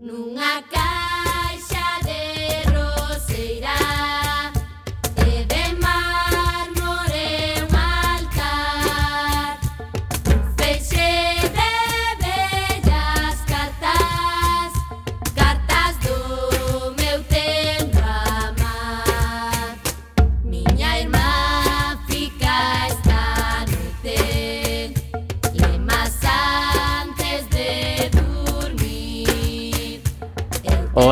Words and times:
Nunha 0.00 0.62
Nunca 0.70 0.97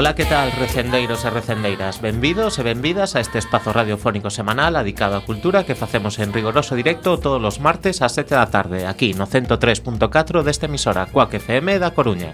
Ola, 0.07 0.15
que 0.15 0.25
tal, 0.25 0.53
recendeiros 0.53 1.25
e 1.25 1.31
recendeiras? 1.35 1.99
Benvidos 1.99 2.61
e 2.61 2.63
benvidas 2.63 3.19
a 3.19 3.21
este 3.27 3.43
espazo 3.43 3.75
radiofónico 3.75 4.31
semanal 4.31 4.79
dedicado 4.79 5.19
á 5.19 5.27
cultura 5.27 5.67
que 5.67 5.75
facemos 5.75 6.23
en 6.23 6.31
rigoroso 6.31 6.79
directo 6.79 7.19
todos 7.19 7.43
os 7.43 7.59
martes 7.59 7.99
ás 8.07 8.15
7 8.15 8.39
da 8.39 8.47
tarde, 8.47 8.87
aquí 8.87 9.19
no 9.19 9.27
103.4 9.27 10.47
desta 10.47 10.71
emisora 10.71 11.11
Coac 11.11 11.35
FM 11.43 11.83
da 11.83 11.91
Coruña. 11.91 12.31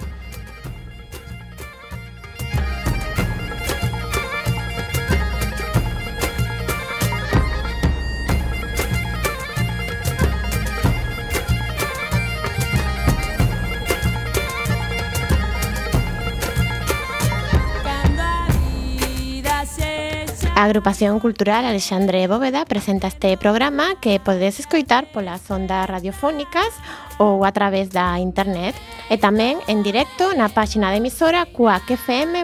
agrupación 20.72 21.20
cultural 21.20 21.66
Alexandre 21.66 22.26
Bóveda 22.26 22.64
presenta 22.64 23.06
este 23.06 23.36
programa 23.36 24.00
que 24.00 24.18
podedes 24.18 24.58
escoitar 24.58 25.12
polas 25.12 25.44
ondas 25.52 25.84
radiofónicas 25.84 26.72
ou 27.20 27.44
a 27.44 27.52
través 27.52 27.92
da 27.92 28.16
internet 28.16 28.72
e 29.12 29.20
tamén 29.20 29.60
en 29.68 29.84
directo 29.84 30.32
na 30.32 30.48
páxina 30.48 30.88
de 30.88 31.04
emisora 31.04 31.44
cuacfm.org. 31.44 32.42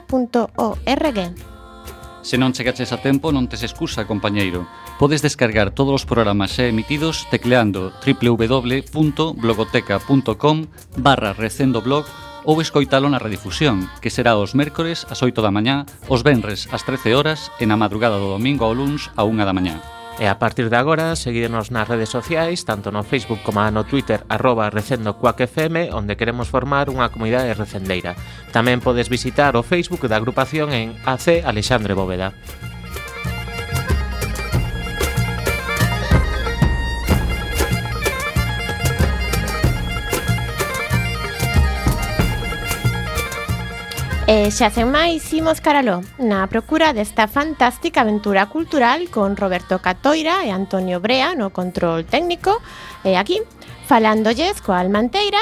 Se 2.20 2.36
non 2.36 2.52
chegaches 2.52 2.92
a 2.92 3.00
tempo, 3.00 3.32
non 3.32 3.48
tes 3.48 3.64
excusa, 3.64 4.04
compañeiro. 4.04 4.68
Podes 5.00 5.24
descargar 5.24 5.72
todos 5.72 5.96
os 5.96 6.04
programas 6.04 6.52
xa 6.52 6.68
emitidos 6.68 7.24
tecleando 7.32 7.96
www.blogoteca.com 8.04 10.68
barra 11.00 11.32
recendoblog.com 11.32 12.27
ou 12.48 12.64
escoitalo 12.64 13.12
na 13.12 13.20
redifusión, 13.20 13.84
que 14.00 14.08
será 14.08 14.40
os 14.40 14.56
mércores 14.56 15.04
ás 15.12 15.20
8 15.20 15.44
da 15.44 15.52
mañá, 15.52 15.84
os 16.08 16.24
venres 16.24 16.64
ás 16.72 16.80
13 16.80 17.12
horas 17.12 17.52
e 17.60 17.68
na 17.68 17.76
madrugada 17.76 18.16
do 18.16 18.32
domingo 18.32 18.64
ao 18.64 18.72
luns 18.72 19.12
a 19.20 19.28
1 19.28 19.44
da 19.44 19.52
mañá. 19.52 19.76
E 20.16 20.26
a 20.26 20.40
partir 20.40 20.72
de 20.72 20.80
agora, 20.80 21.14
seguirnos 21.14 21.68
nas 21.70 21.86
redes 21.86 22.08
sociais, 22.08 22.64
tanto 22.64 22.88
no 22.88 23.04
Facebook 23.04 23.44
como 23.44 23.62
no 23.68 23.84
Twitter, 23.84 24.24
arroba 24.32 24.72
recendocuacfm, 24.72 25.92
onde 25.92 26.16
queremos 26.16 26.48
formar 26.48 26.88
unha 26.88 27.12
comunidade 27.12 27.52
recendeira. 27.52 28.16
Tamén 28.50 28.80
podes 28.80 29.12
visitar 29.12 29.52
o 29.54 29.62
Facebook 29.62 30.08
da 30.08 30.16
agrupación 30.16 30.72
en 30.72 30.96
AC 31.04 31.44
Alexandre 31.44 31.92
Bóveda. 31.92 32.32
Eh, 44.28 44.48
e 44.48 44.52
xa 44.52 44.68
sen 44.68 44.92
máis, 44.92 45.24
imos 45.32 45.64
caraló 45.64 46.04
na 46.20 46.44
procura 46.52 46.92
desta 46.92 47.24
fantástica 47.32 48.04
aventura 48.04 48.44
cultural 48.52 49.08
con 49.08 49.40
Roberto 49.40 49.80
Catoira 49.80 50.44
e 50.44 50.52
Antonio 50.52 51.00
Brea 51.00 51.32
no 51.32 51.48
control 51.48 52.04
técnico 52.04 52.60
e 53.08 53.16
aquí, 53.16 53.40
falándolles 53.88 54.60
coa 54.60 54.84
Almanteira, 54.84 55.40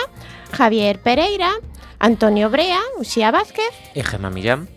Javier 0.54 1.02
Pereira, 1.02 1.50
Antonio 1.98 2.46
Brea, 2.46 2.78
Uxía 3.02 3.34
Vázquez 3.34 3.74
e 3.90 4.06
Gemma 4.06 4.30
Millán. 4.30 4.75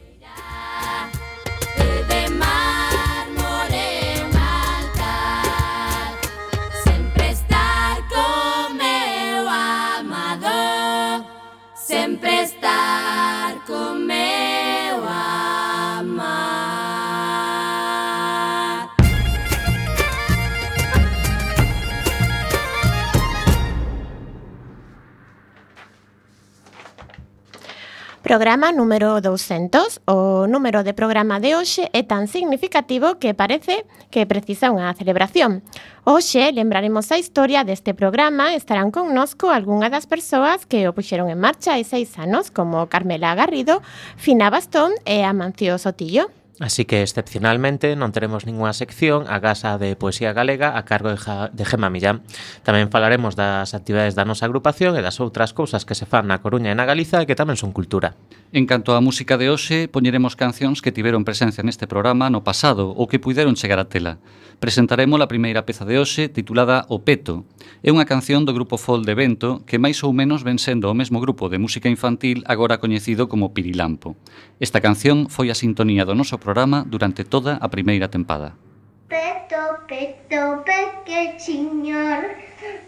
programa 28.30 28.72
número 28.72 29.22
200. 29.22 30.02
O 30.06 30.46
número 30.46 30.84
de 30.84 30.94
programa 30.94 31.40
de 31.40 31.56
hoxe 31.58 31.90
é 31.98 32.06
tan 32.06 32.30
significativo 32.30 33.18
que 33.18 33.34
parece 33.34 33.90
que 34.14 34.30
precisa 34.30 34.70
unha 34.70 34.94
celebración. 34.94 35.66
Hoxe 36.06 36.54
lembraremos 36.54 37.10
a 37.10 37.18
historia 37.18 37.66
deste 37.66 37.98
programa, 37.98 38.54
estarán 38.54 38.94
connosco 38.94 39.50
algunha 39.50 39.90
das 39.90 40.06
persoas 40.06 40.70
que 40.70 40.86
o 40.86 40.94
puxeron 40.94 41.34
en 41.34 41.42
marcha 41.42 41.74
hai 41.74 41.82
seis 41.82 42.14
anos, 42.22 42.54
como 42.54 42.86
Carmela 42.86 43.34
Garrido, 43.34 43.82
Fina 44.14 44.54
Bastón 44.54 44.94
e 45.10 45.26
Amancio 45.26 45.82
Sotillo. 45.82 46.30
Así 46.60 46.84
que 46.84 47.00
excepcionalmente 47.02 47.96
non 47.96 48.12
teremos 48.12 48.44
ninguna 48.44 48.76
sección 48.76 49.24
a 49.32 49.40
Gasa 49.40 49.80
de 49.80 49.96
Poesía 49.96 50.36
Galega 50.36 50.76
a 50.76 50.84
cargo 50.84 51.08
de, 51.08 51.16
ja, 51.16 51.48
de 51.48 51.64
Gema 51.64 51.88
Millán. 51.88 52.20
Tamén 52.68 52.92
falaremos 52.92 53.40
das 53.40 53.72
actividades 53.72 54.12
da 54.20 54.28
nosa 54.28 54.44
agrupación 54.44 55.00
e 55.00 55.02
das 55.02 55.24
outras 55.24 55.56
cousas 55.56 55.88
que 55.88 55.96
se 55.96 56.04
fan 56.04 56.28
na 56.28 56.44
Coruña 56.44 56.68
e 56.68 56.76
na 56.76 56.84
Galiza 56.84 57.24
e 57.24 57.28
que 57.32 57.40
tamén 57.40 57.56
son 57.56 57.72
cultura. 57.72 58.20
En 58.52 58.68
canto 58.68 58.92
á 58.92 59.00
música 59.00 59.40
de 59.40 59.48
hoxe, 59.48 59.88
poñeremos 59.88 60.36
cancións 60.36 60.84
que 60.84 60.92
tiveron 60.92 61.24
presencia 61.24 61.64
neste 61.64 61.88
programa 61.88 62.28
no 62.28 62.44
pasado 62.44 62.92
ou 62.92 63.08
que 63.08 63.24
puideron 63.24 63.56
chegar 63.56 63.80
a 63.80 63.88
tela. 63.88 64.20
Presentaremos 64.60 65.24
a 65.24 65.32
primeira 65.32 65.64
peza 65.64 65.88
de 65.88 65.96
hoxe 65.96 66.28
titulada 66.28 66.84
O 66.92 67.08
Peto, 67.08 67.48
É 67.80 67.90
unha 67.94 68.04
canción 68.04 68.44
do 68.44 68.52
grupo 68.52 68.76
Fol 68.76 69.08
de 69.08 69.16
Vento 69.16 69.64
que 69.64 69.80
máis 69.80 70.04
ou 70.04 70.12
menos 70.12 70.44
ven 70.44 70.60
sendo 70.60 70.92
o 70.92 70.98
mesmo 70.98 71.24
grupo 71.24 71.48
de 71.48 71.62
música 71.62 71.88
infantil 71.88 72.44
agora 72.46 72.84
coñecido 72.84 73.32
como 73.32 73.56
Pirilampo. 73.56 74.20
Esta 74.60 74.84
canción 74.84 75.32
foi 75.32 75.48
a 75.50 75.56
sintonía 75.56 76.04
do 76.04 76.18
noso 76.18 76.36
programa 76.38 76.84
durante 76.84 77.24
toda 77.24 77.56
a 77.62 77.68
primeira 77.72 78.12
tempada. 78.12 78.60
Peto, 79.08 79.88
peto, 79.88 80.62
pequechiñor, 80.68 82.36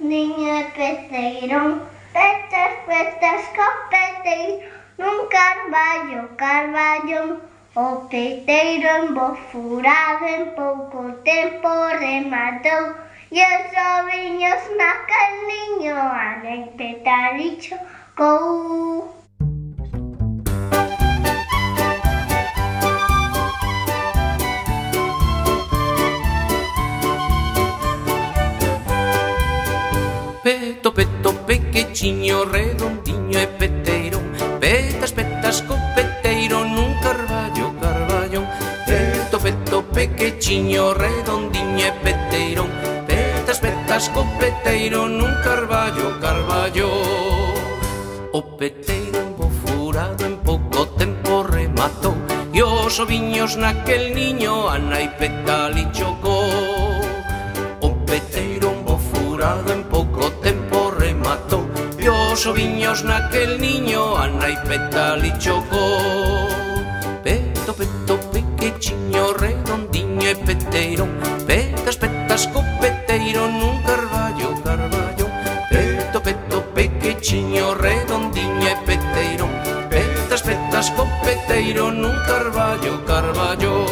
niño 0.03 0.69
peceirón, 0.75 1.81
petas, 2.13 2.73
petas, 2.85 3.41
copeteiro, 3.57 4.67
nun 4.99 5.25
carballo, 5.31 6.35
carballo, 6.37 7.41
o 7.75 7.87
peteiro 8.11 9.07
embofurado 9.07 10.25
en 10.27 10.45
pouco 10.59 10.99
tempo 11.23 11.69
rematou, 11.99 12.83
os 13.39 13.71
oviños 13.95 14.61
naquel 14.75 15.31
niño 15.47 15.95
a 15.95 16.43
nai 16.43 16.67
petalicho 16.75 17.75
cou. 18.13 19.07
Peto, 30.43 30.91
peto, 30.93 31.29
pequechiño, 31.47 32.43
redondiño 32.43 33.39
e 33.39 33.47
peteiro. 33.47 34.19
Petas, 34.59 35.13
petas, 35.13 35.61
copeteiro 35.63 36.65
nun 36.65 36.99
carballo, 36.99 37.71
carballo. 37.79 38.43
Peto, 38.83 39.39
peto, 39.39 39.77
pequechiño, 39.87 40.93
redondiño 40.93 41.85
e 41.87 41.91
peteiro 42.03 42.30
escopeteiro 44.01 45.05
nun 45.05 45.29
carballo, 45.45 46.17
carballo. 46.17 46.89
O 48.33 48.41
peteiro 48.57 49.17
embofurado 49.29 49.61
furado 49.61 50.25
en 50.25 50.35
pouco 50.41 50.87
tempo 50.97 51.43
rematou. 51.43 52.17
E 52.51 52.63
os 52.63 52.97
oviños 52.99 53.55
naquel 53.61 54.03
niño 54.17 54.67
a 54.67 54.77
nai 54.81 55.07
petali 55.19 55.85
chocou 55.93 56.49
O 57.79 57.89
peteiro 58.09 58.73
embofurado 58.75 59.11
furado 59.13 59.69
en 59.71 59.83
pouco 59.85 60.23
tempo 60.45 60.89
rematou. 60.89 61.63
E 62.01 62.09
os 62.09 62.41
oviños 62.49 63.05
naquel 63.05 63.61
niño 63.61 64.17
a 64.17 64.25
nai 64.27 64.57
petali 64.65 65.31
chocou 65.37 66.49
Peto, 67.23 67.71
peto, 67.77 68.17
pequechiño, 68.33 69.33
redondiño 69.37 70.27
e 70.33 70.35
peteiro. 70.35 71.05
Petas, 71.45 71.95
petas, 72.01 72.47
copeteiro 72.49 73.45
nun 73.45 73.70
pechiño 77.21 77.75
redondiño 77.75 78.67
e 78.67 78.75
peteiro. 78.83 79.45
Petas, 79.93 80.41
petas 80.41 80.89
co 80.97 81.05
peteiro 81.21 81.91
nun 81.93 82.17
carballo, 82.25 83.05
carballo. 83.05 83.85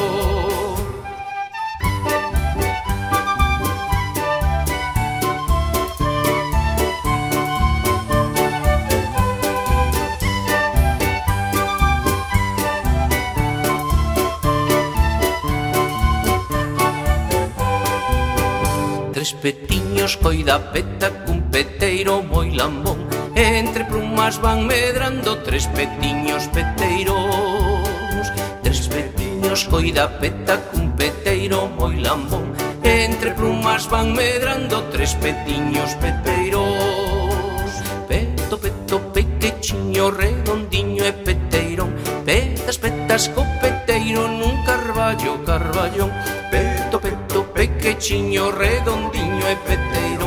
Tres 19.13 19.33
petiños 19.33 20.17
coida 20.17 20.57
peta 20.73 21.13
cun 21.25 21.45
peteiro 21.53 22.23
moi 22.25 22.49
lambón 22.57 23.08
entre 23.39 23.85
plumas 23.85 24.41
van 24.41 24.67
medrando 24.67 25.37
tres 25.39 25.67
petiños 25.67 26.47
peteiros 26.47 28.27
Tres 28.61 28.87
petiños 28.89 29.63
coida 29.63 30.19
peta 30.19 30.59
cun 30.69 30.91
peteiro 30.99 31.71
moi 31.79 31.95
lambón. 31.95 32.51
Entre 32.83 33.31
plumas 33.31 33.87
van 33.87 34.11
medrando 34.11 34.83
tres 34.91 35.15
petiños 35.15 35.95
peteiros 36.03 37.71
Peto, 38.11 38.59
peto, 38.59 38.99
pequechiño, 39.13 40.11
redondiño 40.11 41.05
e 41.05 41.13
peteirón. 41.13 41.95
Petas, 42.27 42.77
petas, 42.77 43.31
co 43.31 43.47
peteiro 43.63 44.27
nun 44.27 44.67
carballo, 44.67 45.39
carballón 45.47 46.11
Peto, 46.51 46.99
peto, 46.99 47.47
pequechiño, 47.55 48.51
redondiño 48.51 49.45
e 49.47 49.55
peteirón 49.63 50.18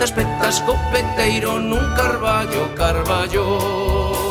petas, 0.00 0.12
petas, 0.12 0.60
copeteiro 0.60 1.60
Nun 1.60 1.94
carballo, 1.94 2.72
carballo. 2.74 4.29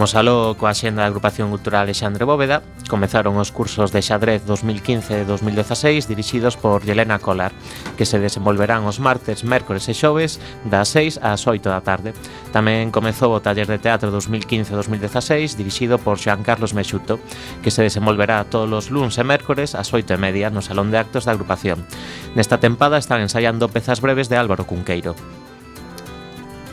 Imos 0.00 0.16
aló 0.16 0.56
coa 0.56 0.72
xenda 0.72 1.04
da 1.04 1.12
Agrupación 1.12 1.52
Cultural 1.52 1.84
Alexandre 1.84 2.24
Bóveda. 2.24 2.64
Comezaron 2.88 3.36
os 3.36 3.52
cursos 3.52 3.92
de 3.92 4.00
xadrez 4.00 4.40
2015-2016 4.48 6.08
dirixidos 6.08 6.56
por 6.56 6.80
Yelena 6.88 7.20
Colar, 7.20 7.52
que 8.00 8.08
se 8.08 8.16
desenvolverán 8.16 8.88
os 8.88 8.96
martes, 8.96 9.44
mércores 9.44 9.92
e 9.92 9.94
xoves 10.00 10.40
das 10.64 10.88
6 10.96 11.20
ás 11.20 11.44
8 11.44 11.68
da 11.68 11.84
tarde. 11.84 12.16
Tamén 12.48 12.88
comezou 12.88 13.36
o 13.36 13.44
taller 13.44 13.68
de 13.68 13.76
teatro 13.76 14.08
2015-2016 14.08 15.60
dirixido 15.60 16.00
por 16.00 16.16
Xoan 16.16 16.40
Carlos 16.40 16.72
Mexuto, 16.72 17.20
que 17.60 17.68
se 17.68 17.84
desenvolverá 17.84 18.48
todos 18.48 18.72
os 18.72 18.88
luns 18.88 19.20
e 19.20 19.24
mércores 19.28 19.76
ás 19.76 19.92
8 19.92 20.16
e 20.16 20.22
media 20.24 20.48
no 20.48 20.64
Salón 20.64 20.88
de 20.88 20.96
Actos 20.96 21.28
da 21.28 21.36
Agrupación. 21.36 21.84
Nesta 22.32 22.56
tempada 22.56 22.96
están 22.96 23.20
ensaiando 23.20 23.68
pezas 23.68 24.00
breves 24.00 24.32
de 24.32 24.40
Álvaro 24.40 24.64
Cunqueiro. 24.64 25.12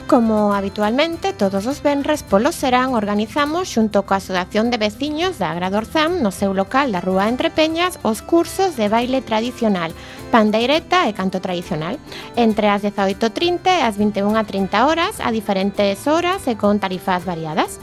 Como 0.07 0.53
habitualmente, 0.53 1.33
todos 1.33 1.67
os 1.67 1.83
venres 1.83 2.23
polo 2.23 2.55
serán 2.55 2.95
organizamos 2.95 3.67
xunto 3.67 4.07
coa 4.07 4.23
Asociación 4.23 4.71
de 4.71 4.79
Veciños 4.79 5.35
da 5.35 5.51
Agradorzam 5.51 6.23
no 6.23 6.31
seu 6.31 6.55
local 6.55 6.95
da 6.95 7.03
Rúa 7.03 7.27
Entre 7.27 7.51
Peñas 7.51 7.99
os 8.07 8.23
cursos 8.23 8.79
de 8.79 8.87
baile 8.87 9.19
tradicional, 9.19 9.91
pandeireta 10.31 11.11
e 11.11 11.11
canto 11.11 11.43
tradicional, 11.43 11.99
entre 12.39 12.71
as 12.71 12.87
18.30 12.87 13.67
e 13.67 13.83
as 13.83 13.99
21.30 13.99 14.79
horas 14.87 15.19
a 15.19 15.27
diferentes 15.27 16.07
horas 16.07 16.47
e 16.47 16.55
con 16.55 16.79
tarifas 16.79 17.27
variadas 17.27 17.75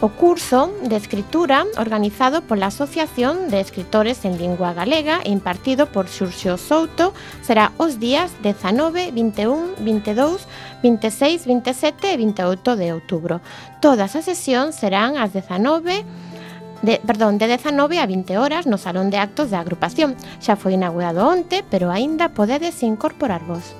o 0.00 0.08
curso 0.08 0.72
de 0.82 0.96
escritura 0.96 1.64
organizado 1.76 2.42
pola 2.42 2.66
Asociación 2.66 3.48
de 3.48 3.60
Escritores 3.60 4.24
en 4.24 4.38
Lingua 4.38 4.72
Galega 4.72 5.20
e 5.24 5.30
impartido 5.30 5.86
por 5.86 6.08
Xurxo 6.08 6.58
Souto 6.58 7.14
será 7.42 7.72
os 7.78 7.98
días 7.98 8.32
19, 8.42 9.12
21, 9.12 9.78
22, 9.78 10.48
26, 10.82 11.46
27 11.46 12.12
e 12.12 12.16
28 12.16 12.76
de 12.76 12.86
outubro. 12.92 13.40
Todas 13.80 14.16
as 14.16 14.24
sesións 14.24 14.74
serán 14.74 15.16
ás 15.16 15.32
19 15.32 16.04
de, 16.82 17.00
perdón, 17.00 17.38
de 17.38 17.46
19 17.48 17.98
a 17.98 18.06
20 18.06 18.36
horas 18.36 18.66
no 18.66 18.76
Salón 18.76 19.08
de 19.08 19.16
Actos 19.16 19.50
da 19.50 19.60
Agrupación. 19.60 20.18
Xa 20.42 20.58
foi 20.58 20.76
inaugurado 20.76 21.24
onte, 21.24 21.64
pero 21.70 21.88
aínda 21.88 22.36
podedes 22.36 22.82
incorporarvos. 22.82 23.72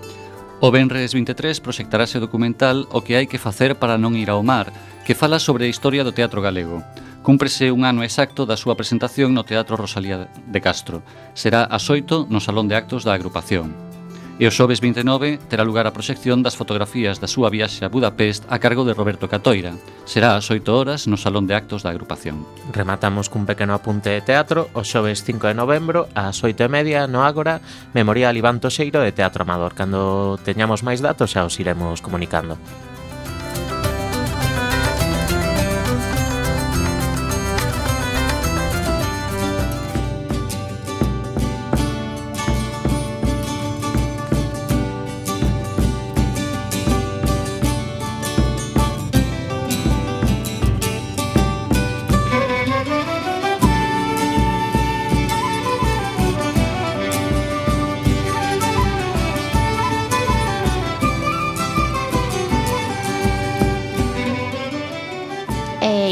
O 0.65 0.71
Benres 0.73 1.13
23 1.13 1.61
proxectarase 1.61 2.17
o 2.17 2.25
documental 2.25 2.89
O 2.89 3.05
que 3.05 3.21
hai 3.21 3.29
que 3.29 3.37
facer 3.37 3.77
para 3.77 4.01
non 4.01 4.17
ir 4.17 4.33
ao 4.33 4.41
mar, 4.41 4.73
que 5.05 5.13
fala 5.13 5.37
sobre 5.37 5.69
a 5.69 5.73
historia 5.73 6.01
do 6.09 6.17
teatro 6.17 6.41
galego. 6.41 6.81
Cúmprese 7.21 7.69
un 7.69 7.85
ano 7.85 8.01
exacto 8.01 8.49
da 8.49 8.57
súa 8.57 8.73
presentación 8.73 9.37
no 9.37 9.45
Teatro 9.45 9.77
Rosalía 9.77 10.25
de 10.25 10.61
Castro. 10.65 11.05
Será 11.37 11.69
a 11.69 11.77
xoito 11.77 12.25
no 12.33 12.41
Salón 12.41 12.73
de 12.73 12.81
Actos 12.81 13.05
da 13.05 13.13
agrupación. 13.13 13.94
E 14.35 14.51
o 14.51 14.51
xoves 14.51 14.83
29 14.83 15.39
terá 15.47 15.63
lugar 15.63 15.87
a 15.87 15.95
proxección 15.95 16.43
das 16.43 16.59
fotografías 16.59 17.23
da 17.23 17.31
súa 17.31 17.55
viaxe 17.55 17.87
a 17.87 17.93
Budapest 17.93 18.43
a 18.51 18.59
cargo 18.59 18.83
de 18.83 18.91
Roberto 18.91 19.31
Catoira. 19.31 19.79
Será 20.11 20.35
ás 20.35 20.51
8 20.51 20.67
horas 20.75 21.07
no 21.07 21.15
Salón 21.15 21.47
de 21.47 21.55
Actos 21.55 21.87
da 21.87 21.95
agrupación. 21.95 22.43
Rematamos 22.75 23.31
cun 23.31 23.47
pequeno 23.47 23.79
apunte 23.79 24.11
de 24.11 24.27
teatro 24.27 24.67
o 24.75 24.83
xoves 24.83 25.23
5 25.23 25.55
de 25.55 25.55
novembro 25.55 26.11
ás 26.19 26.43
8 26.43 26.67
e 26.67 26.69
media 26.69 27.07
no 27.07 27.23
Ágora 27.23 27.63
Memorial 27.95 28.35
Iván 28.35 28.59
Toxeiro 28.59 28.99
de 29.07 29.15
Teatro 29.15 29.47
Amador. 29.47 29.79
Cando 29.79 30.35
teñamos 30.43 30.83
máis 30.83 30.99
datos 30.99 31.31
xa 31.31 31.47
os 31.47 31.55
iremos 31.63 32.03
comunicando. 32.03 32.59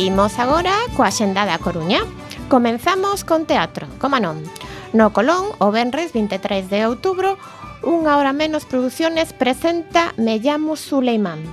Imos 0.02 0.34
agora 0.42 0.74
coa 0.98 1.14
xenda 1.14 1.46
da 1.46 1.62
Coruña. 1.62 2.02
Comenzamos 2.50 3.22
con 3.22 3.46
teatro, 3.46 3.86
como 4.02 4.18
non. 4.18 4.42
No 4.90 5.14
Colón, 5.14 5.54
o 5.62 5.70
Benres 5.70 6.10
23 6.10 6.66
de 6.66 6.82
outubro, 6.90 7.38
unha 7.86 8.18
hora 8.18 8.34
menos 8.34 8.66
produciones 8.66 9.30
presenta 9.30 10.10
Me 10.18 10.42
llamo 10.42 10.74
Suleimán, 10.74 11.46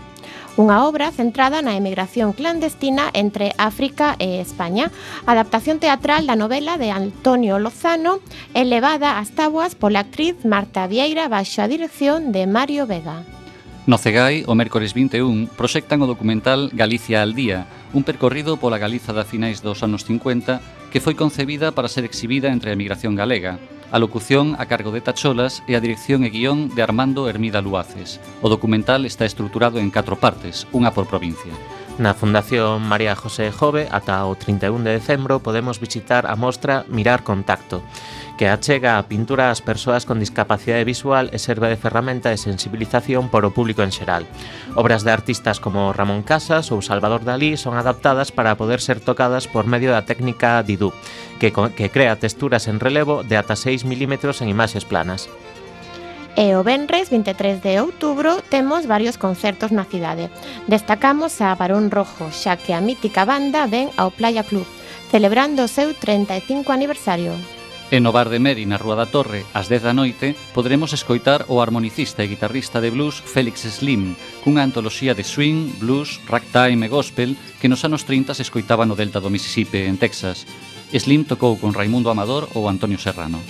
unha 0.58 0.82
obra 0.82 1.14
centrada 1.14 1.62
na 1.62 1.78
emigración 1.78 2.34
clandestina 2.34 3.14
entre 3.14 3.54
África 3.62 4.18
e 4.18 4.42
España, 4.42 4.90
adaptación 5.30 5.78
teatral 5.78 6.26
da 6.26 6.34
novela 6.34 6.82
de 6.82 6.90
Antonio 6.90 7.62
Lozano, 7.62 8.18
elevada 8.58 9.22
ás 9.22 9.30
tabuas 9.30 9.78
pola 9.78 10.10
actriz 10.10 10.42
Marta 10.42 10.90
Vieira 10.90 11.30
baixo 11.30 11.62
a 11.62 11.70
dirección 11.70 12.34
de 12.34 12.50
Mario 12.50 12.90
Vega. 12.90 13.30
No 13.90 13.98
Cegai, 13.98 14.46
o 14.46 14.54
mércores 14.54 14.94
21, 14.94 15.50
proxectan 15.58 16.06
o 16.06 16.06
documental 16.06 16.70
Galicia 16.78 17.26
al 17.26 17.34
día, 17.34 17.66
un 17.90 18.06
percorrido 18.06 18.62
pola 18.62 18.78
Galiza 18.78 19.18
da 19.18 19.26
finais 19.26 19.66
dos 19.66 19.82
anos 19.82 20.06
50 20.06 20.62
que 20.94 21.02
foi 21.02 21.18
concebida 21.18 21.74
para 21.74 21.90
ser 21.90 22.06
exhibida 22.06 22.54
entre 22.54 22.70
a 22.70 22.78
emigración 22.78 23.18
galega. 23.18 23.58
A 23.90 23.98
locución 23.98 24.54
a 24.62 24.70
cargo 24.70 24.94
de 24.94 25.02
Tacholas 25.02 25.66
e 25.66 25.74
a 25.74 25.82
dirección 25.82 26.22
e 26.22 26.30
guión 26.30 26.70
de 26.78 26.86
Armando 26.86 27.26
Hermida 27.26 27.66
Luaces. 27.66 28.22
O 28.46 28.48
documental 28.54 29.10
está 29.10 29.26
estruturado 29.26 29.82
en 29.82 29.90
catro 29.90 30.22
partes, 30.22 30.70
unha 30.70 30.94
por 30.94 31.10
provincia. 31.10 31.58
Na 31.98 32.14
Fundación 32.14 32.86
María 32.86 33.18
José 33.18 33.50
Jove, 33.50 33.90
ata 33.90 34.22
o 34.30 34.38
31 34.38 34.86
de 34.86 35.02
decembro, 35.02 35.42
podemos 35.42 35.82
visitar 35.82 36.30
a 36.30 36.38
mostra 36.38 36.86
Mirar 36.94 37.26
Contacto 37.26 37.82
que 38.40 38.48
achega 38.48 38.96
a 38.96 39.04
pintura 39.04 39.52
ás 39.52 39.60
persoas 39.60 40.08
con 40.08 40.24
discapacidade 40.24 40.88
visual 40.88 41.28
e 41.36 41.44
serve 41.44 41.68
de 41.68 41.76
ferramenta 41.76 42.32
de 42.32 42.40
sensibilización 42.40 43.28
para 43.28 43.52
o 43.52 43.52
público 43.52 43.84
en 43.84 43.92
xeral. 43.92 44.24
Obras 44.80 45.04
de 45.04 45.12
artistas 45.12 45.60
como 45.60 45.92
Ramón 45.92 46.24
Casas 46.24 46.72
ou 46.72 46.80
Salvador 46.80 47.28
Dalí 47.28 47.60
son 47.60 47.76
adaptadas 47.76 48.32
para 48.32 48.56
poder 48.56 48.80
ser 48.80 49.04
tocadas 49.04 49.52
por 49.52 49.68
medio 49.68 49.92
da 49.92 50.08
técnica 50.08 50.64
Didú, 50.64 50.96
que, 51.36 51.52
que 51.52 51.92
crea 51.92 52.16
texturas 52.16 52.72
en 52.72 52.80
relevo 52.80 53.28
de 53.28 53.36
ata 53.36 53.60
6 53.60 53.84
milímetros 53.84 54.40
en 54.40 54.48
imaxes 54.48 54.88
planas. 54.88 55.28
E 56.40 56.56
o 56.56 56.64
Benres 56.64 57.12
23 57.12 57.60
de 57.60 57.84
outubro 57.84 58.40
temos 58.48 58.88
varios 58.88 59.20
concertos 59.20 59.76
na 59.76 59.84
cidade. 59.84 60.32
Destacamos 60.72 61.44
a 61.44 61.52
Barón 61.60 61.92
Rojo, 61.92 62.32
xa 62.32 62.56
que 62.56 62.72
a 62.72 62.80
mítica 62.80 63.28
banda 63.28 63.68
ven 63.68 63.92
ao 64.00 64.16
Playa 64.16 64.48
Club, 64.48 64.64
celebrando 65.12 65.68
o 65.68 65.68
seu 65.68 65.92
35 65.92 66.72
aniversario. 66.72 67.59
E 67.90 67.98
no 67.98 68.14
bar 68.14 68.30
de 68.30 68.38
Meri 68.38 68.70
na 68.70 68.78
Rúa 68.78 68.94
da 68.94 69.10
Torre, 69.10 69.50
ás 69.50 69.66
10 69.66 69.82
da 69.82 69.98
noite, 69.98 70.38
poderemos 70.54 70.94
escoitar 70.94 71.50
o 71.50 71.58
armonicista 71.58 72.22
e 72.22 72.30
guitarrista 72.30 72.78
de 72.78 72.94
blues 72.94 73.18
Félix 73.18 73.66
Slim, 73.66 74.14
cunha 74.46 74.62
antoloxía 74.62 75.18
de 75.18 75.26
swing, 75.26 75.74
blues, 75.82 76.22
ragtime 76.30 76.86
e 76.86 76.94
gospel 76.94 77.34
que 77.58 77.66
nos 77.66 77.82
anos 77.82 78.06
30 78.06 78.38
se 78.38 78.46
escoitaba 78.46 78.86
no 78.86 78.94
delta 78.94 79.18
do 79.18 79.34
Mississippi, 79.34 79.90
en 79.90 79.98
Texas. 79.98 80.46
Slim 80.94 81.26
tocou 81.26 81.58
con 81.58 81.74
Raimundo 81.74 82.14
Amador 82.14 82.46
ou 82.54 82.70
Antonio 82.70 83.02
Serrano. 83.02 83.42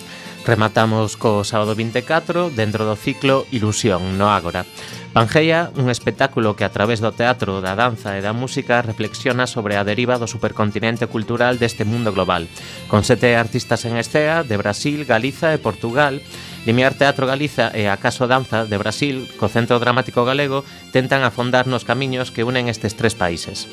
Rematamos 0.45 1.17
co 1.19 1.43
sábado 1.43 1.75
24 1.75 2.49
dentro 2.49 2.87
do 2.87 2.95
ciclo 2.95 3.45
Ilusión 3.51 4.17
no 4.17 4.31
Ágora. 4.31 4.65
Pangeia, 5.13 5.73
un 5.75 5.89
espectáculo 5.89 6.55
que 6.55 6.63
a 6.63 6.71
través 6.71 7.01
do 7.01 7.11
teatro, 7.11 7.65
da 7.65 7.73
danza 7.73 8.13
e 8.15 8.21
da 8.21 8.31
música 8.31 8.85
reflexiona 8.85 9.49
sobre 9.49 9.75
a 9.75 9.83
deriva 9.83 10.21
do 10.21 10.29
supercontinente 10.29 11.09
cultural 11.09 11.57
deste 11.57 11.83
mundo 11.83 12.13
global. 12.13 12.45
Con 12.87 13.01
sete 13.01 13.33
artistas 13.33 13.83
en 13.89 13.97
estea 13.97 14.45
de 14.45 14.55
Brasil, 14.55 15.09
Galiza 15.09 15.51
e 15.51 15.57
Portugal, 15.57 16.21
Limiar 16.65 16.93
Teatro 16.93 17.25
Galiza 17.25 17.73
e 17.73 17.89
Acaso 17.89 18.29
Danza 18.29 18.69
de 18.69 18.77
Brasil, 18.77 19.25
co 19.41 19.49
Centro 19.49 19.81
Dramático 19.81 20.21
Galego, 20.23 20.61
tentan 20.93 21.25
afondar 21.25 21.65
nos 21.65 21.89
camiños 21.89 22.29
que 22.29 22.45
unen 22.45 22.69
estes 22.69 22.93
tres 22.93 23.17
países. 23.17 23.65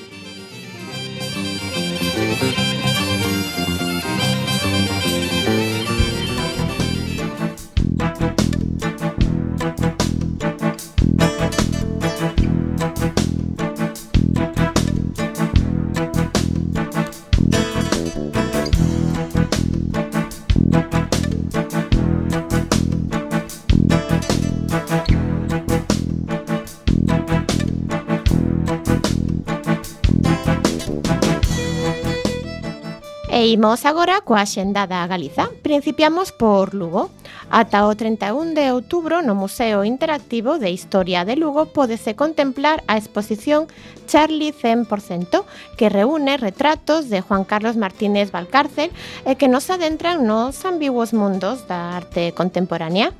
E 33.46 33.54
imos 33.54 33.86
agora 33.86 34.26
coa 34.26 34.42
xenda 34.42 34.90
da 34.90 35.06
Galiza. 35.06 35.46
Principiamos 35.62 36.34
por 36.34 36.74
Lugo. 36.74 37.14
Ata 37.46 37.86
o 37.86 37.94
31 37.94 38.58
de 38.58 38.74
outubro 38.74 39.22
no 39.22 39.38
Museo 39.38 39.86
Interactivo 39.86 40.58
de 40.58 40.74
Historia 40.74 41.22
de 41.22 41.38
Lugo 41.38 41.70
podese 41.70 42.18
contemplar 42.18 42.82
a 42.90 42.98
exposición 42.98 43.70
Charlie 44.10 44.50
100%, 44.50 45.46
que 45.78 45.86
reúne 45.86 46.42
retratos 46.42 47.06
de 47.06 47.22
Juan 47.22 47.46
Carlos 47.46 47.78
Martínez 47.78 48.34
Valcárcel 48.34 48.90
e 49.22 49.38
que 49.38 49.46
nos 49.46 49.70
adentran 49.70 50.26
nos 50.26 50.66
ambiguos 50.66 51.14
mundos 51.14 51.70
da 51.70 51.94
arte 51.94 52.34
contemporánea. 52.34 53.14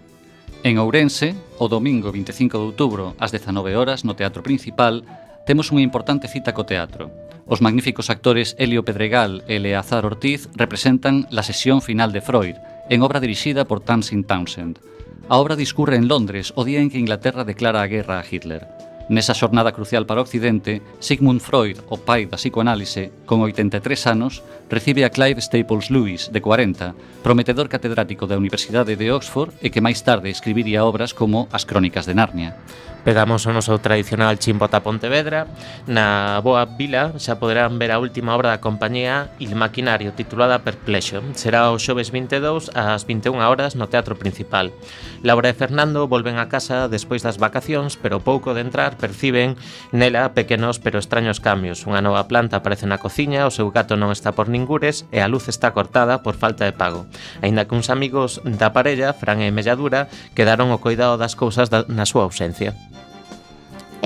En 0.67 0.83
Ourense, 0.83 1.39
o 1.63 1.71
domingo 1.71 2.11
25 2.11 2.59
de 2.59 2.67
outubro 2.75 3.15
ás 3.23 3.31
19 3.31 3.79
horas 3.79 4.03
no 4.03 4.19
Teatro 4.19 4.43
Principal, 4.43 5.07
temos 5.47 5.71
unha 5.71 5.87
importante 5.87 6.27
cita 6.27 6.51
co 6.51 6.67
teatro, 6.67 7.15
Os 7.47 7.63
magníficos 7.63 8.11
actores 8.11 8.59
Helio 8.59 8.83
Pedregal 8.83 9.47
e 9.47 9.63
Leazar 9.63 10.03
Ortiz 10.03 10.51
representan 10.59 11.31
la 11.31 11.47
sesión 11.47 11.79
final 11.79 12.11
de 12.11 12.19
Freud, 12.19 12.59
en 12.91 13.07
obra 13.07 13.23
dirixida 13.23 13.71
por 13.71 13.79
Tamsin 13.79 14.27
Townsend. 14.27 14.83
A 15.31 15.39
obra 15.39 15.55
discurre 15.55 15.95
en 15.95 16.11
Londres 16.11 16.51
o 16.59 16.67
día 16.67 16.83
en 16.83 16.91
que 16.91 16.99
Inglaterra 16.99 17.47
declara 17.47 17.83
a 17.83 17.87
guerra 17.87 18.19
a 18.19 18.27
Hitler. 18.27 18.67
Nesa 19.07 19.39
xornada 19.39 19.71
crucial 19.71 20.03
para 20.03 20.19
o 20.19 20.27
Occidente, 20.27 20.83
Sigmund 20.99 21.39
Freud, 21.39 21.79
o 21.87 21.95
pai 22.03 22.27
da 22.27 22.35
psicoanálise, 22.35 23.15
con 23.31 23.39
83 23.39 23.79
anos, 24.11 24.43
recibe 24.67 25.07
a 25.07 25.15
Clive 25.15 25.39
Staples 25.39 25.95
Lewis, 25.95 26.35
de 26.35 26.43
40, 26.43 27.23
prometedor 27.23 27.71
catedrático 27.71 28.27
da 28.27 28.35
Universidade 28.35 28.99
de 28.99 29.15
Oxford 29.15 29.55
e 29.63 29.71
que 29.71 29.79
máis 29.79 30.03
tarde 30.03 30.35
escribiría 30.35 30.83
obras 30.83 31.15
como 31.15 31.47
As 31.55 31.63
Crónicas 31.63 32.11
de 32.11 32.19
Narnia. 32.19 32.59
Pegamos 33.07 33.47
o 33.47 33.55
noso 33.55 33.79
tradicional 33.79 34.35
chimbota 34.35 34.83
Pontevedra. 34.83 35.47
Na 35.87 36.43
Boa 36.43 36.67
Vila 36.67 37.15
xa 37.23 37.39
poderán 37.39 37.79
ver 37.79 37.95
a 37.95 38.03
última 38.03 38.35
obra 38.35 38.51
da 38.51 38.59
compañía 38.59 39.31
Il 39.39 39.55
Maquinario 39.55 40.11
titulada 40.11 40.67
Perplexo 40.67 41.23
Será 41.39 41.71
o 41.71 41.79
xoves 41.79 42.11
22 42.11 42.75
ás 42.75 43.07
21 43.07 43.47
horas 43.47 43.79
no 43.79 43.87
Teatro 43.87 44.19
Principal. 44.19 44.75
Laura 45.23 45.47
e 45.47 45.55
Fernando 45.55 46.11
volven 46.11 46.43
a 46.43 46.51
casa 46.51 46.91
despois 46.91 47.23
das 47.23 47.39
vacacións 47.39 47.95
Pero 47.95 48.27
pouco 48.27 48.59
de 48.59 48.67
entrar 48.67 48.99
perciben 48.99 49.55
nela 49.95 50.35
pequenos 50.35 50.83
pero 50.83 50.99
extraños 50.99 51.39
cambios. 51.39 51.87
Unha 51.87 52.03
nova 52.03 52.27
planta 52.27 52.59
aparece 52.59 52.91
na 52.91 52.99
cociña 52.99 53.47
O 53.47 53.55
seu 53.55 53.71
gato 53.71 53.95
non 53.95 54.11
está 54.11 54.35
por 54.35 54.51
ningures 54.51 55.07
E 55.15 55.23
a 55.23 55.31
luz 55.31 55.47
está 55.47 55.71
cortada 55.71 56.27
por 56.27 56.35
falta 56.35 56.67
de 56.67 56.75
pago. 56.75 57.07
Ainda 57.39 57.71
que 57.71 57.79
uns 57.79 57.87
amigos 57.87 58.43
da 58.43 58.75
parella, 58.75 59.15
Fran 59.15 59.47
e 59.47 59.55
Melladura 59.55 60.11
Quedaron 60.35 60.75
o 60.75 60.83
coidado 60.83 61.15
das 61.15 61.39
cousas 61.39 61.71
da, 61.71 61.87
na 61.87 62.03
súa 62.03 62.27
ausencia. 62.27 62.75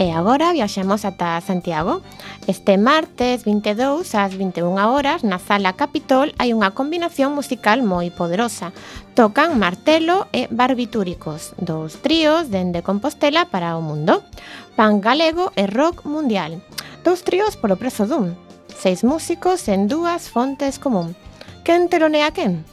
E 0.01 0.17
agora 0.17 0.57
viaxemos 0.57 1.05
ata 1.05 1.37
Santiago. 1.45 2.01
Este 2.49 2.81
martes 2.81 3.45
22 3.45 4.01
ás 4.17 4.33
21 4.33 4.81
horas 4.81 5.21
na 5.29 5.37
Sala 5.37 5.77
Capitol 5.77 6.33
hai 6.41 6.57
unha 6.57 6.73
combinación 6.73 7.37
musical 7.37 7.85
moi 7.85 8.09
poderosa. 8.09 8.73
Tocan 9.13 9.61
Martelo 9.61 10.25
e 10.33 10.49
Barbitúricos, 10.49 11.53
dous 11.61 12.01
tríos 12.01 12.49
dende 12.49 12.81
Compostela 12.81 13.45
para 13.53 13.77
o 13.77 13.85
mundo. 13.85 14.25
Pan 14.73 15.05
galego 15.05 15.53
e 15.53 15.69
rock 15.69 16.09
mundial. 16.09 16.65
Dous 17.05 17.21
tríos 17.21 17.61
polo 17.61 17.77
prezo 17.77 18.09
dun. 18.09 18.41
Seis 18.73 19.05
músicos 19.05 19.69
en 19.69 19.85
dúas 19.85 20.33
fontes 20.33 20.81
común. 20.81 21.13
Quen 21.61 21.93
telonea 21.93 22.33
quen? 22.33 22.65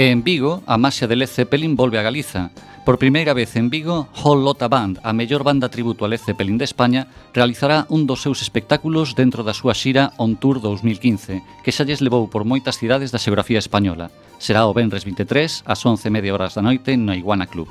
En 0.00 0.24
Vigo, 0.24 0.64
a 0.64 0.80
Maxia 0.80 1.04
de 1.04 1.20
Led 1.20 1.28
Zeppelin 1.28 1.76
volve 1.76 2.00
a 2.00 2.06
Galiza 2.08 2.48
Por 2.84 2.98
primeira 2.98 3.32
vez 3.32 3.54
en 3.54 3.70
Vigo, 3.70 4.08
Hall 4.24 4.42
Lota 4.42 4.66
Band, 4.66 4.98
a 5.04 5.12
mellor 5.12 5.44
banda 5.44 5.70
tributo 5.70 6.04
a 6.04 6.08
Led 6.08 6.18
Zeppelin 6.18 6.58
de 6.58 6.64
España, 6.64 7.06
realizará 7.32 7.86
un 7.88 8.10
dos 8.10 8.22
seus 8.22 8.42
espectáculos 8.42 9.14
dentro 9.14 9.46
da 9.46 9.54
súa 9.54 9.70
xira 9.70 10.10
On 10.18 10.34
Tour 10.34 10.58
2015, 10.58 11.62
que 11.62 11.70
xa 11.70 11.86
lles 11.86 12.02
levou 12.02 12.26
por 12.26 12.42
moitas 12.42 12.82
cidades 12.82 13.14
da 13.14 13.22
xeografía 13.22 13.62
española. 13.62 14.10
Será 14.42 14.66
o 14.66 14.74
Benres 14.74 15.06
23, 15.06 15.62
ás 15.62 15.78
11.30 15.86 16.34
horas 16.34 16.58
da 16.58 16.66
noite, 16.66 16.98
no 16.98 17.14
Iguana 17.14 17.46
Club. 17.46 17.70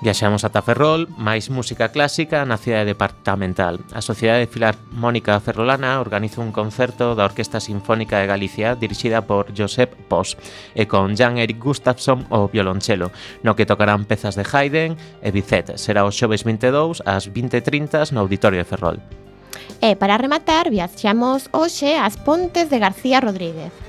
Viaxamos 0.00 0.46
ata 0.46 0.62
Ferrol, 0.62 1.10
máis 1.18 1.50
música 1.50 1.90
clásica 1.90 2.46
na 2.46 2.54
cidade 2.54 2.94
departamental. 2.94 3.82
A 3.90 3.98
Sociedade 3.98 4.46
Filarmónica 4.46 5.34
Ferrolana 5.42 5.98
organiza 5.98 6.38
un 6.38 6.54
concerto 6.54 7.18
da 7.18 7.26
Orquesta 7.26 7.58
Sinfónica 7.58 8.22
de 8.22 8.30
Galicia 8.30 8.78
dirixida 8.78 9.26
por 9.26 9.50
Josep 9.50 9.90
Pos 10.06 10.38
e 10.78 10.86
con 10.86 11.18
Jan-Erik 11.18 11.58
Gustafsson 11.58 12.30
o 12.30 12.46
violonchelo, 12.46 13.10
no 13.42 13.58
que 13.58 13.66
tocarán 13.66 14.06
pezas 14.06 14.38
de 14.38 14.46
Haydn 14.46 14.94
e 15.18 15.34
Bizet. 15.34 15.74
Será 15.82 16.06
o 16.06 16.14
xoves 16.14 16.46
22 16.46 17.02
ás 17.02 17.26
20.30 17.26 18.14
no 18.14 18.22
Auditorio 18.22 18.62
de 18.62 18.70
Ferrol. 18.70 19.02
E 19.82 19.98
para 19.98 20.14
rematar, 20.14 20.70
viaxamos 20.70 21.50
hoxe 21.50 21.98
ás 21.98 22.14
Pontes 22.14 22.70
de 22.70 22.78
García 22.78 23.18
Rodríguez. 23.18 23.87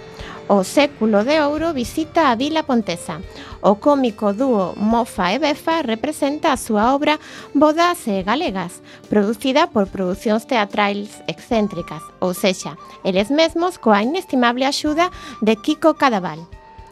O 0.52 0.64
século 0.64 1.24
de 1.24 1.38
ouro 1.46 1.74
visita 1.74 2.32
a 2.32 2.36
Vila 2.36 2.64
Pontesa. 2.64 3.22
O 3.62 3.76
cómico 3.76 4.34
dúo 4.34 4.74
Mofa 4.76 5.30
e 5.30 5.38
Befa 5.38 5.86
representa 5.86 6.50
a 6.50 6.58
súa 6.58 6.98
obra 6.98 7.22
Bodas 7.54 8.02
e 8.10 8.26
Galegas, 8.26 8.82
producida 9.14 9.70
por 9.70 9.86
producións 9.94 10.50
teatrais 10.50 11.22
excéntricas, 11.30 12.02
ou 12.18 12.34
sexa, 12.34 12.74
eles 13.06 13.30
mesmos 13.30 13.78
coa 13.78 14.02
inestimable 14.02 14.66
axuda 14.66 15.14
de 15.38 15.54
Kiko 15.54 15.94
Cadaval. 15.94 16.42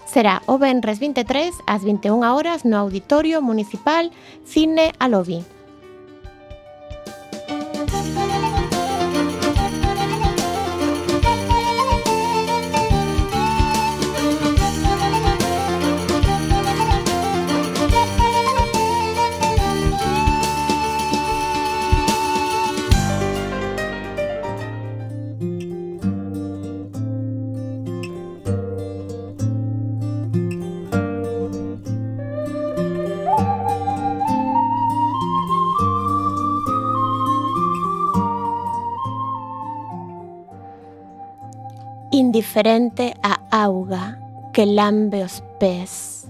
Será 0.06 0.46
o 0.46 0.62
Benres 0.62 1.02
23 1.02 1.58
ás 1.66 1.82
21 1.82 2.30
horas 2.30 2.62
no 2.62 2.78
Auditorio 2.78 3.42
Municipal 3.42 4.14
Cine 4.46 4.94
Alobi. 5.02 5.57
diferente 42.58 43.14
a 43.22 43.38
auga 43.52 44.18
que 44.52 44.66
lambe 44.66 45.22
os 45.22 45.44
pés. 45.60 46.26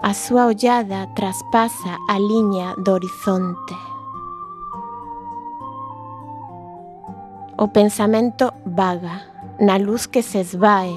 A 0.00 0.14
súa 0.16 0.48
ollada 0.48 1.12
traspasa 1.12 2.00
a 2.08 2.16
liña 2.16 2.72
do 2.80 2.96
horizonte. 2.96 3.76
O 7.60 7.68
pensamento 7.68 8.56
vaga, 8.64 9.28
na 9.60 9.76
luz 9.76 10.08
que 10.08 10.24
se 10.24 10.40
esvae, 10.40 10.96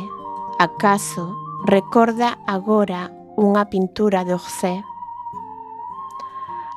acaso 0.55 1.35
recorda 1.67 2.39
agora 2.47 3.11
unha 3.35 3.67
pintura 3.67 4.23
de 4.23 4.39
Orsay. 4.39 4.79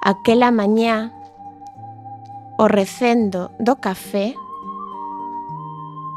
Aquela 0.02 0.50
mañá, 0.50 1.14
o 2.58 2.66
recendo 2.66 3.54
do 3.62 3.78
café 3.78 4.34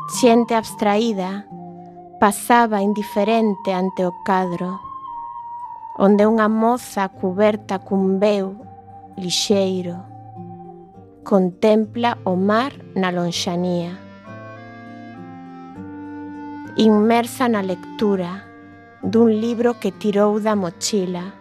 xente 0.08 0.56
abstraída, 0.56 1.46
pasaba 2.20 2.82
indiferente 2.82 3.74
ante 3.74 4.06
o 4.06 4.14
cadro, 4.24 4.80
onde 6.00 6.24
unha 6.24 6.48
moza 6.48 7.12
cuberta 7.12 7.84
cun 7.84 8.16
veu 8.18 8.56
lixeiro 9.20 10.00
contempla 11.28 12.18
o 12.24 12.40
mar 12.40 12.72
na 12.96 13.12
lonxanía. 13.12 14.00
Inmersa 16.80 17.52
na 17.52 17.60
lectura 17.60 18.48
dun 19.04 19.36
libro 19.36 19.76
que 19.76 19.92
tirou 19.92 20.40
da 20.40 20.56
mochila. 20.56 21.36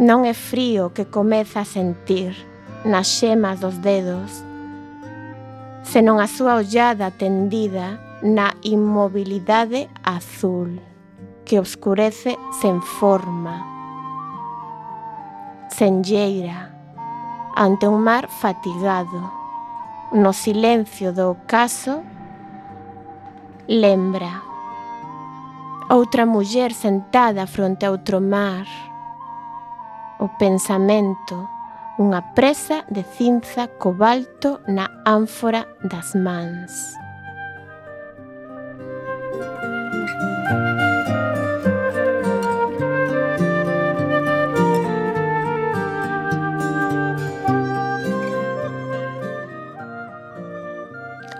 Non 0.00 0.24
é 0.24 0.32
frío 0.32 0.96
que 0.96 1.04
comeza 1.04 1.60
a 1.60 1.68
sentir 1.68 2.32
nas 2.88 3.12
xemas 3.12 3.60
dos 3.60 3.76
dedos 3.84 4.40
senón 5.86 6.18
a 6.18 6.26
súa 6.26 6.58
ollada 6.58 7.14
tendida 7.14 8.02
na 8.22 8.58
inmobilidade 8.66 9.86
azul 10.02 10.82
que 11.46 11.62
obscurece 11.62 12.34
sen 12.60 12.82
forma, 12.82 13.62
sen 15.70 16.02
lleira, 16.02 16.74
ante 17.54 17.86
un 17.86 18.02
mar 18.02 18.28
fatigado. 18.28 19.30
No 20.12 20.32
silencio 20.32 21.12
do 21.12 21.30
ocaso, 21.30 22.02
lembra 23.66 24.42
outra 25.88 26.26
muller 26.26 26.74
sentada 26.74 27.46
fronte 27.46 27.86
a 27.86 27.90
outro 27.90 28.20
mar, 28.20 28.66
o 30.18 30.26
pensamento 30.38 31.55
unha 31.98 32.20
presa 32.36 32.84
de 32.92 33.02
cinza 33.16 33.68
cobalto 33.80 34.60
na 34.68 34.92
ánfora 35.04 35.64
das 35.80 36.12
mans. 36.14 36.96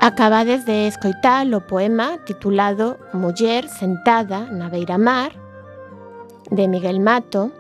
Acabades 0.01 0.65
de 0.65 0.87
escoitar 0.87 1.45
o 1.53 1.61
poema 1.61 2.17
titulado 2.25 2.97
Muller 3.13 3.69
sentada 3.69 4.47
na 4.49 4.71
beira 4.71 4.97
mar 4.97 5.33
de 6.49 6.69
Miguel 6.69 7.01
Mato, 7.01 7.51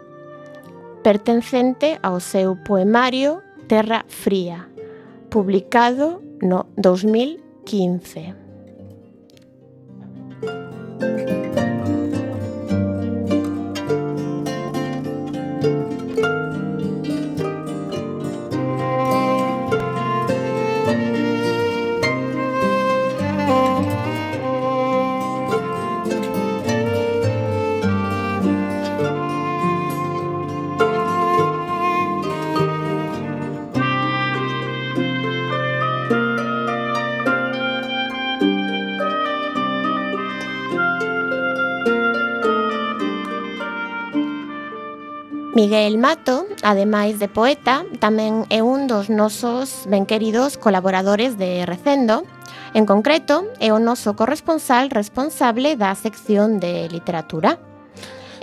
pertencente 1.07 2.01
ao 2.03 2.19
seu 2.19 2.57
poemario 2.57 3.41
Terra 3.69 4.05
Fría, 4.09 4.67
publicado 5.31 6.21
no 6.43 6.67
2015. 6.77 8.35
Miguel 45.57 45.97
Mato, 45.97 46.45
ademais 46.63 47.19
de 47.19 47.33
poeta, 47.33 47.89
tamén 47.97 48.45
é 48.53 48.61
un 48.61 48.85
dos 48.85 49.09
nosos 49.09 49.89
ben 49.89 50.05
queridos 50.05 50.61
colaboradores 50.61 51.41
de 51.41 51.65
Recendo. 51.65 52.29
En 52.77 52.85
concreto, 52.85 53.49
é 53.57 53.73
o 53.73 53.81
noso 53.81 54.13
corresponsal 54.21 54.93
responsable 54.93 55.73
da 55.81 55.97
sección 55.97 56.61
de 56.61 56.93
literatura. 56.93 57.57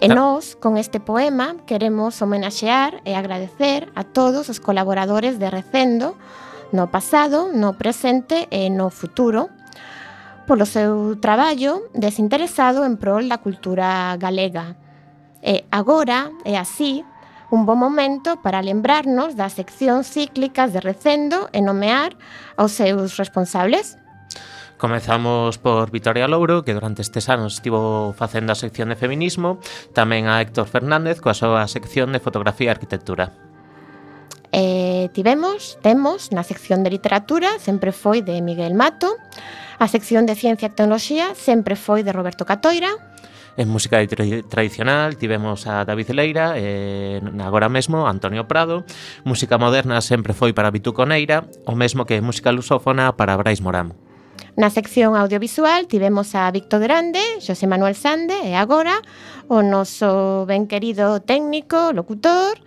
E 0.02 0.10
nós, 0.10 0.58
con 0.58 0.82
este 0.82 0.98
poema, 0.98 1.54
queremos 1.70 2.18
homenaxear 2.18 3.06
e 3.06 3.14
agradecer 3.14 3.94
a 3.94 4.02
todos 4.02 4.50
os 4.50 4.58
colaboradores 4.58 5.38
de 5.38 5.54
Recendo 5.54 6.18
no 6.74 6.90
pasado, 6.90 7.54
no 7.54 7.78
presente 7.78 8.50
e 8.50 8.74
no 8.74 8.90
futuro, 8.90 9.54
polo 10.50 10.66
seu 10.66 11.14
traballo 11.22 11.86
desinteresado 11.94 12.82
en 12.90 12.98
prol 12.98 13.30
da 13.30 13.38
cultura 13.38 14.18
galega, 14.18 14.82
E 15.44 15.68
agora 15.76 16.32
é 16.48 16.56
así 16.56 17.04
un 17.52 17.68
bo 17.68 17.76
momento 17.76 18.40
para 18.42 18.64
lembrarnos 18.64 19.36
das 19.36 19.60
seccións 19.60 20.08
cíclicas 20.08 20.72
de 20.72 20.80
recendo 20.80 21.52
e 21.52 21.60
nomear 21.60 22.16
aos 22.56 22.74
seus 22.74 23.20
responsables. 23.20 24.00
Comezamos 24.80 25.60
por 25.60 25.92
Vitoria 25.92 26.28
Louro, 26.28 26.66
que 26.66 26.74
durante 26.74 27.04
estes 27.04 27.30
anos 27.30 27.60
estivo 27.60 28.16
facendo 28.18 28.52
a 28.52 28.58
sección 28.58 28.90
de 28.90 28.98
feminismo, 28.98 29.60
tamén 29.94 30.32
a 30.32 30.42
Héctor 30.42 30.66
Fernández 30.66 31.20
coa 31.20 31.38
súa 31.38 31.68
sección 31.70 32.16
de 32.16 32.24
fotografía 32.24 32.72
e 32.72 32.76
arquitectura. 32.76 33.36
E 34.50 35.14
tivemos, 35.14 35.78
temos, 35.86 36.32
na 36.32 36.42
sección 36.42 36.82
de 36.82 36.90
literatura, 36.90 37.60
sempre 37.60 37.94
foi 37.94 38.26
de 38.26 38.40
Miguel 38.42 38.74
Mato, 38.74 39.14
a 39.78 39.86
sección 39.92 40.26
de 40.26 40.34
ciencia 40.34 40.68
e 40.68 40.74
tecnoloxía 40.74 41.38
sempre 41.38 41.78
foi 41.78 42.02
de 42.02 42.16
Roberto 42.16 42.44
Catoira, 42.50 43.13
En 43.56 43.70
música 43.70 44.02
tradicional 44.50 45.18
tivemos 45.18 45.68
a 45.68 45.86
David 45.86 46.10
Leira, 46.10 46.54
eh, 46.58 47.22
agora 47.42 47.70
mesmo 47.70 48.08
Antonio 48.08 48.48
Prado, 48.48 48.84
música 49.24 49.62
moderna 49.62 50.02
sempre 50.02 50.34
foi 50.34 50.54
para 50.54 50.74
Bituco 50.74 51.06
Coneira 51.06 51.46
o 51.70 51.78
mesmo 51.78 52.06
que 52.06 52.18
música 52.22 52.50
lusófona 52.50 53.14
para 53.14 53.38
Brais 53.38 53.62
Morán. 53.62 53.94
Na 54.58 54.70
sección 54.70 55.14
audiovisual 55.18 55.86
tivemos 55.86 56.34
a 56.34 56.50
Víctor 56.50 56.82
Grande, 56.82 57.22
José 57.42 57.66
Manuel 57.66 57.94
Sande 57.94 58.38
e 58.42 58.58
agora 58.58 59.02
o 59.50 59.62
noso 59.62 60.46
ben 60.50 60.66
querido 60.66 61.22
técnico, 61.22 61.94
locutor, 61.94 62.58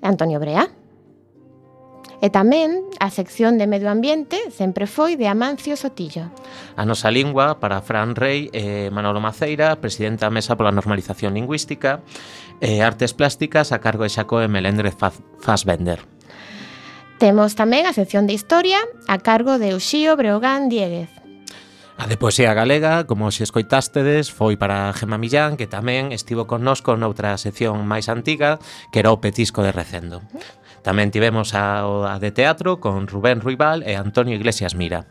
Antonio 0.00 0.40
Brea. 0.40 0.83
E 2.24 2.32
tamén 2.32 2.88
a 3.04 3.12
sección 3.12 3.60
de 3.60 3.68
Medio 3.68 3.92
Ambiente 3.92 4.48
sempre 4.48 4.88
foi 4.88 5.12
de 5.20 5.28
Amancio 5.28 5.76
Sotillo. 5.76 6.32
A 6.72 6.88
nosa 6.88 7.12
lingua 7.12 7.60
para 7.60 7.84
Fran 7.84 8.16
Rey 8.16 8.48
e 8.48 8.88
Manolo 8.88 9.20
Maceira, 9.20 9.76
presidenta 9.76 10.24
da 10.24 10.32
Mesa 10.32 10.56
pola 10.56 10.72
Normalización 10.72 11.36
Lingüística, 11.36 12.00
e 12.64 12.80
Artes 12.80 13.12
Plásticas 13.12 13.76
a 13.76 13.84
cargo 13.84 14.08
de 14.08 14.16
Xacoe 14.16 14.48
Melendre 14.48 14.88
Fassbender. 14.96 16.00
Temos 17.20 17.60
tamén 17.60 17.84
a 17.84 17.92
sección 17.92 18.24
de 18.24 18.32
Historia 18.32 18.80
a 19.04 19.20
cargo 19.20 19.60
de 19.60 19.76
Uxío 19.76 20.16
Breogán 20.16 20.72
Dieguez. 20.72 21.12
A 22.00 22.08
de 22.08 22.16
Poesía 22.16 22.56
Galega, 22.56 23.04
como 23.04 23.28
se 23.36 23.44
escoitástedes, 23.44 24.32
foi 24.32 24.56
para 24.56 24.96
Gemma 24.96 25.20
Millán, 25.20 25.60
que 25.60 25.68
tamén 25.68 26.10
estivo 26.10 26.48
connosco 26.48 26.96
noutra 26.96 27.36
sección 27.36 27.84
máis 27.84 28.08
antiga, 28.08 28.56
que 28.88 29.04
era 29.04 29.12
o 29.12 29.20
Petisco 29.20 29.60
de 29.60 29.76
Recendo. 29.76 30.24
Tamén 30.84 31.08
tivemos 31.08 31.56
a, 31.56 31.80
a 32.12 32.20
de 32.20 32.28
teatro 32.28 32.76
con 32.76 33.08
Rubén 33.08 33.40
Ruibal 33.40 33.80
e 33.88 33.96
Antonio 33.96 34.36
Iglesias 34.36 34.76
Mira. 34.76 35.08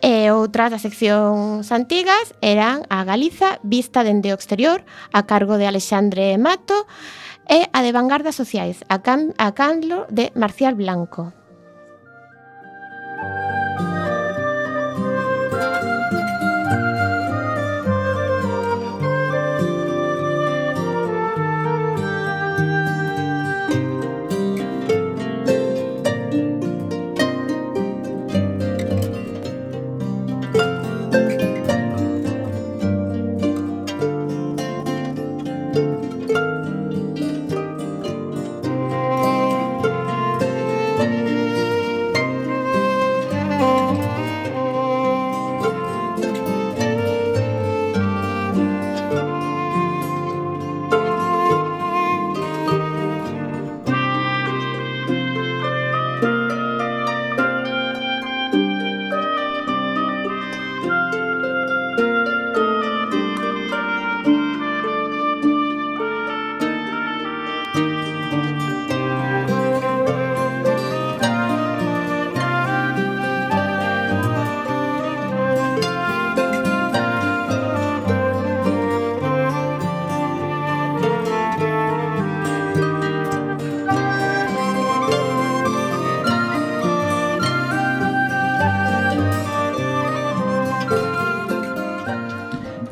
E 0.00 0.32
outras 0.32 0.72
das 0.72 0.84
seccións 0.84 1.68
antigas 1.72 2.32
eran 2.40 2.88
a 2.88 3.04
Galiza 3.04 3.60
vista 3.60 4.00
dende 4.00 4.32
o 4.32 4.36
exterior 4.36 4.80
a 5.12 5.28
cargo 5.28 5.60
de 5.60 5.68
Alexandre 5.68 6.40
Mato 6.40 6.88
e 7.48 7.68
a 7.68 7.84
de 7.84 7.92
vanguardas 7.92 8.36
sociais 8.36 8.80
a, 8.88 9.04
can, 9.04 9.36
a 9.36 9.52
Candlo 9.52 10.08
de 10.08 10.32
Marcial 10.32 10.72
Blanco. 10.72 11.36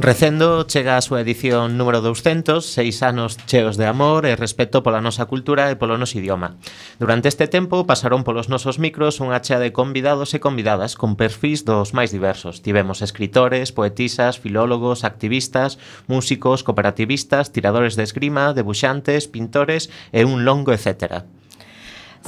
Recendo 0.04 0.64
chega 0.68 1.00
a 1.00 1.00
súa 1.00 1.24
edición 1.24 1.80
número 1.80 2.04
200, 2.04 2.60
seis 2.60 3.00
anos 3.00 3.40
cheos 3.48 3.80
de 3.80 3.88
amor 3.88 4.28
e 4.28 4.36
respeto 4.36 4.84
pola 4.84 5.00
nosa 5.00 5.24
cultura 5.24 5.72
e 5.72 5.80
polo 5.80 5.96
noso 5.96 6.20
idioma. 6.20 6.60
Durante 7.00 7.32
este 7.32 7.48
tempo 7.48 7.88
pasaron 7.88 8.20
polos 8.20 8.52
nosos 8.52 8.76
micros 8.76 9.24
unha 9.24 9.40
chea 9.40 9.56
de 9.56 9.72
convidados 9.72 10.36
e 10.36 10.44
convidadas 10.44 11.00
con 11.00 11.16
perfis 11.16 11.64
dos 11.64 11.96
máis 11.96 12.12
diversos. 12.12 12.60
Tivemos 12.60 13.00
escritores, 13.00 13.72
poetisas, 13.72 14.36
filólogos, 14.36 15.08
activistas, 15.08 15.80
músicos, 16.04 16.68
cooperativistas, 16.68 17.48
tiradores 17.56 17.96
de 17.96 18.04
esgrima, 18.04 18.52
debuxantes, 18.52 19.24
pintores 19.24 19.88
e 20.12 20.28
un 20.28 20.44
longo 20.44 20.76
etcétera. 20.76 21.24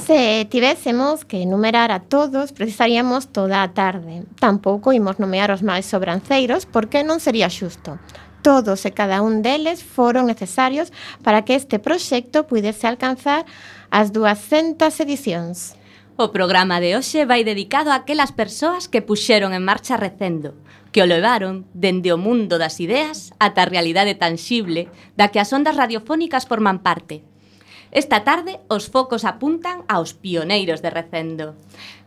Se 0.05 0.45
tivésemos 0.49 1.25
que 1.25 1.41
enumerar 1.41 1.91
a 1.91 1.99
todos, 1.99 2.53
precisaríamos 2.53 3.27
toda 3.29 3.63
a 3.63 3.73
tarde. 3.73 4.23
Tampouco 4.39 4.93
imos 4.93 5.19
nomear 5.19 5.51
os 5.51 5.65
máis 5.65 5.89
sobranceiros, 5.89 6.69
porque 6.69 7.03
non 7.03 7.19
sería 7.19 7.49
xusto. 7.49 7.97
Todos 8.45 8.85
e 8.85 8.93
cada 8.93 9.25
un 9.25 9.41
deles 9.41 9.83
foron 9.83 10.29
necesarios 10.29 10.93
para 11.25 11.43
que 11.43 11.57
este 11.57 11.81
proxecto 11.81 12.47
pudese 12.47 12.87
alcanzar 12.87 13.43
as 13.91 14.13
200 14.13 14.87
edicións. 15.01 15.75
O 16.15 16.29
programa 16.31 16.79
de 16.79 16.95
hoxe 16.95 17.25
vai 17.27 17.43
dedicado 17.43 17.91
a 17.91 18.05
aquelas 18.05 18.31
persoas 18.31 18.87
que 18.87 19.03
puxeron 19.03 19.51
en 19.51 19.65
marcha 19.65 19.97
Recendo, 19.97 20.55
que 20.93 21.03
o 21.03 21.09
levaron 21.09 21.67
dende 21.73 22.13
o 22.13 22.21
mundo 22.21 22.61
das 22.61 22.79
ideas 22.79 23.33
ata 23.41 23.65
a 23.65 23.69
realidade 23.69 24.15
tangible 24.15 24.87
da 25.19 25.33
que 25.33 25.41
as 25.41 25.51
ondas 25.51 25.75
radiofónicas 25.75 26.47
forman 26.47 26.79
parte– 26.85 27.25
Esta 27.91 28.27
tarde, 28.27 28.59
os 28.67 28.91
focos 28.91 29.23
apuntan 29.23 29.87
aos 29.87 30.11
pioneiros 30.11 30.83
de 30.83 30.91
Recendo 30.91 31.55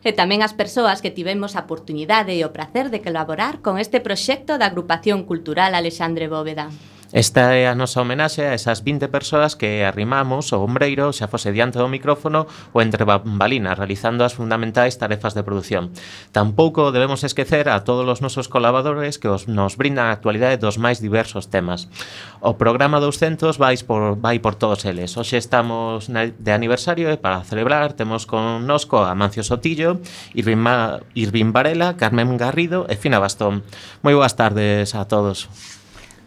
e 0.05 0.13
tamén 0.13 0.45
as 0.45 0.53
persoas 0.53 1.01
que 1.01 1.13
tivemos 1.13 1.57
a 1.57 1.65
oportunidade 1.65 2.37
e 2.37 2.45
o 2.45 2.53
prazer 2.53 2.93
de 2.93 3.01
colaborar 3.01 3.65
con 3.65 3.81
este 3.81 4.01
proxecto 4.01 4.61
da 4.61 4.69
Agrupación 4.69 5.25
Cultural 5.25 5.73
Alexandre 5.73 6.29
Bóveda. 6.29 6.69
Esta 7.13 7.59
é 7.59 7.67
a 7.67 7.75
nosa 7.75 8.07
homenaxe 8.07 8.47
a 8.47 8.55
esas 8.55 8.87
20 8.87 9.11
persoas 9.11 9.59
que 9.59 9.83
arrimamos 9.83 10.55
o 10.55 10.63
ombreiro 10.63 11.11
xa 11.11 11.27
fose 11.27 11.51
diante 11.51 11.75
do 11.75 11.91
micrófono 11.91 12.47
ou 12.71 12.79
entre 12.79 13.03
bambalinas 13.03 13.75
realizando 13.75 14.23
as 14.23 14.39
fundamentais 14.39 14.95
tarefas 14.95 15.35
de 15.35 15.43
produción. 15.43 15.91
Tampouco 16.31 16.95
debemos 16.95 17.27
esquecer 17.27 17.67
a 17.67 17.83
todos 17.83 18.07
os 18.07 18.23
nosos 18.23 18.47
colaboradores 18.47 19.19
que 19.19 19.27
os, 19.27 19.51
nos 19.51 19.75
brindan 19.75 20.07
a 20.07 20.15
actualidade 20.15 20.63
dos 20.63 20.79
máis 20.79 21.03
diversos 21.03 21.51
temas. 21.51 21.91
O 22.39 22.55
programa 22.55 23.03
200 23.03 23.59
vais 23.59 23.83
por, 23.83 24.15
vai 24.15 24.39
por 24.39 24.55
todos 24.55 24.87
eles. 24.87 25.19
Hoxe 25.19 25.35
estamos 25.35 26.07
na, 26.07 26.31
de 26.31 26.53
aniversario 26.55 27.11
e 27.11 27.19
para 27.19 27.43
celebrar 27.43 27.99
temos 27.99 28.23
connosco 28.23 29.03
a 29.03 29.19
Mancio 29.19 29.43
Sotillo, 29.43 29.99
Irvin, 30.39 30.63
Ma, 30.63 31.03
Irvin 31.19 31.51
Varela, 31.51 31.99
Carmen 31.99 32.39
Garrido 32.39 32.87
e 32.87 32.95
Fina 32.95 33.19
Bastón. 33.19 33.67
Moi 34.07 34.15
boas 34.15 34.39
tardes 34.39 34.95
a 34.95 35.11
todos. 35.11 35.51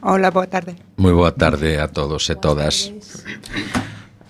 Hola, 0.06 0.32
boa 0.32 0.52
tarde. 0.52 0.76
Moi 1.00 1.16
boa 1.16 1.32
tarde 1.32 1.80
a 1.80 1.88
todos 1.88 2.28
e 2.28 2.36
todas. 2.36 2.92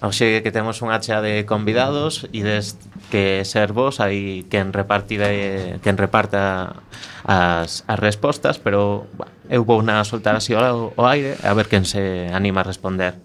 Oxe 0.06 0.46
que 0.46 0.54
temos 0.54 0.78
unha 0.86 1.02
chea 1.02 1.18
de 1.18 1.50
convidados 1.50 2.30
e 2.30 2.46
des 2.46 2.78
que 3.10 3.42
ser 3.42 3.74
vos 3.74 3.98
aí 3.98 4.46
quen 4.54 4.70
repartide, 4.70 5.82
quen 5.82 5.98
reparta 5.98 6.78
as, 7.26 7.82
as 7.90 7.98
respostas, 7.98 8.62
pero 8.62 9.10
eu 9.50 9.66
vou 9.66 9.82
na 9.82 10.06
soltar 10.06 10.38
así 10.38 10.54
ao, 10.54 10.94
o 10.94 11.10
aire 11.10 11.42
a 11.42 11.58
ver 11.58 11.66
quen 11.66 11.90
se 11.90 12.30
anima 12.30 12.62
a 12.62 12.70
responder. 12.70 13.18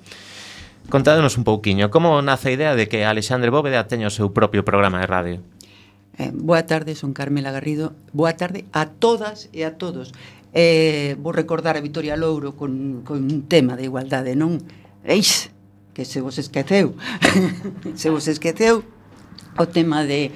Contádenos 0.88 1.37
un 1.37 1.44
pouquiño, 1.44 1.92
como 1.92 2.16
nace 2.24 2.48
a 2.48 2.56
idea 2.56 2.72
de 2.72 2.88
que 2.88 3.04
Alexandre 3.04 3.52
Bóveda 3.52 3.84
teña 3.92 4.08
o 4.08 4.14
seu 4.14 4.32
propio 4.32 4.64
programa 4.64 5.04
de 5.04 5.08
radio? 5.11 5.37
Eh, 6.18 6.32
boa 6.34 6.66
tarde, 6.66 6.96
son 6.96 7.12
Carmela 7.14 7.52
Garrido. 7.52 7.94
Boa 8.16 8.34
tarde 8.34 8.64
a 8.74 8.90
todas 8.90 9.52
e 9.54 9.62
a 9.62 9.78
todos 9.78 10.11
eh, 10.52 11.16
vou 11.20 11.32
recordar 11.32 11.76
a 11.76 11.84
Vitoria 11.84 12.16
Louro 12.16 12.56
con, 12.56 13.02
con 13.04 13.24
un 13.24 13.48
tema 13.48 13.76
de 13.76 13.84
igualdade, 13.84 14.32
non? 14.37 14.61
Eis, 15.04 15.52
que 15.92 16.04
se 16.04 16.20
vos 16.20 16.38
esqueceu, 16.38 16.94
se 18.00 18.08
vos 18.08 18.24
esqueceu 18.28 18.87
o 19.58 19.66
tema 19.66 20.06
de 20.06 20.30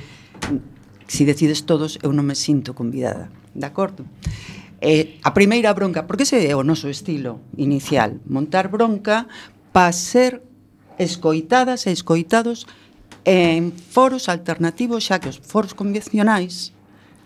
si 1.06 1.24
decides 1.24 1.64
todos, 1.64 2.00
eu 2.02 2.10
non 2.10 2.26
me 2.26 2.34
sinto 2.34 2.74
convidada, 2.74 3.28
de 3.52 3.66
acordo? 3.68 4.04
Eh, 4.82 5.22
a 5.22 5.30
primeira 5.30 5.70
bronca, 5.70 6.08
porque 6.10 6.26
ese 6.26 6.42
é 6.42 6.56
o 6.58 6.66
noso 6.66 6.90
estilo 6.90 7.38
inicial, 7.54 8.18
montar 8.26 8.66
bronca 8.66 9.30
para 9.70 9.94
ser 9.94 10.42
escoitadas 10.98 11.86
e 11.86 11.94
escoitados 11.94 12.66
en 13.22 13.70
foros 13.70 14.26
alternativos, 14.26 15.06
xa 15.06 15.22
que 15.22 15.30
os 15.30 15.38
foros 15.38 15.78
convencionais 15.78 16.74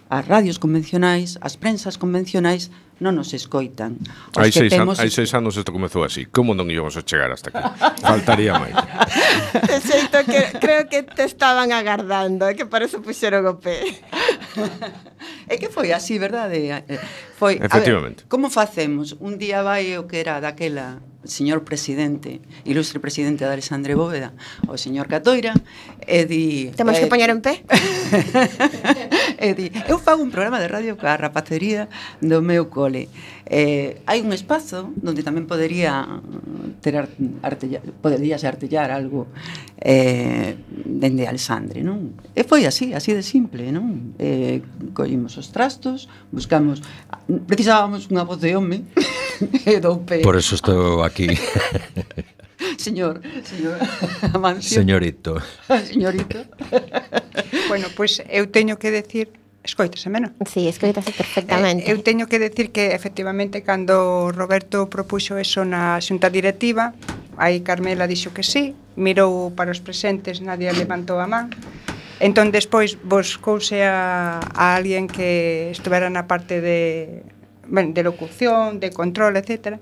as 0.09 0.23
radios 0.27 0.59
convencionais, 0.59 1.38
as 1.40 1.57
prensas 1.57 1.99
convencionais 1.99 2.71
non 2.97 3.12
nos 3.12 3.37
escoitan. 3.37 4.01
Os 4.33 4.40
hai, 4.40 4.49
que 4.49 4.64
seis 4.64 4.73
temos... 4.73 4.97
hai 4.97 5.12
seis 5.12 5.29
anos 5.37 5.53
isto 5.61 5.69
comezou 5.69 6.01
así. 6.01 6.25
Como 6.33 6.57
non 6.57 6.64
íbamos 6.73 6.97
a 6.97 7.05
chegar 7.05 7.29
hasta 7.29 7.53
aquí? 7.53 7.61
Faltaría 8.01 8.57
máis. 8.57 8.73
De 9.69 9.79
xeito 9.85 10.25
que 10.25 10.57
creo 10.57 10.88
que 10.88 11.05
te 11.05 11.29
estaban 11.29 11.77
agardando, 11.77 12.49
é 12.49 12.57
que 12.57 12.64
para 12.64 12.88
eso 12.88 13.05
puxeron 13.05 13.45
o 13.45 13.61
pé. 13.61 13.85
É 15.47 15.59
que 15.59 15.71
foi 15.71 15.95
así, 15.95 16.19
verdade? 16.19 16.59
Eh, 16.59 16.85
eh, 16.90 16.99
foi, 17.38 17.55
Efectivamente. 17.62 18.23
A 18.23 18.27
ver, 18.27 18.31
como 18.31 18.51
facemos? 18.51 19.14
Un 19.23 19.38
día 19.38 19.62
vai 19.62 19.95
o 19.95 20.11
que 20.11 20.19
era 20.19 20.42
daquela 20.42 20.99
señor 21.29 21.62
presidente, 21.62 22.41
ilustre 22.65 22.99
presidente 22.99 23.45
de 23.45 23.53
Alexandre 23.53 23.95
Bóveda, 23.95 24.33
o 24.67 24.79
señor 24.79 25.07
Catoira, 25.07 25.55
e 26.07 26.27
di... 26.27 26.73
Temos 26.75 26.97
eh, 26.97 27.05
que 27.05 27.07
poñer 27.07 27.31
en 27.31 27.43
pé. 27.43 27.62
e 29.39 29.55
di, 29.55 29.71
eu 29.87 29.99
fago 29.99 30.23
un 30.23 30.31
programa 30.31 30.59
de 30.59 30.69
radio 30.69 30.97
coa 30.97 31.19
rapacería 31.19 31.89
do 32.23 32.43
meu 32.43 32.71
cole. 32.71 33.11
Eh, 33.47 34.03
hai 34.11 34.27
un 34.27 34.35
espazo 34.35 34.91
onde 34.91 35.23
tamén 35.23 35.47
podería 35.47 36.03
ter 36.83 36.99
artella, 36.99 37.79
ser 38.43 38.51
artellar 38.51 38.91
algo 38.91 39.31
eh, 39.79 40.59
dende 40.67 41.31
Alexandre, 41.31 41.79
non? 41.87 42.19
E 42.35 42.43
foi 42.43 42.67
así, 42.67 42.91
así 42.91 43.15
de 43.15 43.23
simple, 43.23 43.71
non? 43.71 44.19
Eh, 44.19 44.67
collimos 44.91 45.39
os 45.39 45.55
trastos, 45.55 46.11
buscamos 46.35 46.83
precisábamos 47.47 48.11
unha 48.11 48.27
voz 48.27 48.43
de 48.43 48.59
home 48.59 48.83
e 49.71 49.79
doupe. 49.79 50.27
Por 50.27 50.35
eso 50.35 50.59
estou 50.59 51.07
aquí. 51.07 51.31
señor, 52.83 53.23
señor 53.47 53.79
Amancio. 54.35 54.75
Señorito. 54.75 55.39
Señorito. 55.87 56.43
bueno, 57.71 57.87
pois 57.95 58.19
pues 58.19 58.27
eu 58.27 58.51
teño 58.51 58.75
que 58.75 58.91
decir 58.91 59.46
Escoitaseme, 59.66 60.22
non? 60.22 60.31
Sí, 60.46 60.70
escoitase 60.70 61.11
perfectamente. 61.11 61.83
Eh, 61.83 61.90
eu 61.90 61.98
teño 62.07 62.31
que 62.31 62.38
decir 62.38 62.70
que 62.70 62.94
efectivamente 62.94 63.66
cando 63.66 64.31
Roberto 64.31 64.87
propuxo 64.87 65.35
eso 65.42 65.66
na 65.66 65.98
xunta 65.98 66.31
directiva, 66.31 66.94
aí 67.35 67.66
Carmela 67.66 68.07
dixo 68.07 68.31
que 68.31 68.46
sí, 68.46 68.79
mirou 68.94 69.50
para 69.50 69.74
os 69.74 69.83
presentes, 69.83 70.38
nadie 70.38 70.70
levantou 70.70 71.18
a 71.18 71.26
man. 71.26 71.50
Entón 72.22 72.55
despois 72.55 72.96
buscouse 73.02 73.83
a, 73.83 74.38
a 74.55 74.79
alguén 74.79 75.11
que 75.11 75.68
estuvera 75.74 76.09
na 76.09 76.31
parte 76.31 76.62
de 76.62 77.26
ben, 77.68 77.94
de 77.94 78.02
locución, 78.02 78.81
de 78.81 78.90
control, 78.90 79.37
etc. 79.37 79.79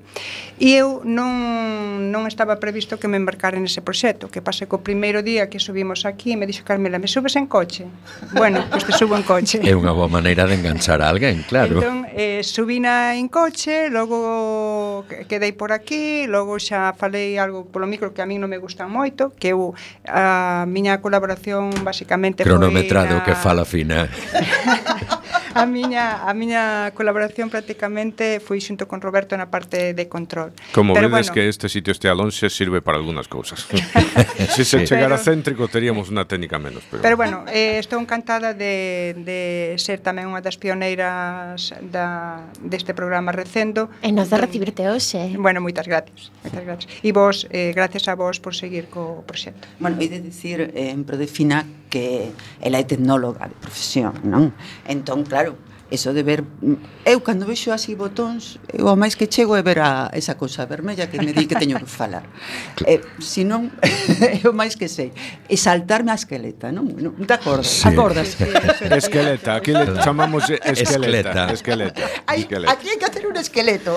E 0.59 0.77
eu 0.79 1.03
non, 1.05 2.11
non 2.11 2.27
estaba 2.27 2.59
previsto 2.59 2.97
que 2.99 3.09
me 3.09 3.17
embarcara 3.17 3.59
nese 3.61 3.85
proxecto, 3.85 4.31
que 4.31 4.41
pase 4.41 4.67
co 4.67 4.81
primeiro 4.81 5.21
día 5.21 5.49
que 5.51 5.59
subimos 5.61 6.09
aquí 6.09 6.33
e 6.33 6.37
me 6.37 6.49
dixo 6.49 6.65
Carmela, 6.65 6.99
me 6.99 7.09
subes 7.09 7.37
en 7.37 7.47
coche? 7.47 7.87
Bueno, 8.33 8.65
pois 8.71 8.85
pues 8.85 8.93
te 8.93 8.93
subo 8.99 9.17
en 9.17 9.25
coche. 9.25 9.61
É 9.63 9.75
unha 9.77 9.93
boa 9.93 10.09
maneira 10.09 10.49
de 10.49 10.57
enganchar 10.57 11.05
a 11.05 11.11
alguén, 11.11 11.45
claro. 11.45 11.81
Entón, 11.81 12.09
eh, 12.13 12.41
subina 12.43 13.15
en 13.17 13.29
coche, 13.29 13.91
logo 13.91 15.05
quedei 15.29 15.53
por 15.53 15.73
aquí, 15.73 16.27
logo 16.27 16.57
xa 16.59 16.95
falei 16.95 17.37
algo 17.37 17.67
polo 17.69 17.87
micro 17.87 18.15
que 18.15 18.23
a 18.23 18.27
mí 18.27 18.39
non 18.41 18.49
me 18.51 18.59
gusta 18.59 18.89
moito, 18.89 19.35
que 19.37 19.53
eu 19.53 19.77
a 20.07 20.65
miña 20.67 20.99
colaboración 21.05 21.71
basicamente 21.85 22.45
cronometrado 22.45 23.19
foi 23.19 23.23
na... 23.23 23.27
que 23.27 23.35
fala 23.35 23.65
fina. 23.65 24.09
a 25.55 25.65
miña 25.67 26.27
a 26.27 26.35
miña 26.35 26.91
colaboración 26.93 27.49
prácticamente 27.49 28.43
foi 28.43 28.59
xunto 28.59 28.91
con 28.91 28.99
Roberto 29.01 29.39
na 29.39 29.49
parte 29.49 29.95
de 29.95 30.05
control. 30.11 30.51
Como 30.75 30.93
Pero 30.93 31.09
vedes 31.09 31.31
bueno, 31.31 31.35
que 31.35 31.49
este 31.49 31.71
sitio 31.71 31.95
este 31.95 32.11
alonxe 32.11 32.51
sirve 32.51 32.83
para 32.83 32.99
algunhas 32.99 33.31
cousas. 33.31 33.67
se 34.55 34.67
se 34.67 34.85
chegara 34.85 35.17
pero, 35.17 35.25
céntrico 35.25 35.71
teríamos 35.71 36.11
unha 36.11 36.27
técnica 36.27 36.59
menos, 36.59 36.83
pero 36.91 37.01
Pero 37.01 37.17
bueno, 37.17 37.47
eh, 37.49 37.79
estou 37.79 38.03
encantada 38.03 38.53
de, 38.53 39.15
de 39.23 39.41
ser 39.79 40.03
tamén 40.03 40.27
unha 40.27 40.43
das 40.43 40.59
pioneiras 40.59 41.71
da 41.81 42.43
deste 42.59 42.93
programa 42.93 43.31
Recendo. 43.31 43.89
E 44.03 44.11
nos 44.11 44.29
de 44.29 44.37
recibirte 44.37 44.85
hoxe. 44.91 45.39
Bueno, 45.39 45.63
moitas 45.63 45.87
gracias. 45.87 46.35
Moitas 46.43 46.65
gracias. 46.67 46.91
E 47.01 47.15
vos, 47.15 47.47
eh, 47.55 47.71
gracias 47.71 48.11
a 48.11 48.19
vos 48.19 48.43
por 48.43 48.59
seguir 48.59 48.91
co 48.91 49.23
proxecto. 49.23 49.71
Bueno, 49.79 49.97
hai 50.03 50.11
de 50.11 50.19
dicir, 50.19 50.75
eh, 50.75 50.91
en 50.91 51.07
pro 51.07 51.15
de 51.15 51.31
FINAC 51.31 51.84
porque 51.95 52.33
ela 52.61 52.79
é 52.79 52.83
tecnóloga 52.83 53.47
de 53.47 53.55
profesión, 53.55 54.19
non? 54.27 54.51
Entón, 54.91 55.23
claro, 55.23 55.55
eso 55.95 56.13
de 56.13 56.23
ver 56.23 56.43
mm, 56.43 57.07
eu 57.07 57.23
cando 57.23 57.47
vexo 57.47 57.71
así 57.71 57.95
botóns 57.95 58.59
eu 58.69 58.91
ao 58.91 58.99
máis 58.99 59.15
que 59.15 59.31
chego 59.31 59.55
é 59.55 59.63
ver 59.63 59.79
a 59.79 60.11
esa 60.13 60.35
cousa 60.35 60.67
vermella 60.67 61.07
que 61.07 61.23
me 61.23 61.33
di 61.33 61.47
que 61.47 61.55
teño 61.55 61.79
que 61.79 61.87
falar. 61.87 62.27
Eh, 62.85 63.01
si 63.23 63.47
non 63.47 63.71
eu 64.45 64.53
máis 64.53 64.75
que 64.75 64.91
sei 64.91 65.15
e 65.49 65.57
saltarme 65.57 66.11
a 66.11 66.19
esqueleta 66.19 66.75
non, 66.75 66.91
non 66.91 67.25
te 67.25 67.35
acordas? 67.39 67.71
Sí. 67.71 67.89
acordas 67.89 68.35
esqueleta 69.05 69.57
aquí 69.57 69.73
le 69.73 69.95
chamamos 70.03 70.51
esqueleta 70.51 70.83
esqueleta, 70.83 71.43
esqueleta. 71.55 72.05
Ay, 72.27 72.41
esqueleta. 72.45 72.73
aquí 72.75 72.87
hai 72.91 72.99
que 72.99 73.07
hacer 73.07 73.25
un 73.25 73.37
esqueleto. 73.39 73.95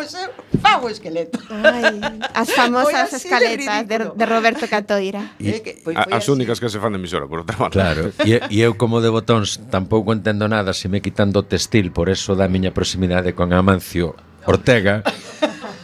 Pues 0.00 0.16
pois 0.16 0.24
eu 0.24 0.32
fago 0.64 0.88
esqueleto. 0.88 1.38
Ay, 1.50 2.00
as 2.34 2.48
famosas 2.52 3.12
escaletas 3.12 3.86
de, 3.86 3.96
de 4.16 4.24
Roberto 4.26 4.64
Catoira. 4.66 5.36
Y, 5.38 5.60
que, 5.60 5.76
pues, 5.84 5.96
a, 5.96 6.08
as 6.08 6.28
únicas 6.28 6.58
que 6.58 6.68
se 6.68 6.80
fan 6.80 6.92
de 6.92 6.98
emisora 6.98 7.28
por 7.28 7.44
outra 7.44 7.56
parte. 7.56 7.76
Claro 7.76 8.12
e, 8.24 8.40
e 8.48 8.56
eu 8.60 8.76
como 8.76 9.00
de 9.00 9.12
botóns 9.12 9.60
tampouco 9.70 10.12
entendo 10.12 10.48
nada 10.48 10.72
se 10.72 10.88
me 10.88 11.00
afectando 11.20 11.40
o 11.40 11.44
textil 11.44 11.92
por 11.92 12.08
eso 12.08 12.32
da 12.32 12.48
miña 12.48 12.72
proximidade 12.72 13.36
con 13.36 13.52
Amancio 13.52 14.16
Ortega, 14.48 15.04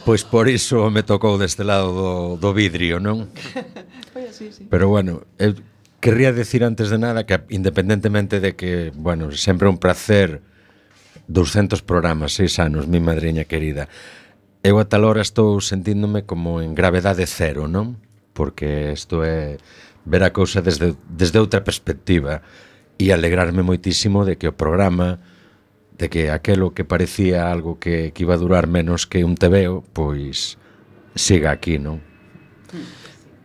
pois 0.09 0.25
por 0.25 0.49
iso 0.49 0.89
me 0.89 1.05
tocou 1.05 1.37
deste 1.37 1.61
lado 1.61 1.93
do, 1.93 2.11
do 2.41 2.51
vidrio, 2.57 2.97
non? 3.05 3.29
Foi 4.17 4.25
pois 4.25 4.33
así, 4.33 4.49
sí. 4.49 4.65
Pero 4.65 4.89
bueno, 4.89 5.29
eu 5.37 5.53
querría 6.01 6.33
decir 6.33 6.65
antes 6.65 6.89
de 6.89 6.97
nada 6.97 7.29
que 7.29 7.45
independentemente 7.53 8.41
de 8.41 8.57
que, 8.57 8.97
bueno, 8.97 9.29
sempre 9.37 9.69
un 9.69 9.77
placer 9.77 10.41
200 11.29 11.85
programas, 11.85 12.33
seis 12.33 12.57
anos, 12.57 12.89
mi 12.89 12.97
madriña 12.97 13.45
querida. 13.45 13.93
Eu 14.65 14.81
a 14.81 14.89
tal 14.89 15.05
hora 15.05 15.21
estou 15.21 15.61
sentíndome 15.61 16.25
como 16.25 16.65
en 16.65 16.73
gravedade 16.73 17.29
cero, 17.29 17.69
non? 17.69 18.01
Porque 18.33 18.97
isto 18.97 19.21
é 19.21 19.61
ver 20.09 20.25
a 20.25 20.33
cousa 20.33 20.65
desde, 20.65 20.97
desde 21.13 21.37
outra 21.37 21.61
perspectiva 21.61 22.41
e 22.97 23.13
alegrarme 23.13 23.63
moitísimo 23.63 24.25
de 24.25 24.41
que 24.41 24.49
o 24.49 24.57
programa 24.57 25.21
de 25.97 26.09
que 26.13 26.29
aquelo 26.29 26.77
que 26.77 26.85
parecía 26.85 27.51
algo 27.51 27.79
que, 27.81 28.13
que 28.13 28.23
iba 28.25 28.35
a 28.35 28.41
durar 28.41 28.69
menos 28.69 29.07
que 29.07 29.25
un 29.25 29.35
tebeo, 29.35 29.85
pois 29.93 30.61
siga 31.17 31.51
aquí, 31.51 31.81
non? 31.81 32.05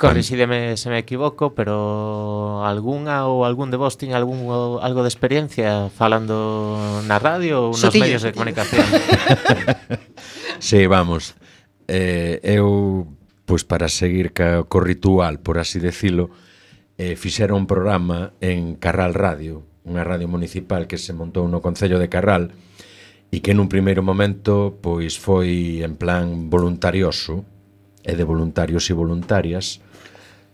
Corrixídeme 0.02 0.76
se 0.78 0.90
me 0.90 0.98
equivoco, 0.98 1.54
pero 1.54 2.66
algunha 2.66 3.30
ou 3.30 3.46
algún 3.46 3.70
de 3.70 3.78
vos 3.78 4.02
tiña 4.02 4.18
algún 4.18 4.50
algo 4.82 5.06
de 5.06 5.12
experiencia 5.14 5.94
falando 5.94 6.76
na 7.06 7.22
radio 7.22 7.70
ou 7.70 7.78
nos 7.78 7.94
medios 7.94 8.26
de 8.26 8.34
comunicación. 8.34 8.82
sí, 10.60 10.90
vamos. 10.90 11.38
Eh, 11.86 12.42
eu, 12.42 13.06
pois 13.46 13.62
para 13.62 13.88
seguir 13.94 14.34
ca, 14.34 14.66
co 14.66 14.82
ritual, 14.82 15.38
por 15.38 15.62
así 15.62 15.78
decilo, 15.78 16.34
eh, 17.02 17.16
fixera 17.18 17.58
un 17.58 17.66
programa 17.66 18.34
en 18.46 18.78
Carral 18.78 19.18
Radio, 19.18 19.66
unha 19.90 20.06
radio 20.06 20.30
municipal 20.30 20.86
que 20.86 21.02
se 21.02 21.18
montou 21.18 21.50
no 21.50 21.58
Concello 21.58 21.98
de 21.98 22.14
Carral 22.14 22.54
e 23.34 23.42
que 23.42 23.58
nun 23.58 23.66
primeiro 23.66 24.06
momento 24.06 24.78
pois 24.86 25.18
foi 25.18 25.82
en 25.82 25.98
plan 25.98 26.54
voluntarioso 26.54 27.42
e 28.06 28.14
de 28.14 28.22
voluntarios 28.22 28.86
e 28.86 28.94
voluntarias 28.94 29.82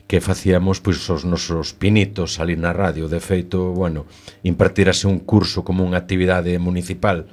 que 0.07 0.23
facíamos 0.23 0.79
pois 0.79 1.03
os 1.11 1.27
nosos 1.27 1.75
pinitos 1.75 2.39
ali 2.39 2.55
na 2.55 2.71
radio. 2.71 3.11
De 3.11 3.19
feito, 3.19 3.75
bueno, 3.75 4.07
impartirase 4.47 5.03
un 5.03 5.27
curso 5.27 5.67
como 5.67 5.83
unha 5.83 5.99
actividade 5.99 6.55
municipal 6.63 7.27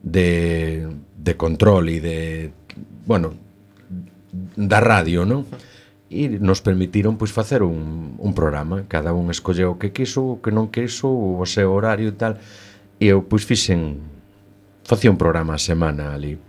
de, 0.00 0.88
de 1.20 1.32
control 1.36 1.92
e 1.92 2.00
de, 2.00 2.18
bueno, 3.04 3.36
da 4.56 4.80
radio, 4.80 5.28
non? 5.28 5.44
e 6.08 6.40
nos 6.40 6.64
permitiron 6.64 7.20
pois 7.20 7.32
facer 7.32 7.60
un, 7.60 8.16
un 8.16 8.32
programa, 8.32 8.88
cada 8.88 9.12
un 9.12 9.28
escolleu 9.28 9.76
o 9.76 9.78
que 9.78 9.92
quiso, 9.92 10.24
o 10.24 10.40
que 10.40 10.48
non 10.48 10.72
quiso, 10.72 11.08
o 11.08 11.44
seu 11.44 11.68
horario 11.68 12.08
e 12.08 12.16
tal, 12.16 12.40
e 12.96 13.12
eu 13.12 13.28
pois 13.28 13.44
fixen 13.44 14.00
facía 14.88 15.12
un 15.12 15.20
programa 15.20 15.54
a 15.54 15.60
semana 15.60 16.16
ali. 16.16 16.40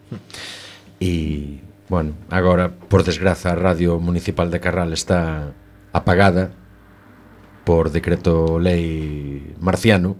E 1.04 1.60
bueno, 1.91 2.15
agora 2.32 2.72
por 2.72 3.04
desgraza 3.04 3.52
a 3.52 3.60
Radio 3.60 4.00
Municipal 4.00 4.48
de 4.48 4.63
Carral 4.63 4.95
está 4.95 5.52
apagada 5.91 6.56
por 7.67 7.91
decreto 7.91 8.63
lei 8.63 9.56
marciano. 9.60 10.15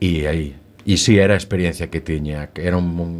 E 0.00 0.28
aí 0.28 0.60
e 0.84 0.96
si 0.96 1.16
sí, 1.16 1.18
era 1.18 1.34
a 1.34 1.40
experiencia 1.40 1.88
que 1.88 2.00
tiña, 2.00 2.52
que 2.52 2.66
era 2.66 2.76
un, 2.76 2.98
un 3.00 3.12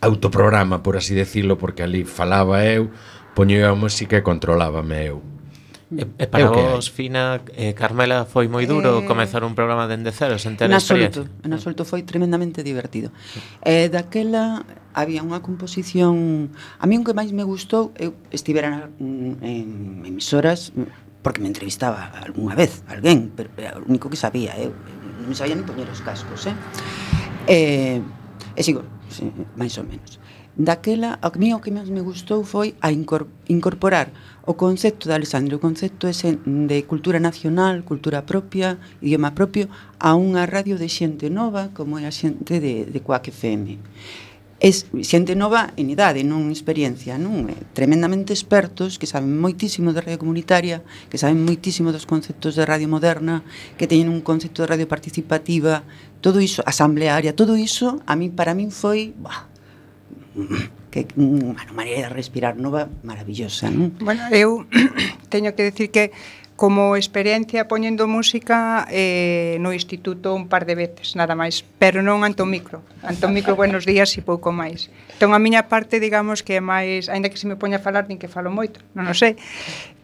autoprograma, 0.00 0.82
por 0.82 0.96
así 0.96 1.14
decirlo, 1.14 1.56
porque 1.56 1.82
ali 1.82 2.04
falaba 2.04 2.64
eu, 2.66 2.90
poñía 3.34 3.70
a 3.70 3.76
música 3.76 4.16
e 4.16 4.22
controlábame 4.22 5.08
eu. 5.08 5.20
E, 5.92 6.08
e 6.08 6.26
para 6.26 6.48
eu 6.48 6.52
vos, 6.52 6.88
Fina, 6.88 7.44
eh, 7.52 7.76
Carmela, 7.76 8.24
foi 8.24 8.48
moi 8.48 8.64
duro 8.64 9.04
eh, 9.04 9.04
comezar 9.04 9.44
un 9.44 9.52
programa 9.52 9.84
dende 9.84 10.08
cero 10.08 10.40
sen 10.40 10.56
ter 10.56 10.72
en 10.72 10.76
absoluto, 10.76 11.28
En 11.44 11.52
absoluto, 11.52 11.84
foi 11.84 12.00
tremendamente 12.00 12.64
divertido. 12.64 13.12
Eh, 13.60 13.92
daquela 13.92 14.64
había 14.96 15.20
unha 15.20 15.44
composición... 15.44 16.48
A 16.80 16.88
mí 16.88 16.96
o 16.96 17.04
que 17.04 17.12
máis 17.12 17.32
me 17.36 17.44
gustou, 17.44 17.92
eu 18.00 18.16
estivera 18.32 18.88
en, 18.96 19.36
en 19.44 19.68
emisoras 20.08 20.72
porque 21.20 21.44
me 21.44 21.48
entrevistaba 21.48 22.08
algunha 22.24 22.56
vez 22.56 22.82
alguén, 22.88 23.30
pero, 23.36 23.52
pero 23.54 23.84
o 23.84 23.86
único 23.86 24.08
que 24.08 24.16
sabía, 24.16 24.56
eu, 24.56 24.72
non 25.20 25.28
me 25.28 25.36
sabía 25.36 25.54
ni 25.54 25.62
poñer 25.62 25.86
os 25.92 26.00
cascos, 26.00 26.48
eh? 26.48 26.56
Eh, 27.46 28.00
e 28.56 28.60
sigo, 28.64 28.82
sí, 29.12 29.28
máis 29.54 29.76
ou 29.76 29.84
menos. 29.84 30.18
Daquela, 30.52 31.18
a 31.22 31.32
mí 31.40 31.54
o 31.56 31.64
que 31.64 31.72
máis 31.72 31.88
me 31.88 32.04
gustou 32.04 32.44
foi 32.44 32.76
a 32.84 32.92
incorporar 32.92 34.12
o 34.44 34.52
concepto 34.52 35.08
de 35.08 35.16
Alessandro, 35.16 35.56
o 35.56 35.64
concepto 35.64 36.04
ese 36.04 36.36
de 36.44 36.84
cultura 36.84 37.16
nacional, 37.16 37.80
cultura 37.88 38.20
propia, 38.28 38.76
idioma 39.00 39.32
propio, 39.32 39.72
a 39.96 40.12
unha 40.12 40.44
radio 40.44 40.76
de 40.76 40.92
xente 40.92 41.32
nova 41.32 41.72
como 41.72 41.96
é 41.96 42.04
a 42.04 42.12
xente 42.12 42.60
de, 42.60 42.84
de 42.84 43.00
Quack 43.00 43.32
FM. 43.32 43.80
Es 44.60 44.92
xente 45.00 45.32
nova 45.32 45.72
en 45.80 45.88
idade, 45.88 46.20
non 46.20 46.52
experiencia, 46.52 47.16
non 47.16 47.48
eh, 47.48 47.56
tremendamente 47.72 48.36
expertos 48.36 49.00
que 49.00 49.08
saben 49.08 49.40
moitísimo 49.40 49.96
de 49.96 50.04
radio 50.04 50.20
comunitaria, 50.20 50.84
que 51.08 51.16
saben 51.16 51.40
moitísimo 51.48 51.96
dos 51.96 52.04
conceptos 52.04 52.60
de 52.60 52.68
radio 52.68 52.92
moderna, 52.92 53.40
que 53.80 53.88
teñen 53.88 54.12
un 54.12 54.20
concepto 54.20 54.60
de 54.62 54.70
radio 54.70 54.84
participativa, 54.84 55.80
todo 56.20 56.44
iso, 56.44 56.60
asamblearia, 56.68 57.32
todo 57.32 57.56
iso, 57.56 58.04
a 58.04 58.14
mí 58.20 58.28
para 58.28 58.52
min 58.52 58.68
foi, 58.68 59.16
bah, 59.16 59.50
que 60.92 61.08
mm, 61.16 61.56
unha 61.56 61.64
maneira 61.76 62.08
de 62.08 62.12
respirar 62.12 62.56
nova 62.56 62.88
maravillosa, 63.04 63.68
non? 63.68 63.92
Bueno, 64.00 64.28
eu 64.32 64.64
teño 65.32 65.52
que 65.52 65.68
decir 65.68 65.88
que 65.92 66.12
como 66.56 66.94
experiencia 66.96 67.66
poñendo 67.66 68.06
música 68.06 68.86
eh, 68.90 69.56
no 69.58 69.72
instituto 69.72 70.34
un 70.34 70.46
par 70.46 70.62
de 70.62 70.76
veces, 70.76 71.16
nada 71.16 71.34
máis, 71.34 71.64
pero 71.80 72.06
non 72.06 72.22
ante 72.22 72.44
o 72.44 72.46
micro. 72.46 72.86
Ante 73.02 73.26
o 73.26 73.32
micro 73.32 73.58
buenos 73.58 73.82
días 73.82 74.14
e 74.14 74.22
pouco 74.22 74.54
máis. 74.54 74.86
Entón 75.16 75.34
a 75.34 75.42
miña 75.42 75.66
parte, 75.66 75.98
digamos 75.98 76.46
que 76.46 76.60
é 76.60 76.62
máis, 76.62 77.10
aínda 77.10 77.32
que 77.32 77.40
se 77.40 77.50
me 77.50 77.58
poña 77.58 77.80
a 77.80 77.84
falar 77.84 78.06
nin 78.06 78.20
que 78.20 78.30
falo 78.30 78.52
moito, 78.52 78.78
non 78.94 79.10
o 79.10 79.14
sei 79.16 79.34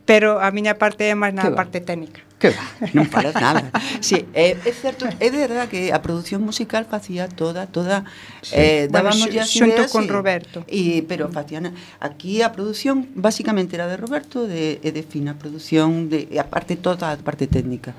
pero 0.08 0.40
a 0.40 0.48
miña 0.56 0.80
parte 0.80 1.04
é 1.04 1.12
máis 1.12 1.36
na 1.36 1.44
que 1.44 1.52
parte 1.52 1.84
técnica. 1.84 2.24
Que 2.40 2.56
va, 2.56 2.64
non 2.96 3.04
falas 3.12 3.36
nada. 3.36 3.68
sí, 4.00 4.24
é, 4.32 4.56
é 4.56 4.72
certo, 4.72 5.04
é 5.04 5.28
de 5.28 5.36
verdad 5.36 5.68
que 5.68 5.92
a 5.92 6.00
produción 6.00 6.40
musical 6.40 6.88
facía 6.88 7.28
toda, 7.28 7.68
toda 7.68 8.08
sí. 8.40 8.56
eh 8.56 8.82
dábamos 8.88 9.28
bueno, 9.28 9.44
xunto 9.44 9.84
ideas 9.84 9.92
con 9.92 10.08
e, 10.08 10.08
Roberto. 10.08 10.64
E 10.64 11.04
pero 11.04 11.28
mm. 11.28 11.32
facían 11.36 11.64
aquí 12.00 12.40
a 12.40 12.56
produción 12.56 13.12
basicamente 13.20 13.76
era 13.76 13.84
de 13.84 14.00
Roberto 14.00 14.48
de 14.48 14.80
e 14.80 14.88
de 14.96 15.04
fina 15.04 15.36
produción 15.36 16.08
de 16.08 16.40
a 16.40 16.48
parte 16.48 16.80
toda 16.80 17.12
a 17.12 17.20
parte 17.20 17.44
técnica. 17.44 17.92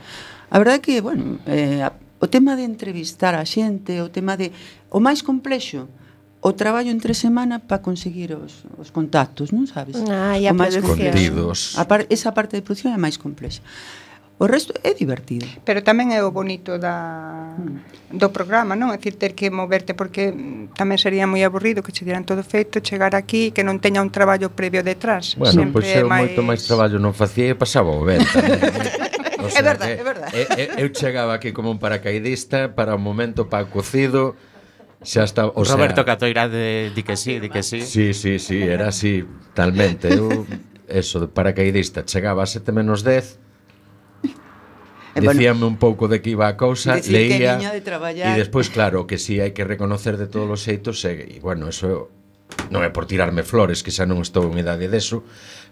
A 0.50 0.58
verdade 0.58 0.82
que, 0.82 1.06
bueno, 1.06 1.38
eh, 1.46 1.86
o 2.18 2.26
tema 2.26 2.58
de 2.58 2.66
entrevistar 2.66 3.38
a 3.38 3.46
xente, 3.46 4.02
o 4.02 4.10
tema 4.10 4.34
de 4.34 4.50
o 4.90 4.98
máis 4.98 5.22
complexo 5.22 5.86
o 6.40 6.56
traballo 6.56 6.90
entre 6.90 7.14
semana 7.14 7.60
para 7.60 7.84
conseguir 7.84 8.32
os, 8.32 8.64
os 8.80 8.92
contactos, 8.96 9.52
non 9.52 9.68
sabes? 9.68 10.00
Ah, 10.08 10.40
e 10.40 10.48
o 10.48 10.56
máis 10.56 10.80
contidos. 10.80 11.76
A 11.76 11.84
par, 11.84 12.08
esa 12.08 12.32
parte 12.32 12.56
de 12.56 12.64
produción 12.64 12.96
é 12.96 13.00
máis 13.00 13.20
complexa. 13.20 13.60
O 14.40 14.48
resto 14.48 14.72
é 14.88 14.96
divertido. 14.96 15.44
Pero 15.68 15.84
tamén 15.84 16.16
é 16.16 16.24
o 16.24 16.32
bonito 16.32 16.80
da, 16.80 17.60
hmm. 17.60 18.16
do 18.16 18.32
programa, 18.32 18.72
non? 18.72 18.88
É 18.88 18.96
dicir, 18.96 19.20
ter 19.20 19.36
que 19.36 19.52
moverte, 19.52 19.92
porque 19.92 20.32
tamén 20.80 20.96
sería 20.96 21.28
moi 21.28 21.44
aburrido 21.44 21.84
que 21.84 21.92
che 21.92 22.08
dieran 22.08 22.24
todo 22.24 22.40
feito, 22.40 22.80
chegar 22.80 23.20
aquí 23.20 23.52
que 23.52 23.68
non 23.68 23.84
teña 23.84 24.00
un 24.00 24.08
traballo 24.08 24.48
previo 24.56 24.80
detrás. 24.80 25.36
Bueno, 25.36 25.68
Sempre 25.68 25.84
pois 25.84 25.92
eu 25.92 26.08
máis... 26.08 26.32
moito 26.32 26.40
máis 26.40 26.64
traballo 26.64 27.04
non 27.04 27.12
facía 27.12 27.52
e 27.52 27.56
pasaba 27.60 27.92
o 27.92 28.08
ben 28.08 28.24
O 29.40 29.50
sea, 29.50 29.60
é 29.60 29.64
verdade, 29.64 29.96
é 29.96 30.04
verdade. 30.04 30.32
Eu 30.76 30.88
chegaba 30.92 31.36
aquí 31.36 31.52
como 31.52 31.72
un 31.72 31.80
paracaidista 31.80 32.76
para 32.76 32.96
o 32.96 33.00
momento 33.00 33.48
para 33.48 33.68
cocido, 33.72 34.36
xa 35.04 35.24
está, 35.24 35.48
o 35.48 35.64
Roberto 35.64 36.04
sea, 36.04 36.06
Catoira 36.06 36.50
de, 36.50 36.92
di 36.96 37.04
que 37.04 37.16
sí, 37.16 37.40
di 37.40 37.50
que 37.50 37.64
sí. 37.64 37.82
Sí, 37.82 38.14
sí, 38.14 38.40
sí, 38.40 38.60
era 38.62 38.90
así, 38.90 39.24
talmente. 39.56 40.12
Eu, 40.12 40.44
eso, 40.88 41.20
de 41.24 41.28
paracaidista, 41.28 42.04
chegaba 42.04 42.44
a 42.44 42.48
7 42.50 42.72
menos 42.72 43.04
10, 43.04 43.40
Decíame 45.16 45.32
eh, 45.32 45.34
Dicíame 45.34 45.66
un 45.66 45.78
pouco 45.78 46.08
de 46.08 46.22
que 46.22 46.32
iba 46.32 46.48
a 46.48 46.58
cousa, 46.58 47.00
leía 47.08 47.58
de 47.58 47.82
e 47.82 48.32
despois 48.38 48.70
claro 48.70 49.08
que 49.08 49.18
si 49.18 49.36
sí, 49.38 49.42
hai 49.42 49.52
que 49.52 49.66
reconocer 49.66 50.18
de 50.18 50.28
todos 50.28 50.48
os 50.50 50.62
xeitos 50.62 51.02
e, 51.06 51.36
e 51.36 51.38
bueno, 51.42 51.70
eso 51.70 52.14
non 52.70 52.86
é 52.86 52.90
por 52.94 53.06
tirarme 53.10 53.42
flores, 53.42 53.82
que 53.82 53.90
xa 53.90 54.06
non 54.06 54.22
estou 54.22 54.46
en 54.50 54.62
idade 54.62 54.86
deso, 54.86 55.26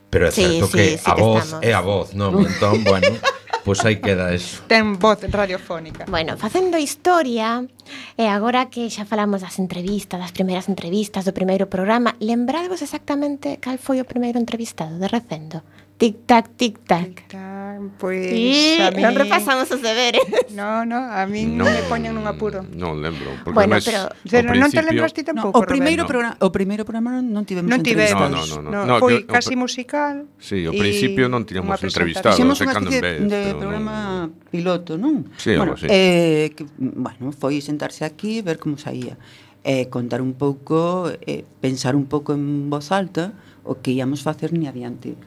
pero 0.09 0.29
é 0.29 0.31
certo 0.33 0.65
sí, 0.67 0.71
sí, 0.71 0.77
que 0.77 0.85
sí, 0.97 1.05
a 1.05 1.13
que 1.13 1.21
voz 1.21 1.43
estamos. 1.45 1.65
é 1.65 1.71
a 1.73 1.81
voz, 1.81 2.07
non? 2.17 2.31
Entón, 2.41 2.81
bueno, 2.83 3.13
Pois 3.67 3.83
aí 3.83 3.99
queda 3.99 4.31
eso. 4.31 4.63
Ten 4.71 4.95
voz 4.95 5.19
radiofónica. 5.27 6.07
Bueno, 6.07 6.39
facendo 6.39 6.79
historia, 6.79 7.67
e 8.15 8.23
agora 8.31 8.71
que 8.71 8.87
xa 8.87 9.03
falamos 9.03 9.43
das 9.43 9.59
entrevistas, 9.59 10.23
das 10.23 10.31
primeiras 10.31 10.71
entrevistas 10.71 11.27
do 11.27 11.35
primeiro 11.35 11.67
programa, 11.67 12.15
lembradvos 12.23 12.79
exactamente 12.79 13.59
cal 13.59 13.75
foi 13.75 13.99
o 13.99 14.07
primeiro 14.07 14.39
entrevistado 14.39 14.95
de 14.95 15.11
Recendo? 15.11 15.67
Tic 15.97 16.29
tac, 16.29 16.53
tic 16.53 16.77
tac. 16.85 17.09
Tic 17.09 17.27
tac, 17.33 17.81
pois 17.97 18.29
sí, 18.29 18.77
a 18.77 18.93
mí... 18.93 19.01
non 19.01 19.17
repasamos 19.17 19.65
os 19.73 19.81
deberes. 19.81 20.21
No, 20.53 20.85
no, 20.85 21.01
a 21.01 21.25
min 21.25 21.57
no, 21.57 21.65
me 21.65 21.81
poñen 21.89 22.13
nun 22.13 22.29
apuro. 22.29 22.61
Non 22.69 23.01
lembro, 23.01 23.33
porque 23.41 23.57
bueno, 23.57 23.81
máis 23.81 23.89
pero, 23.89 24.13
pero 24.29 24.53
non 24.53 24.69
te 24.69 24.85
lembras 24.85 25.09
ti 25.09 25.25
tampouco, 25.25 25.57
no, 25.57 25.65
o 25.65 25.65
primeiro 25.65 26.05
no. 26.05 26.09
programa, 26.09 26.35
o 26.37 26.53
primeiro 26.53 26.85
programa 26.85 27.17
non 27.17 27.49
tivemos 27.49 27.73
non 27.73 27.81
tivemos. 27.81 28.29
No, 28.29 28.29
no, 28.29 28.45
no, 28.61 28.69
no, 28.69 28.79
no, 28.85 28.95
foi 29.01 29.25
yo, 29.25 29.29
casi 29.29 29.57
musical. 29.57 30.29
Sí, 30.37 30.69
ao 30.69 30.77
principio 30.77 31.25
non 31.33 31.49
tivemos 31.49 31.81
entrevistados, 31.81 32.37
Hicimos 32.37 32.61
unha 32.61 32.77
especie 32.77 33.01
vez, 33.01 33.17
de 33.25 33.41
programa 33.57 34.29
non... 34.29 34.37
piloto, 34.53 35.01
non? 35.01 35.33
Sí, 35.33 35.57
bueno, 35.57 35.81
sí. 35.81 35.89
Eh, 35.89 36.53
que, 36.53 36.69
bueno, 36.77 37.33
foi 37.33 37.57
sentarse 37.57 38.05
aquí, 38.05 38.45
ver 38.45 38.61
como 38.61 38.77
saía 38.77 39.17
eh, 39.65 39.89
contar 39.89 40.21
un 40.21 40.37
pouco, 40.37 41.09
eh, 41.25 41.41
pensar 41.57 41.97
un 41.97 42.05
pouco 42.05 42.37
en 42.37 42.69
voz 42.69 42.93
alta 42.93 43.33
o 43.65 43.81
que 43.81 43.97
íamos 43.97 44.21
facer 44.21 44.53
ni 44.53 44.69
adiante 44.69 45.17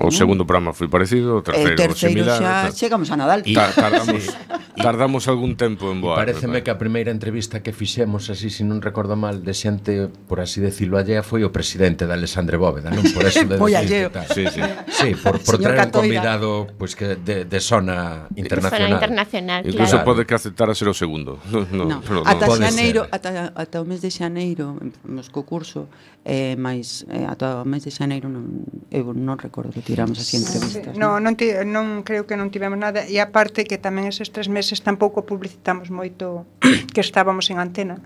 O 0.00 0.08
mm. 0.08 0.16
segundo 0.16 0.48
programa 0.48 0.72
foi 0.72 0.88
parecido, 0.88 1.36
o 1.36 1.42
terceiro, 1.44 1.76
o 1.76 1.76
terceiro 1.76 2.24
similar, 2.24 2.40
xa 2.40 2.54
tal. 2.64 2.72
chegamos 2.72 3.12
a 3.12 3.20
Nadal. 3.20 3.44
Y, 3.44 3.52
Ta 3.52 3.68
tardamos, 3.68 4.32
tardamos 4.80 5.22
algún 5.28 5.60
tempo 5.60 5.92
en 5.92 6.00
voar. 6.00 6.24
Pareceme 6.24 6.64
que 6.64 6.72
a 6.72 6.80
primeira 6.80 7.12
entrevista 7.12 7.60
que 7.60 7.76
fixemos 7.76 8.32
así, 8.32 8.48
se 8.48 8.60
si 8.60 8.62
non 8.64 8.80
recordo 8.80 9.12
mal, 9.12 9.44
de 9.44 9.52
xente, 9.52 10.08
por 10.24 10.40
así 10.40 10.64
decirlo, 10.64 10.96
allea 10.96 11.20
foi 11.20 11.44
o 11.44 11.52
presidente 11.52 12.08
de 12.08 12.16
Alexandre 12.16 12.56
Bóveda, 12.56 12.88
non 12.88 13.04
por 13.12 13.28
eso 13.28 13.44
de 13.44 13.60
decir 13.60 14.08
tal. 14.08 14.24
Sí, 14.32 14.48
sí. 14.48 14.64
sí, 14.88 15.08
por, 15.20 15.36
por 15.36 15.60
traer 15.60 15.84
Catoira. 15.84 15.84
un 15.84 15.92
convidado 15.92 16.48
pois 16.80 16.96
pues, 16.96 16.96
que 16.96 17.06
de, 17.20 17.44
de 17.44 17.60
zona 17.60 18.24
internacional. 18.40 18.88
Zona 18.88 18.96
internacional. 18.96 19.60
Incluso 19.68 20.00
claro. 20.00 20.08
pode 20.08 20.20
que 20.24 20.32
aceptara 20.32 20.72
a 20.72 20.76
ser 20.80 20.88
o 20.88 20.96
segundo. 20.96 21.36
No, 21.50 21.66
no, 21.76 21.84
no. 21.84 22.00
Pero, 22.00 22.22
no. 22.22 22.30
Ata 22.30 22.46
xaneiro, 22.46 23.04
ata, 23.10 23.52
ata 23.52 23.82
o 23.82 23.84
mes 23.84 24.00
de 24.00 24.08
xaneiro, 24.08 24.78
nos 25.04 25.28
co 25.28 25.42
curso, 25.44 25.90
eh, 26.24 26.56
máis 26.56 27.04
eh, 27.10 27.26
ata 27.26 27.60
o 27.60 27.68
mes 27.68 27.84
de 27.84 27.90
xaneiro 27.90 28.28
non, 28.32 28.64
eu 28.88 29.12
non 29.12 29.36
recordo 29.36 29.74
que 29.74 29.89
tiramos 29.90 30.22
así 30.22 30.38
entrevistas. 30.38 30.94
No, 30.94 31.18
non, 31.18 31.34
ti, 31.34 31.50
non 31.66 32.06
creo 32.06 32.22
que 32.30 32.38
non 32.38 32.54
tivemos 32.54 32.78
nada 32.78 33.02
e 33.02 33.18
aparte 33.18 33.66
que 33.66 33.74
tamén 33.74 34.06
eses 34.06 34.30
tres 34.30 34.46
meses 34.46 34.78
tampouco 34.86 35.26
publicitamos 35.26 35.90
moito 35.90 36.46
que 36.94 37.02
estábamos 37.02 37.50
en 37.50 37.58
antena. 37.58 37.98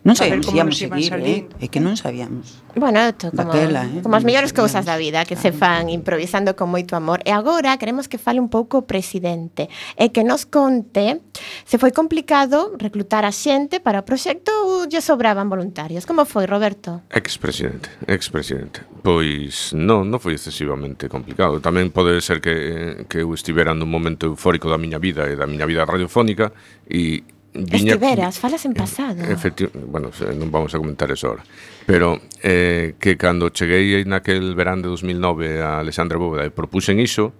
Non 0.00 0.16
sabíamos 0.16 0.48
se 0.48 0.56
íamos 0.56 0.76
seguir, 0.80 1.12
salindo. 1.12 1.52
eh? 1.60 1.64
é 1.64 1.66
que 1.68 1.76
non 1.76 1.92
sabíamos. 1.92 2.64
Bueno, 2.72 3.04
to, 3.12 3.28
como, 3.36 3.52
Daquela, 3.52 3.84
eh? 3.84 4.00
como 4.00 4.16
as 4.16 4.24
mellores 4.24 4.56
cousas 4.56 4.88
da 4.88 4.96
vida 4.96 5.28
que 5.28 5.36
claro. 5.36 5.44
se 5.44 5.50
fan 5.52 5.92
improvisando 5.92 6.56
con 6.56 6.72
moito 6.72 6.96
amor. 6.96 7.20
E 7.28 7.36
agora 7.36 7.76
queremos 7.76 8.08
que 8.08 8.16
fale 8.16 8.40
un 8.40 8.48
pouco 8.48 8.80
o 8.80 8.84
presidente 8.88 9.68
e 10.00 10.08
que 10.08 10.24
nos 10.24 10.48
conte 10.48 11.20
se 11.68 11.76
foi 11.76 11.92
complicado 11.92 12.72
reclutar 12.80 13.28
a 13.28 13.32
xente 13.34 13.76
para 13.76 14.00
o 14.00 14.04
proxecto 14.08 14.48
ou 14.64 14.88
lle 14.88 15.04
sobraban 15.04 15.52
voluntarios. 15.52 16.08
Como 16.08 16.24
foi, 16.24 16.48
Roberto? 16.48 17.04
Expresidente, 17.12 17.92
expresidente. 18.08 18.80
Pois 19.04 19.76
non, 19.76 20.08
non 20.08 20.16
foi 20.16 20.40
excesivamente 20.40 21.12
complicado. 21.12 21.60
Tamén 21.60 21.92
pode 21.92 22.16
ser 22.24 22.40
que, 22.40 23.04
que 23.04 23.20
eu 23.20 23.28
estivera 23.36 23.76
nun 23.76 23.92
momento 23.92 24.24
eufórico 24.32 24.72
da 24.72 24.80
miña 24.80 24.96
vida 24.96 25.28
e 25.28 25.36
da 25.36 25.44
miña 25.44 25.68
vida 25.68 25.84
radiofónica 25.84 26.56
e 26.88 27.20
Viña, 27.52 27.94
Estiveras, 27.94 28.38
falas 28.38 28.64
en 28.64 28.72
eh, 28.72 28.74
pasado. 28.78 29.24
Efectivamente, 29.26 29.82
bueno, 29.90 30.14
non 30.38 30.54
vamos 30.54 30.70
a 30.70 30.78
comentar 30.78 31.10
eso 31.10 31.34
ahora. 31.34 31.42
Pero 31.82 32.22
eh, 32.46 32.94
que 33.02 33.18
cando 33.18 33.50
cheguei 33.50 34.06
naquel 34.06 34.54
verán 34.54 34.86
de 34.86 34.88
2009 34.88 35.58
a 35.58 35.82
Alexandra 35.82 36.14
Bóveda 36.14 36.46
e 36.46 36.54
propuxen 36.54 37.02
iso, 37.02 37.34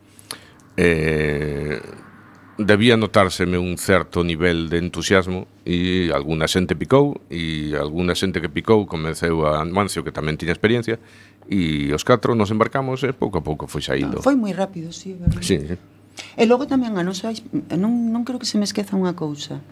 eh, 0.74 1.78
debía 2.58 2.98
notárseme 2.98 3.56
un 3.56 3.78
certo 3.78 4.26
nivel 4.26 4.68
de 4.68 4.82
entusiasmo 4.82 5.46
e 5.64 6.10
alguna 6.10 6.50
xente 6.50 6.74
picou 6.74 7.16
e 7.30 7.72
alguna 7.78 8.12
xente 8.12 8.42
que 8.42 8.50
picou 8.50 8.84
convenceu 8.90 9.46
a 9.46 9.64
Mancio 9.64 10.04
que 10.04 10.12
tamén 10.12 10.36
tiña 10.36 10.52
experiencia 10.52 11.00
e 11.48 11.88
os 11.94 12.04
catro 12.04 12.36
nos 12.36 12.52
embarcamos 12.52 13.00
e 13.06 13.14
pouco 13.16 13.40
a 13.40 13.44
pouco 13.46 13.64
foi 13.70 13.80
saindo. 13.80 14.20
Ah, 14.20 14.26
foi 14.26 14.36
moi 14.36 14.52
rápido, 14.52 14.92
sí, 14.92 15.16
verdade. 15.16 15.40
Sí, 15.40 15.56
sí. 15.56 15.78
E 16.36 16.44
logo 16.44 16.68
tamén 16.68 17.00
a 17.00 17.02
nosa 17.06 17.32
non 17.78 18.12
non 18.12 18.22
creo 18.28 18.36
que 18.36 18.48
se 18.48 18.60
me 18.60 18.68
esqueza 18.68 18.92
unha 18.92 19.16
cousa 19.16 19.64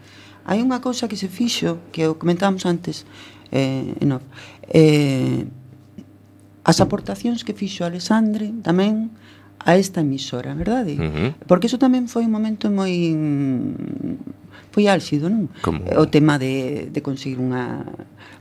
hai 0.48 0.64
unha 0.64 0.80
cousa 0.80 1.12
que 1.12 1.20
se 1.20 1.28
fixo, 1.28 1.76
que 1.92 2.08
o 2.08 2.16
comentamos 2.16 2.64
antes, 2.64 3.04
eh, 3.52 3.92
no, 4.00 4.24
eh, 4.72 5.44
as 6.64 6.80
aportacións 6.80 7.44
que 7.44 7.52
fixo 7.52 7.84
Alexandre 7.84 8.48
tamén 8.64 9.12
a 9.60 9.76
esta 9.76 10.00
emisora, 10.00 10.56
verdade? 10.56 10.96
Uh 10.96 11.04
-huh. 11.04 11.30
Porque 11.44 11.68
iso 11.68 11.76
tamén 11.76 12.08
foi 12.08 12.24
un 12.24 12.32
momento 12.32 12.72
moi 12.72 12.96
foi 14.72 14.88
álxido, 14.88 15.28
non? 15.28 15.52
Como... 15.60 15.84
O 16.00 16.08
tema 16.08 16.40
de, 16.40 16.88
de 16.88 17.00
conseguir 17.04 17.40
unha 17.40 17.84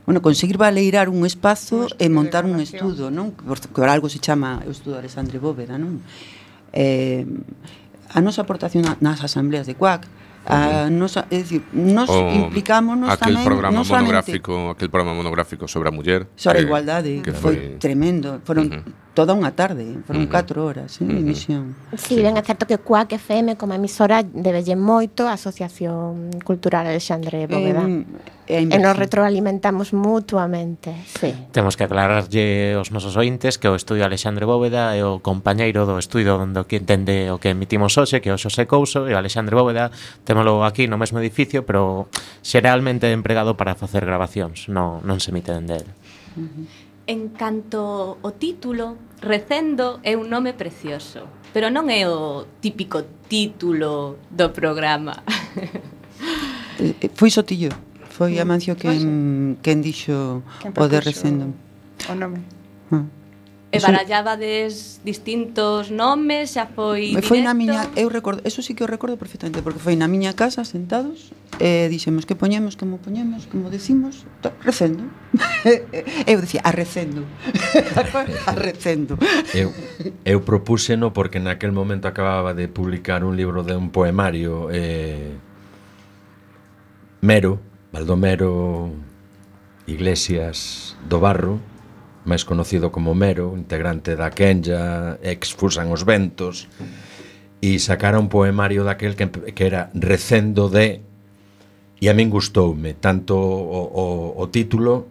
bueno, 0.08 0.24
conseguir 0.24 0.56
valeirar 0.56 1.12
un 1.12 1.28
espazo 1.28 1.92
e 2.00 2.08
montar 2.08 2.48
un 2.48 2.56
estudo, 2.64 3.12
non? 3.12 3.36
Que 3.36 3.84
algo 3.84 4.08
se 4.08 4.16
chama 4.16 4.64
o 4.64 4.72
estudo 4.72 4.96
Alexandre 4.96 5.36
Bóveda, 5.36 5.76
non? 5.76 6.00
Eh, 6.72 7.28
a 8.08 8.20
nosa 8.24 8.48
aportación 8.48 8.88
nas 9.04 9.20
asambleas 9.20 9.68
de 9.68 9.76
CUAC 9.76 10.08
Ah, 10.48 10.88
a 10.88 10.90
nosa, 10.90 11.28
é 11.28 11.44
dicir, 11.44 11.60
nos 11.76 12.08
o 12.08 12.32
implicámonos 12.32 13.12
aquel 13.12 13.36
tamén 13.36 13.44
programa 13.44 13.76
non 13.76 13.84
monográfico, 13.84 14.72
aquel 14.72 14.88
programa 14.88 15.12
monográfico 15.12 15.68
sobre 15.68 15.88
a 15.88 15.92
muller 15.92 16.24
sobre 16.40 16.64
a 16.64 16.66
igualdade, 16.66 17.20
que 17.20 17.36
foi, 17.36 17.76
foi 17.76 17.76
tremendo. 17.76 18.40
Foron 18.48 18.72
uh 18.72 18.80
-huh 18.80 19.07
toda 19.18 19.34
unha 19.34 19.50
tarde, 19.50 19.98
foron 20.06 20.30
4 20.30 20.30
uh 20.30 20.38
-huh. 20.38 20.62
horas 20.62 21.02
eh, 21.02 21.10
de 21.10 21.18
emisión. 21.18 21.74
Sí, 21.98 22.22
ben, 22.22 22.38
é 22.38 22.44
certo 22.46 22.70
que 22.70 22.78
Cuac 22.78 23.10
FM 23.10 23.58
como 23.58 23.74
emisora 23.74 24.22
debelle 24.22 24.78
moito 24.78 25.26
a 25.26 25.34
Asociación 25.34 26.30
Cultural 26.46 26.86
Alexandre 26.86 27.50
Bóveda. 27.50 27.82
Eh, 28.46 28.62
e 28.62 28.78
nos 28.78 28.94
retroalimentamos 28.94 29.90
mutuamente, 29.90 30.94
sí. 31.04 31.34
Temos 31.50 31.74
que 31.74 31.90
aclararlle 31.90 32.78
aos 32.78 32.94
nosos 32.94 33.18
ointes 33.18 33.58
que 33.58 33.66
o 33.66 33.74
Estudio 33.74 34.06
Alexandre 34.06 34.46
Bóveda 34.46 34.94
é 34.94 35.02
o 35.02 35.18
compañeiro 35.18 35.82
do 35.82 35.98
estudio 35.98 36.38
onde 36.38 36.62
que 36.70 36.78
entende 36.78 37.34
o 37.34 37.42
que 37.42 37.50
emitimos 37.50 37.98
hoxe, 37.98 38.22
que 38.22 38.30
é 38.30 38.34
o 38.34 38.38
Xosé 38.38 38.70
Couso, 38.70 39.10
e 39.10 39.12
o 39.12 39.18
Alexandre 39.18 39.58
Bóveda 39.58 39.90
témolo 40.22 40.62
aquí 40.62 40.86
no 40.86 40.94
mesmo 40.94 41.18
edificio, 41.18 41.66
pero 41.66 42.06
xeralmente 42.46 43.10
empregado 43.10 43.58
para 43.58 43.74
facer 43.74 44.06
grabacións, 44.06 44.70
non, 44.70 45.02
non 45.02 45.18
se 45.18 45.34
emite 45.34 45.50
dende 45.50 45.82
él. 45.82 45.88
Uh 46.38 46.46
-huh. 46.46 46.86
En 47.08 47.32
canto 47.34 48.20
o 48.20 48.30
título 48.36 49.07
Recendo 49.20 49.98
é 50.06 50.14
un 50.14 50.30
nome 50.30 50.54
precioso, 50.54 51.26
pero 51.52 51.68
non 51.74 51.90
é 51.90 52.06
o 52.06 52.46
típico 52.62 53.02
título 53.26 54.22
do 54.30 54.54
programa. 54.54 55.18
Foi 57.18 57.30
Sotillo, 57.30 57.74
foi 58.06 58.38
Amancio 58.38 58.74
mm. 58.74 58.78
quen, 58.78 59.02
quen 59.62 59.82
dixo 59.82 60.42
o 60.62 60.86
de 60.86 60.98
Recendo. 61.02 61.50
O 62.06 62.14
nome. 62.14 62.38
Ah. 62.94 63.17
E 63.68 63.84
barallabades 63.84 65.04
distintos 65.04 65.92
nomes, 65.92 66.56
xa 66.56 66.64
foi 66.72 67.12
directo. 67.12 67.28
Foi 67.28 67.44
na 67.44 67.52
miña, 67.52 67.84
eu 68.00 68.08
recordo, 68.08 68.40
eso 68.48 68.64
sí 68.64 68.72
que 68.72 68.80
o 68.80 68.88
recordo 68.88 69.20
perfectamente, 69.20 69.60
porque 69.60 69.76
foi 69.76 69.92
na 69.92 70.08
miña 70.08 70.32
casa 70.32 70.64
sentados 70.64 71.36
e 71.60 71.84
dixemos 71.92 72.24
que 72.24 72.32
poñemos, 72.32 72.80
como 72.80 72.96
poñemos, 72.96 73.44
como 73.52 73.68
decimos, 73.68 74.24
to, 74.40 74.56
recendo. 74.64 75.04
eu 76.24 76.40
dicía, 76.40 76.64
arrecendo. 76.64 77.28
arrecendo. 78.48 79.20
Eu, 79.52 79.76
eu 80.24 80.40
propúseno 80.48 81.12
porque 81.12 81.36
naquel 81.36 81.76
momento 81.76 82.08
acababa 82.08 82.56
de 82.56 82.72
publicar 82.72 83.20
un 83.20 83.36
libro 83.36 83.68
de 83.68 83.76
un 83.76 83.92
poemario 83.92 84.72
eh, 84.72 85.36
Mero, 87.20 87.60
Baldomero 87.92 88.96
Iglesias 89.84 90.96
do 91.04 91.20
Barro, 91.20 91.60
máis 92.28 92.44
conocido 92.44 92.92
como 92.92 93.16
Mero, 93.16 93.56
integrante 93.56 94.12
da 94.12 94.28
Kenya, 94.28 95.16
ex 95.24 95.56
Fusan 95.56 95.88
os 95.88 96.04
Ventos, 96.04 96.68
e 97.64 97.80
sacara 97.80 98.20
un 98.20 98.28
poemario 98.28 98.84
daquel 98.84 99.16
que, 99.16 99.32
que 99.56 99.64
era 99.64 99.88
Recendo 99.96 100.68
de 100.68 101.00
e 101.98 102.06
a 102.06 102.14
min 102.14 102.30
gustoume 102.30 102.94
tanto 102.94 103.34
o, 103.34 103.80
o, 103.90 104.04
o 104.38 104.44
título 104.54 105.10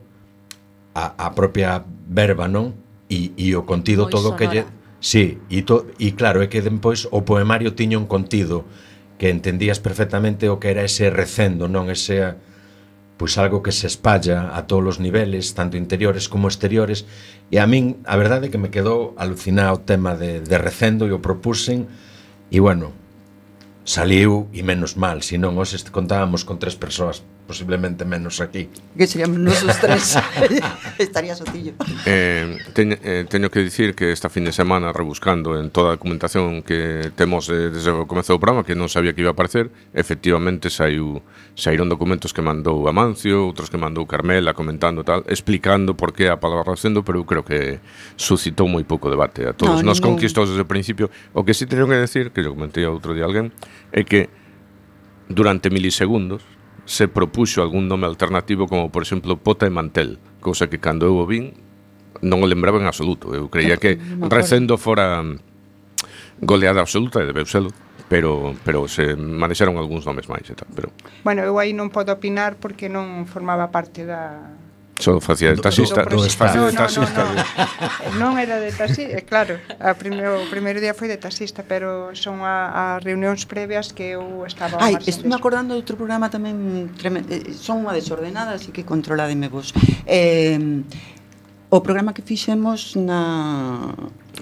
a, 0.95 1.28
a 1.28 1.36
propia 1.36 1.84
verba, 2.07 2.47
non? 2.47 2.72
E, 3.11 3.36
e 3.36 3.51
o 3.57 3.68
contido 3.68 4.07
Moi 4.07 4.13
todo 4.13 4.32
sonora. 4.32 4.39
que 4.39 4.47
lle... 4.47 4.63
Sí, 4.97 5.38
e, 5.51 5.61
to, 5.61 5.86
e 6.01 6.18
claro, 6.18 6.41
é 6.41 6.47
que 6.47 6.63
depois 6.63 7.05
o 7.11 7.22
poemario 7.22 7.76
tiña 7.76 7.99
un 7.99 8.09
contido 8.09 8.65
que 9.20 9.30
entendías 9.30 9.78
perfectamente 9.84 10.49
o 10.49 10.57
que 10.57 10.72
era 10.72 10.82
ese 10.88 11.11
recendo, 11.11 11.68
non? 11.68 11.91
Ese, 11.91 12.39
pois 13.18 13.38
algo 13.41 13.65
que 13.65 13.74
se 13.74 13.89
espalla 13.89 14.53
a 14.53 14.70
todos 14.70 14.97
os 14.97 14.99
niveles, 15.01 15.57
tanto 15.57 15.76
interiores 15.76 16.30
como 16.30 16.47
exteriores, 16.47 17.05
e 17.49 17.57
a 17.57 17.65
min 17.65 18.01
a 18.05 18.15
verdade 18.15 18.47
é 18.47 18.51
que 18.53 18.61
me 18.61 18.70
quedou 18.70 19.18
alucinado 19.18 19.82
o 19.82 19.84
tema 19.84 20.13
de, 20.13 20.39
de 20.45 20.57
recendo 20.57 21.09
e 21.09 21.13
o 21.13 21.22
propusen, 21.22 21.89
e 22.53 22.61
bueno, 22.61 22.93
saliu 23.84 24.47
e 24.53 24.61
menos 24.61 24.95
mal, 24.95 25.26
senón 25.26 25.57
os 25.57 25.74
contábamos 25.89 26.45
con 26.45 26.61
tres 26.61 26.78
persoas 26.78 27.26
posiblemente 27.48 28.04
menos 28.04 28.41
aquí. 28.41 28.70
Que 28.98 29.08
seríamos 29.08 29.39
nosos 29.39 29.80
tres. 29.80 30.20
Estaría 31.00 31.34
sotillo. 31.34 31.74
Eh, 32.06 32.60
teño, 32.74 32.98
eh, 33.02 33.26
teño 33.28 33.50
que 33.50 33.62
dicir 33.64 33.95
que 33.95 34.12
esta 34.12 34.30
fin 34.30 34.43
de 34.43 34.52
semana 34.52 34.91
rebuscando 34.91 35.58
en 35.58 35.72
toda 35.72 35.89
a 35.89 35.91
documentación 35.95 36.62
que 36.62 37.10
temos 37.16 37.48
eh, 37.48 37.72
desde 37.72 37.95
o 37.95 38.04
comezo 38.04 38.36
do 38.36 38.43
programa 38.43 38.68
que 38.68 38.76
non 38.76 38.91
sabía 38.91 39.16
que 39.16 39.24
iba 39.24 39.32
a 39.32 39.38
aparecer, 39.38 39.72
efectivamente 39.95 40.68
saiu 40.68 41.24
saíron 41.56 41.88
documentos 41.88 42.36
que 42.36 42.43
mandou 42.43 42.84
Amancio, 42.91 43.48
outros 43.48 43.72
que 43.72 43.80
mandou 43.80 44.04
Carmela 44.04 44.52
comentando 44.52 45.08
tal, 45.08 45.24
explicando 45.32 45.95
por 45.95 46.12
que 46.12 46.28
a 46.28 46.36
palabra 46.38 46.76
sendo, 46.76 47.08
pero 47.08 47.24
eu 47.24 47.26
creo 47.26 47.48
que 47.48 47.80
suscitou 48.20 48.68
moi 48.68 48.84
pouco 48.84 49.08
debate 49.08 49.48
a 49.48 49.56
todos 49.56 49.80
no, 49.80 49.95
nos 49.95 50.04
ningún... 50.04 50.20
conquistou 50.20 50.43
desde 50.43 50.60
o 50.60 50.68
principio. 50.68 51.08
O 51.32 51.48
que 51.48 51.56
sí 51.56 51.64
teño 51.64 51.88
que 51.88 51.95
decir, 51.95 52.36
que 52.36 52.43
yo 52.43 52.52
comentei 52.52 52.84
outro 52.84 53.16
día 53.16 53.24
alguén, 53.24 53.56
é 53.95 54.04
que 54.04 54.28
durante 55.32 55.72
milisegundos 55.72 56.57
se 56.88 57.12
propuxo 57.12 57.60
algún 57.60 57.92
nome 57.92 58.08
alternativo 58.08 58.66
como, 58.66 58.90
por 58.90 59.04
exemplo, 59.04 59.36
Pota 59.36 59.68
e 59.68 59.72
Mantel, 59.72 60.18
cousa 60.40 60.72
que 60.72 60.80
cando 60.80 61.04
eu 61.04 61.20
o 61.20 61.28
vin 61.28 61.52
non 62.24 62.42
o 62.42 62.48
lembraba 62.50 62.80
en 62.80 62.88
absoluto. 62.88 63.36
Eu 63.36 63.52
creía 63.52 63.78
eh, 63.78 63.82
que 63.84 63.92
recendo 64.32 64.80
fora 64.80 65.22
goleada 66.42 66.82
absoluta 66.82 67.22
e 67.22 67.30
debeu 67.30 67.46
selo 67.46 67.70
pero 68.08 68.56
pero 68.64 68.88
se 68.88 69.20
manexaron 69.20 69.76
algúns 69.76 70.08
nomes 70.08 70.32
máis 70.32 70.48
e 70.48 70.56
tal, 70.56 70.70
pero 70.72 70.90
Bueno, 71.28 71.44
eu 71.44 71.60
aí 71.60 71.76
non 71.76 71.92
podo 71.92 72.16
opinar 72.16 72.56
porque 72.56 72.88
non 72.88 73.28
formaba 73.28 73.68
parte 73.70 74.08
da 74.08 74.56
Só 75.00 75.22
facía 75.22 75.54
de 75.54 75.62
taxista. 75.62 76.04
Do, 76.04 76.18
do, 76.18 76.24
do 76.26 76.30
facía 76.30 76.62
de 76.66 76.74
taxista. 76.74 77.22
No, 77.24 77.34
no, 77.34 77.43
no. 78.18 78.34
non 78.34 78.41
era 78.41 78.58
de 78.58 78.74
taxista, 78.74 79.14
eh, 79.14 79.22
claro. 79.22 79.62
A 79.78 79.93
primeiro, 79.93 80.41
o 80.41 80.48
primeiro 80.50 80.82
día 80.82 80.98
foi 80.98 81.06
de 81.06 81.22
taxista, 81.22 81.62
pero 81.62 82.18
son 82.18 82.41
a, 82.41 82.98
a 82.98 83.00
reunións 83.00 83.45
previas 83.45 83.93
que 83.93 84.18
eu 84.18 84.41
estaba... 84.50 84.82
Ai, 84.82 84.98
estou 85.06 85.30
me 85.30 85.38
acordando 85.38 85.78
de 85.78 85.80
outro 85.80 85.95
programa 85.95 86.34
tamén 86.34 86.89
tremendo. 86.98 87.30
Eh, 87.30 87.54
son 87.54 87.86
unha 87.86 87.93
desordenada, 87.93 88.58
así 88.58 88.74
que 88.74 88.82
controlademe 88.82 89.54
vos. 89.54 89.70
Eh, 90.10 90.58
o 91.70 91.80
programa 91.84 92.16
que 92.16 92.26
fixemos 92.26 92.98
na 92.98 93.93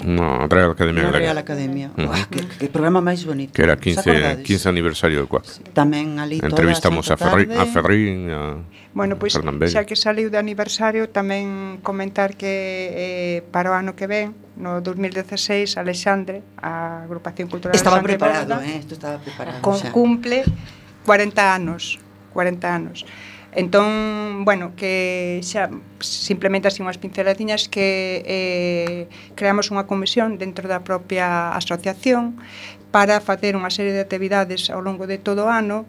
No, 0.03 0.43
a 0.43 0.47
Real 0.47 0.71
Academia 0.71 1.03
no, 1.03 1.11
Galega. 1.13 1.31
Real 1.31 1.37
Academia. 1.37 1.87
Uh 1.95 2.01
-huh. 2.03 2.09
Uah, 2.09 2.25
que, 2.27 2.41
que 2.43 2.67
programa 2.67 2.99
máis 2.99 3.23
bonito. 3.23 3.55
Que 3.55 3.63
era 3.63 3.79
15, 3.79 4.43
15 4.43 4.67
aniversario 4.67 5.23
do 5.23 5.27
Cuac. 5.31 5.47
Sí. 5.47 5.63
Tamén 5.71 6.19
ali 6.19 6.43
Entrevistamos 6.43 7.07
a, 7.07 7.15
Ferri, 7.15 7.47
a 7.53 7.63
Ferrín, 7.69 8.27
a 8.33 8.59
Bueno, 8.95 9.19
pois, 9.19 9.35
pues, 9.35 9.75
xa 9.75 9.83
que 9.83 9.99
saliu 9.99 10.31
de 10.31 10.39
aniversario, 10.39 11.11
tamén 11.11 11.83
comentar 11.83 12.39
que 12.39 12.55
eh, 12.95 13.37
para 13.51 13.71
o 13.71 13.75
ano 13.75 13.91
que 13.91 14.07
ven, 14.07 14.31
no 14.55 14.79
2016, 14.79 15.75
Alexandre, 15.75 16.39
a 16.63 17.03
agrupación 17.03 17.51
cultural 17.51 17.75
Estaba 17.75 17.99
Alexandre 17.99 18.15
preparado, 18.15 18.55
Bóveda, 18.55 18.71
eh? 18.71 18.79
Isto 18.79 18.95
estaba 18.95 19.19
preparado. 19.19 19.59
Con, 19.59 19.75
xa. 19.75 19.91
cumple 19.91 20.47
40 21.03 21.43
anos. 21.43 21.99
40 22.31 22.67
anos. 22.67 23.03
Entón, 23.55 24.43
bueno, 24.43 24.73
que 24.75 25.39
xa 25.39 25.71
simplemente 26.03 26.67
así 26.67 26.83
unhas 26.83 26.99
pinceladiñas 26.99 27.71
que 27.71 28.19
eh, 28.27 29.07
creamos 29.39 29.71
unha 29.71 29.87
comisión 29.87 30.35
dentro 30.35 30.67
da 30.67 30.83
propia 30.83 31.55
asociación 31.55 32.35
para 32.91 33.23
facer 33.23 33.55
unha 33.55 33.71
serie 33.71 33.95
de 33.95 34.03
actividades 34.03 34.67
ao 34.67 34.83
longo 34.83 35.07
de 35.07 35.23
todo 35.23 35.47
o 35.47 35.51
ano 35.51 35.87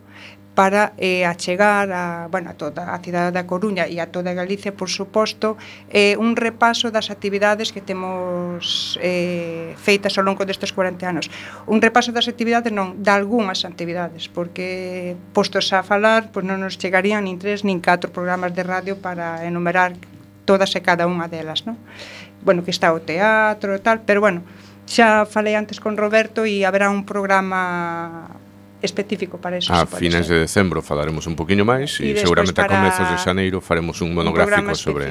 para 0.57 0.95
eh, 0.97 1.29
achegar 1.29 1.93
a, 1.93 2.29
bueno, 2.33 2.49
a 2.49 2.55
toda 2.57 2.97
a 2.97 2.99
cidade 3.05 3.29
da 3.29 3.45
Coruña 3.45 3.85
e 3.85 4.01
a 4.01 4.09
toda 4.09 4.33
Galicia, 4.33 4.73
por 4.73 4.89
suposto, 4.89 5.61
eh, 5.93 6.17
un 6.17 6.33
repaso 6.33 6.89
das 6.89 7.13
actividades 7.13 7.77
que 7.77 7.85
temos 7.85 8.97
eh, 9.05 9.77
feitas 9.77 10.17
ao 10.17 10.25
longo 10.25 10.49
destes 10.49 10.73
40 10.73 11.05
anos. 11.05 11.29
Un 11.69 11.85
repaso 11.85 12.09
das 12.09 12.25
actividades, 12.25 12.73
non, 12.73 13.05
de 13.05 13.13
algunhas 13.13 13.69
actividades, 13.69 14.33
porque 14.33 15.13
postos 15.37 15.77
a 15.77 15.85
falar, 15.85 16.33
pois 16.33 16.49
non 16.49 16.65
nos 16.65 16.81
chegarían 16.81 17.29
nin 17.29 17.37
tres 17.37 17.61
nin 17.61 17.85
catro 17.85 18.09
programas 18.09 18.57
de 18.57 18.65
radio 18.65 18.97
para 18.97 19.45
enumerar 19.45 19.93
todas 20.49 20.73
e 20.73 20.81
cada 20.81 21.05
unha 21.05 21.29
delas, 21.29 21.69
non? 21.69 21.77
Bueno, 22.41 22.65
que 22.65 22.73
está 22.73 22.97
o 22.97 23.05
teatro 23.05 23.77
e 23.77 23.81
tal, 23.85 24.09
pero 24.09 24.25
bueno, 24.25 24.41
xa 24.89 25.29
falei 25.29 25.53
antes 25.53 25.85
con 25.85 26.01
Roberto 26.01 26.49
e 26.49 26.65
haberá 26.65 26.89
un 26.89 27.05
programa 27.05 28.46
específico 28.83 29.39
para 29.39 29.59
eso. 29.59 29.73
A 29.73 29.87
fines 29.87 30.29
de 30.29 30.45
decembro 30.45 30.83
falaremos 30.83 31.27
un 31.27 31.37
poquinho 31.37 31.65
máis 31.65 31.97
e, 32.01 32.13
e 32.13 32.21
seguramente 32.21 32.61
a 32.61 32.69
comezos 32.69 33.07
de 33.09 33.17
xaneiro 33.17 33.59
faremos 33.65 34.01
un 34.05 34.13
monográfico 34.13 34.73
un 34.73 34.79
sobre 34.79 35.07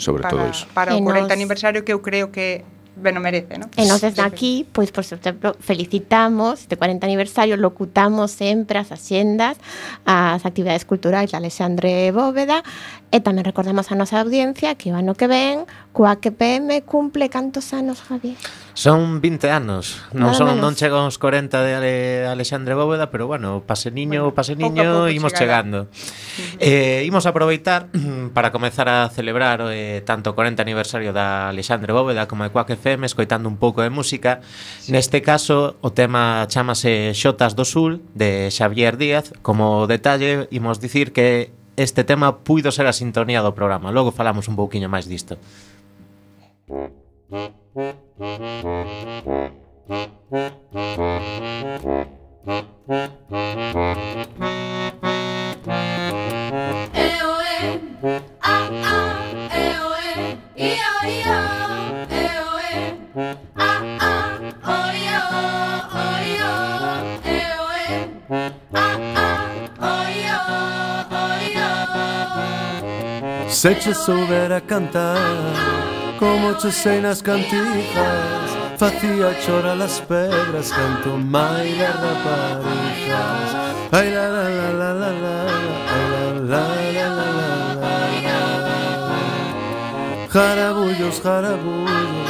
sobre 0.00 0.22
para, 0.24 0.32
todo 0.32 0.44
iso. 0.48 0.64
Para 0.72 0.96
o 0.96 1.02
40 1.04 1.28
nos... 1.28 1.32
aniversario 1.32 1.84
que 1.84 1.92
eu 1.92 2.00
creo 2.00 2.32
que 2.32 2.64
bueno, 3.00 3.20
merece, 3.20 3.58
¿no? 3.58 3.70
E 3.76 3.86
nos 3.86 4.02
desde 4.02 4.22
aquí, 4.22 4.66
pois, 4.72 4.90
pues, 4.90 5.14
por 5.14 5.18
exemplo, 5.18 5.54
felicitamos 5.60 6.66
este 6.66 6.76
40 6.76 7.06
aniversario, 7.06 7.56
locutamos 7.56 8.34
sempre 8.34 8.78
as 8.78 8.90
axendas, 8.90 9.56
as 10.04 10.42
actividades 10.42 10.84
culturais 10.84 11.30
de 11.30 11.36
Alexandre 11.38 12.10
Bóveda, 12.10 12.66
e 13.14 13.22
tamén 13.22 13.46
recordamos 13.46 13.88
a 13.88 13.94
nosa 13.94 14.18
audiencia 14.18 14.74
que 14.74 14.90
o 14.90 14.98
ano 14.98 15.14
que 15.14 15.30
ven, 15.30 15.64
coa 15.94 16.18
que 16.18 16.34
PM 16.34 16.82
cumple 16.82 17.30
cantos 17.30 17.70
anos, 17.70 18.02
Javier? 18.02 18.34
Son 18.78 19.20
20 19.20 19.50
anos, 19.50 20.06
non 20.14 20.30
Nada 20.30 20.38
son 20.38 20.54
menos. 20.54 20.62
non 20.62 20.78
chega 20.78 21.02
aos 21.02 21.18
40 21.18 21.50
de 21.66 21.72
Ale, 21.74 21.94
Alexandre 22.30 22.78
Bóveda, 22.78 23.10
pero 23.10 23.26
bueno, 23.26 23.66
pase 23.66 23.90
niño, 23.90 24.30
bueno, 24.30 24.38
pase 24.38 24.54
niño, 24.54 25.10
imos 25.10 25.34
chegará. 25.34 25.66
chegando. 25.66 25.78
Eh, 26.62 27.02
imos 27.02 27.26
aproveitar 27.26 27.90
para 28.38 28.54
comezar 28.54 28.86
a 28.86 29.10
celebrar 29.10 29.66
eh, 29.74 30.06
tanto 30.06 30.30
o 30.30 30.38
40 30.38 30.62
aniversario 30.62 31.10
da 31.10 31.50
Alexandre 31.50 31.90
Bóveda 31.90 32.30
como 32.30 32.46
de 32.46 32.54
Quack 32.54 32.78
FM, 32.78 33.02
escoitando 33.02 33.50
un 33.50 33.58
pouco 33.58 33.82
de 33.82 33.90
música. 33.90 34.46
Sí. 34.78 34.94
Neste 34.94 35.26
caso, 35.26 35.74
o 35.82 35.90
tema 35.90 36.46
chamase 36.46 37.10
Xotas 37.18 37.58
do 37.58 37.66
Sul, 37.66 38.06
de 38.14 38.46
Xavier 38.54 38.94
Díaz. 38.94 39.34
Como 39.42 39.90
detalle, 39.90 40.46
imos 40.54 40.78
dicir 40.78 41.10
que 41.10 41.50
este 41.74 42.06
tema 42.06 42.46
puido 42.46 42.70
ser 42.70 42.86
a 42.86 42.94
sintonía 42.94 43.42
do 43.42 43.58
programa. 43.58 43.90
Logo 43.90 44.14
falamos 44.14 44.46
un 44.46 44.54
pouquiño 44.54 44.86
máis 44.86 45.10
disto. 45.10 45.34
Mm-hmm. 46.70 48.06
Sexo 73.48 73.94
souber 73.94 74.52
a 74.52 74.60
cantar. 74.60 75.87
como 76.18 76.54
chusei 76.54 77.00
nas 77.00 77.22
cantigas 77.22 78.50
Facía 78.78 79.34
chorar 79.42 79.80
as 79.82 80.00
pedras 80.00 80.70
canto 80.70 81.10
mai 81.16 81.72
das 81.78 81.96
raparigas 82.02 83.50
Ai 83.92 84.10
la 84.10 84.26
la 84.34 84.44
la 84.58 84.68
la 84.80 84.90
la 84.92 85.12
la 85.22 85.36
la 86.50 86.64
la 86.98 87.08
la 87.16 87.28
la 87.38 87.48
Jarabullos, 90.30 91.20
jarabullos, 91.22 92.28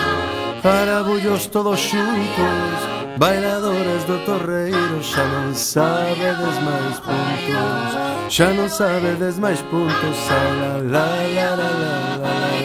jarabullos 0.63 1.47
todos 1.49 1.81
xuntos 1.81 2.79
Bailadores 3.19 4.05
do 4.05 4.19
torreiro 4.25 5.03
xa 5.03 5.25
non 5.27 5.53
sabedes 5.53 6.57
máis 6.63 6.97
puntos 7.03 7.91
Xa 8.31 8.49
non 8.55 8.71
sabedes 8.71 9.37
máis 9.43 9.61
puntos 9.67 10.17
Ai 10.31 10.51
la 10.61 10.73
la 10.95 11.09
la 11.35 11.49
la 11.59 11.71
la 11.83 11.99
la 12.23 12.58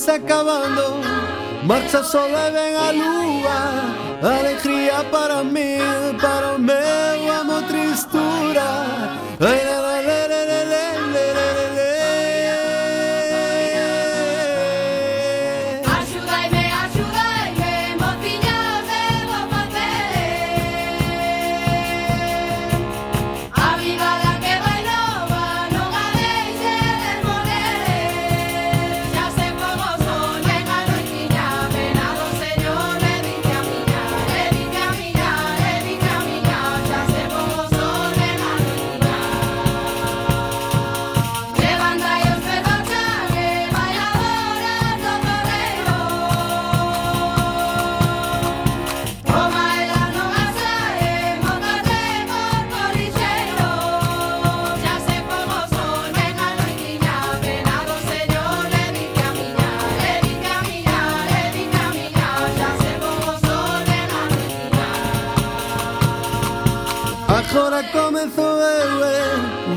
vais 0.00 0.08
acabando. 0.08 1.00
Marcha 1.62 2.02
sola 2.02 2.50
ven 2.50 2.74
a 2.74 2.90
lúa 2.92 4.38
Alegría 4.38 5.04
para 5.10 5.44
mí 5.44 5.76
Para 6.18 6.56
meu 6.56 7.32
amo 7.32 7.62
tristura 7.68 9.19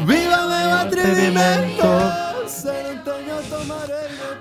viva 0.05 0.39
meu 0.47 0.69
atrevimento. 0.83 1.89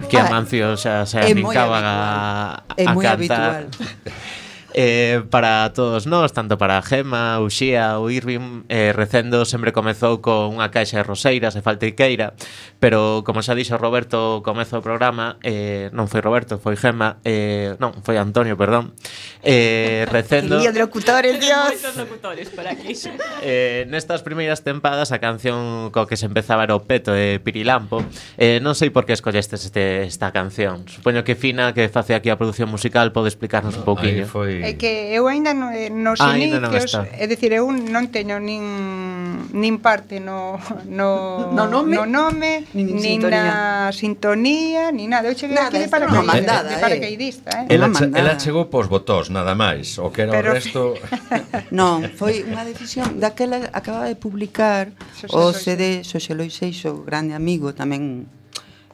Que 0.08 0.16
Amancio 0.18 0.76
xa 0.76 1.06
se 1.06 1.18
arrancaba 1.18 1.78
a, 1.78 1.88
a, 1.88 2.72
a, 2.72 2.74
cantar. 2.74 2.84
É 2.84 2.94
moi 2.94 3.06
habitual. 3.06 3.64
eh, 4.74 5.22
para 5.30 5.72
todos 5.72 6.06
nós, 6.06 6.32
tanto 6.32 6.56
para 6.58 6.80
Gema, 6.82 7.40
Uxía, 7.40 7.98
ou 7.98 8.10
Irving, 8.10 8.64
eh, 8.68 8.92
recendo 8.92 9.44
sempre 9.44 9.72
comezou 9.72 10.24
con 10.24 10.56
unha 10.56 10.72
caixa 10.72 11.00
de 11.00 11.04
roseiras 11.04 11.54
e 11.56 11.60
faltriqueira, 11.60 12.32
pero 12.80 13.22
como 13.24 13.44
xa 13.44 13.52
dixo 13.52 13.76
Roberto 13.76 14.40
comezo 14.40 14.80
o 14.80 14.84
programa, 14.84 15.36
eh, 15.44 15.92
non 15.92 16.08
foi 16.08 16.24
Roberto, 16.24 16.56
foi 16.56 16.76
Gema, 16.76 17.20
eh, 17.24 17.76
non, 17.76 17.92
foi 18.00 18.16
Antonio, 18.16 18.56
perdón, 18.56 18.96
eh, 19.44 20.08
recendo... 20.08 20.60
Que 20.60 20.72
locutores, 20.72 21.36
Dios! 21.38 21.76
Locutores 21.96 22.48
por 22.50 22.66
aquí. 22.66 22.92
Eh, 23.42 23.86
nestas 23.90 24.22
primeiras 24.22 24.62
tempadas 24.62 25.10
a 25.10 25.18
canción 25.18 25.90
co 25.90 26.06
que 26.06 26.16
se 26.16 26.30
empezaba 26.30 26.62
era 26.62 26.78
o 26.78 26.86
peto 26.86 27.10
de 27.10 27.42
Pirilampo, 27.42 28.04
eh, 28.38 28.62
non 28.62 28.78
sei 28.78 28.94
por 28.94 29.02
que 29.02 29.12
escollestes 29.12 29.66
este, 29.66 30.06
esta 30.06 30.30
canción. 30.30 30.86
Supoño 30.86 31.26
que 31.26 31.34
Fina, 31.34 31.74
que 31.74 31.90
face 31.90 32.14
aquí 32.14 32.30
a 32.30 32.38
produción 32.38 32.70
musical, 32.70 33.10
pode 33.10 33.26
explicarnos 33.26 33.74
no, 33.74 33.82
un 33.82 33.84
pouquinho. 33.84 34.22
Aí 34.22 34.30
foi 34.30 34.61
Eh, 34.62 34.70
é 34.70 34.72
que 34.78 34.90
eu 35.10 35.26
aínda 35.26 35.52
no, 35.52 35.74
eh, 35.74 35.90
nos 35.90 36.22
ah, 36.22 36.38
inicios, 36.38 36.94
é 36.94 37.26
dicir, 37.26 37.50
eu 37.50 37.66
non 37.66 38.14
teño 38.14 38.38
nin 38.38 39.50
nin 39.50 39.82
parte 39.82 40.22
no 40.22 40.56
no 40.86 41.50
no 41.50 41.66
nome, 41.66 41.98
no 41.98 42.06
nome 42.06 42.64
nin, 42.70 42.94
nin 42.94 43.18
na 43.26 43.90
sintonía, 43.90 44.94
nin 44.94 45.10
nada. 45.10 45.26
Eu 45.26 45.34
cheguei 45.34 45.58
nada, 45.58 45.74
aquí 45.74 45.84
de 45.84 45.90
para 45.90 46.06
que 46.06 46.14
mandada, 46.22 46.70
de, 46.70 46.78
de 46.78 46.80
paracaidista, 46.80 47.50
eh. 47.66 47.74
Ela, 47.74 47.90
che, 47.90 48.06
ela 48.06 48.38
chegou 48.38 48.70
pos 48.70 48.86
botós, 48.86 49.28
nada 49.34 49.58
máis, 49.58 49.98
o 49.98 50.14
que 50.14 50.22
era 50.22 50.32
Pero... 50.32 50.50
o 50.50 50.54
resto. 50.54 50.94
non, 51.74 52.06
foi 52.14 52.46
unha 52.46 52.62
decisión 52.62 53.18
daquela 53.18 53.66
acaba 53.74 54.06
de 54.06 54.14
publicar 54.14 54.94
o 55.34 55.50
CD 55.50 56.06
Xoxe 56.06 56.32
Lois 56.38 56.54
Seixo, 56.54 57.02
grande 57.02 57.34
amigo 57.34 57.74
tamén 57.74 58.30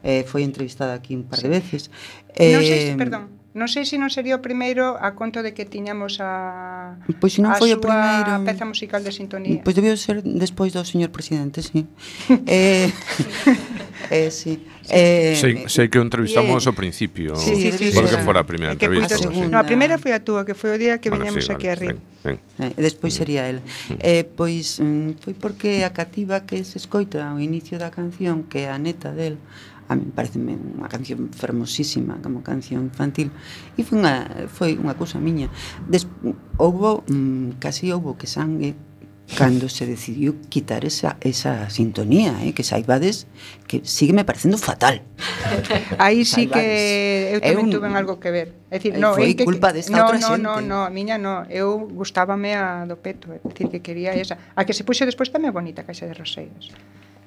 eh, 0.00 0.24
foi 0.24 0.42
entrevistada 0.48 0.96
aquí 0.96 1.12
un 1.12 1.28
par 1.28 1.44
de 1.44 1.52
veces. 1.52 1.92
Eh, 2.32 2.56
non 2.56 2.62
sei, 2.64 2.96
perdón, 2.96 3.37
Non 3.56 3.64
sei 3.64 3.88
se 3.88 3.96
non 3.96 4.12
sería 4.12 4.36
o 4.36 4.44
primeiro 4.44 5.00
a 5.00 5.16
conto 5.16 5.40
de 5.40 5.56
que 5.56 5.64
tiñamos 5.64 6.20
a 6.20 7.00
Pois 7.16 7.32
se 7.32 7.40
non 7.40 7.56
foi 7.56 7.72
o 7.72 7.80
primeiro 7.80 8.36
mm, 8.36 8.44
peza 8.44 8.68
musical 8.68 9.00
de 9.00 9.08
sintonía. 9.08 9.64
Pois 9.64 9.72
debió 9.72 9.96
ser 9.96 10.20
despois 10.20 10.76
do 10.76 10.84
señor 10.84 11.08
presidente, 11.08 11.64
si. 11.64 11.88
Sí. 11.88 12.36
eh, 12.44 12.92
eh, 14.12 14.28
sí. 14.28 14.60
Eh, 14.92 15.32
sei, 15.36 15.64
sei 15.64 15.88
que 15.88 15.96
o 15.96 16.04
entrevistamos 16.04 16.60
eh, 16.60 16.68
ao 16.68 16.76
principio, 16.76 17.36
sí, 17.40 17.56
sí, 17.56 17.72
sí, 17.72 17.88
porque 17.96 18.20
sí, 18.20 18.24
fora 18.24 18.44
a 18.44 18.48
primeira 18.48 18.76
que 18.76 18.84
pois 18.84 19.00
entrevista. 19.00 19.16
Pues, 19.32 19.36
sí. 19.36 19.48
No, 19.48 19.56
a 19.56 19.64
primeira 19.64 19.96
foi 19.96 20.12
a 20.12 20.20
túa, 20.20 20.44
que 20.44 20.52
foi 20.52 20.76
o 20.76 20.78
día 20.80 21.00
que 21.00 21.08
bueno, 21.08 21.24
viñamos 21.24 21.48
sí, 21.48 21.52
aquí 21.52 21.72
vale, 21.72 21.72
a 21.72 21.80
Rín 21.80 21.96
Ben, 22.24 22.40
ben. 22.60 22.68
Eh, 22.68 22.74
despois 22.76 23.14
mm. 23.14 23.18
sería 23.18 23.42
el. 23.48 23.64
Mm. 23.64 23.96
Eh, 24.00 24.24
pois 24.28 24.80
mm, 24.80 25.24
foi 25.24 25.32
porque 25.32 25.88
a 25.88 25.90
cativa 25.96 26.44
que 26.44 26.64
se 26.64 26.76
escoita 26.76 27.24
ao 27.24 27.40
inicio 27.40 27.80
da 27.80 27.88
canción, 27.88 28.44
que 28.44 28.64
é 28.64 28.72
a 28.72 28.76
neta 28.76 29.12
del, 29.12 29.40
a 29.88 29.96
mí 29.96 30.04
pareceme 30.12 30.54
unha 30.54 30.88
canción 30.92 31.32
fermosísima 31.32 32.20
como 32.20 32.44
canción 32.44 32.92
infantil 32.92 33.32
e 33.74 33.82
foi 33.82 33.96
unha, 34.04 34.14
foi 34.52 34.70
unha 34.76 34.94
cousa 34.94 35.16
miña 35.16 35.48
Des, 35.88 36.04
houbo, 36.60 37.02
mm, 37.08 37.56
casi 37.58 37.88
houbo 37.88 38.20
que 38.20 38.28
sangue 38.28 38.76
cando 39.36 39.68
se 39.68 39.84
decidiu 39.84 40.40
quitar 40.48 40.84
esa, 40.84 41.20
esa 41.20 41.68
sintonía, 41.68 42.32
eh, 42.44 42.56
que 42.56 42.64
saibades 42.64 43.26
que 43.68 43.84
sigue 43.84 44.12
me 44.12 44.24
parecendo 44.24 44.56
fatal. 44.56 45.02
Aí 45.98 46.24
sí 46.24 46.48
que 46.48 47.36
eu 47.36 47.40
tamén 47.44 47.68
un, 47.68 47.70
tuve 47.70 47.88
algo 47.92 48.16
que 48.16 48.32
ver. 48.32 48.56
É 48.72 48.80
dicir, 48.80 48.96
eh, 48.96 49.00
no, 49.00 49.12
foi 49.12 49.36
que, 49.36 49.44
culpa 49.44 49.68
desta 49.76 49.92
no, 49.92 50.08
outra 50.08 50.16
no, 50.16 50.28
xente. 50.32 50.40
No, 50.40 50.54
no, 50.64 50.78
a 50.88 50.90
miña 50.90 51.20
no, 51.20 51.44
eu 51.52 51.76
gustábame 51.92 52.56
a 52.56 52.88
do 52.88 52.96
peto, 52.96 53.28
é 53.36 53.38
dicir, 53.44 53.68
que 53.68 53.84
quería 53.84 54.16
esa. 54.16 54.40
A 54.56 54.64
que 54.64 54.72
se 54.72 54.80
puxo 54.80 55.04
despois 55.04 55.28
tamén 55.28 55.52
bonita 55.52 55.84
a 55.84 55.86
Caixa 55.86 56.08
de 56.08 56.16
Roseiras. 56.16 56.72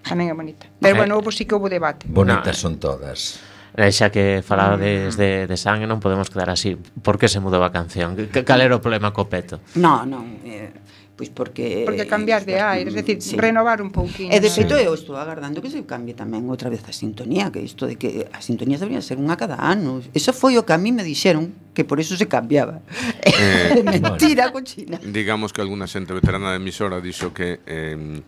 Ah, 0.04 0.14
tamén 0.14 0.30
é 0.30 0.36
bonita. 0.36 0.66
Pero 0.82 0.94
eh, 0.96 1.00
bueno, 1.00 1.18
houve 1.18 1.32
sí 1.34 1.46
que 1.46 1.54
houve 1.54 1.70
debate. 1.70 2.10
Bonitas 2.10 2.58
son 2.58 2.82
todas. 2.82 3.42
E 3.72 3.88
xa 3.96 4.12
que 4.12 4.44
falades 4.44 5.16
de, 5.16 5.48
de 5.48 5.56
sangue 5.56 5.88
non 5.88 6.04
podemos 6.04 6.28
quedar 6.28 6.52
así. 6.52 6.76
Por 6.76 7.16
que 7.16 7.32
se 7.32 7.40
mudou 7.40 7.64
a 7.64 7.72
canción? 7.72 8.20
Cal 8.44 8.60
era 8.60 8.76
o 8.76 8.84
problema 8.84 9.16
co 9.16 9.32
peto? 9.32 9.64
No, 9.80 10.04
non, 10.04 10.44
eh, 10.44 10.76
pois 11.16 11.32
porque... 11.32 11.88
Porque 11.88 12.04
cambiar 12.04 12.44
de 12.44 12.60
eh, 12.60 12.84
aire, 12.84 12.92
é 12.92 13.00
dicir, 13.00 13.24
sí. 13.24 13.40
renovar 13.40 13.80
un 13.80 13.96
pouquinho. 13.96 14.28
E 14.28 14.44
de 14.44 14.52
feito 14.52 14.76
eu 14.76 14.92
estou 14.92 15.16
agardando 15.16 15.64
que 15.64 15.72
se 15.72 15.88
cambie 15.88 16.12
tamén 16.12 16.44
outra 16.52 16.68
vez 16.68 16.84
a 16.84 16.92
sintonía, 16.92 17.48
que 17.48 17.64
isto 17.64 17.88
de 17.88 17.96
que 17.96 18.28
as 18.36 18.44
sintonías 18.44 18.84
deberían 18.84 19.06
ser 19.06 19.16
unha 19.16 19.40
cada 19.40 19.56
ano. 19.56 20.04
Eso 20.12 20.36
foi 20.36 20.60
o 20.60 20.68
que 20.68 20.76
a 20.76 20.80
mí 20.82 20.92
me 20.92 21.08
dixeron, 21.08 21.56
que 21.72 21.88
por 21.88 22.04
eso 22.04 22.20
se 22.20 22.28
cambiaba. 22.28 22.84
Eh, 23.24 23.80
Mentira, 23.88 24.52
bueno. 24.52 24.68
cochina. 24.68 25.00
Digamos 25.00 25.56
que 25.56 25.64
alguna 25.64 25.88
xente 25.88 26.12
veterana 26.12 26.52
de 26.52 26.60
emisora 26.60 27.00
dixo 27.00 27.32
que... 27.32 27.64
Eh, 27.64 28.20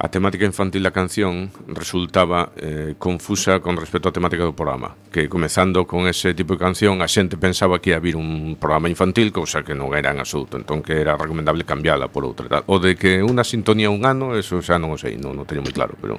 a 0.00 0.08
temática 0.08 0.48
infantil 0.48 0.80
da 0.80 0.96
canción 0.96 1.52
resultaba 1.68 2.56
eh, 2.56 2.96
confusa 2.96 3.60
con 3.60 3.76
respecto 3.76 4.08
á 4.08 4.12
temática 4.16 4.48
do 4.48 4.56
programa, 4.56 4.96
que 5.12 5.28
comezando 5.28 5.84
con 5.84 6.08
ese 6.08 6.32
tipo 6.32 6.56
de 6.56 6.60
canción 6.64 7.04
a 7.04 7.06
xente 7.06 7.36
pensaba 7.36 7.84
que 7.84 7.92
ia 7.92 8.00
vir 8.00 8.16
un 8.16 8.56
programa 8.56 8.88
infantil, 8.88 9.28
cousa 9.28 9.60
que 9.60 9.76
non 9.76 9.92
era 9.92 10.08
en 10.08 10.24
absoluto, 10.24 10.56
entón 10.56 10.80
que 10.80 10.96
era 10.96 11.20
recomendable 11.20 11.68
cambiala 11.68 12.08
por 12.08 12.24
outra. 12.24 12.48
Tal. 12.48 12.64
O 12.72 12.80
de 12.80 12.96
que 12.96 13.20
unha 13.20 13.44
sintonía 13.44 13.92
un 13.92 14.08
ano, 14.08 14.32
eso 14.40 14.64
xa 14.64 14.80
non 14.80 14.96
o 14.96 14.96
sei, 14.96 15.20
non, 15.20 15.36
non 15.36 15.44
teño 15.44 15.60
moi 15.60 15.76
claro, 15.76 15.92
pero 16.00 16.16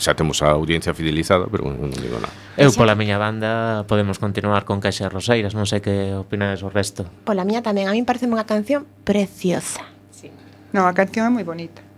xa 0.00 0.16
temos 0.16 0.40
a 0.40 0.56
audiencia 0.56 0.96
fidelizada, 0.96 1.44
pero 1.52 1.68
non, 1.68 1.92
non 1.92 2.00
digo 2.00 2.16
nada. 2.16 2.32
Eu 2.56 2.72
pola 2.72 2.96
miña 2.96 3.20
banda 3.20 3.84
podemos 3.92 4.16
continuar 4.16 4.64
con 4.64 4.80
Caixa 4.80 5.12
Roseiras, 5.12 5.52
non 5.52 5.68
sei 5.68 5.84
que 5.84 6.16
opinades 6.16 6.64
o 6.64 6.72
resto. 6.72 7.04
Pola 7.28 7.44
miña 7.44 7.60
tamén, 7.60 7.92
a 7.92 7.92
mí 7.92 8.00
parece 8.08 8.24
unha 8.24 8.48
canción 8.48 8.88
preciosa. 9.04 9.84
Sí. 10.08 10.32
Non, 10.72 10.88
a 10.88 10.96
canción 10.96 11.28
é 11.28 11.32
moi 11.32 11.44
bonita. 11.44 11.91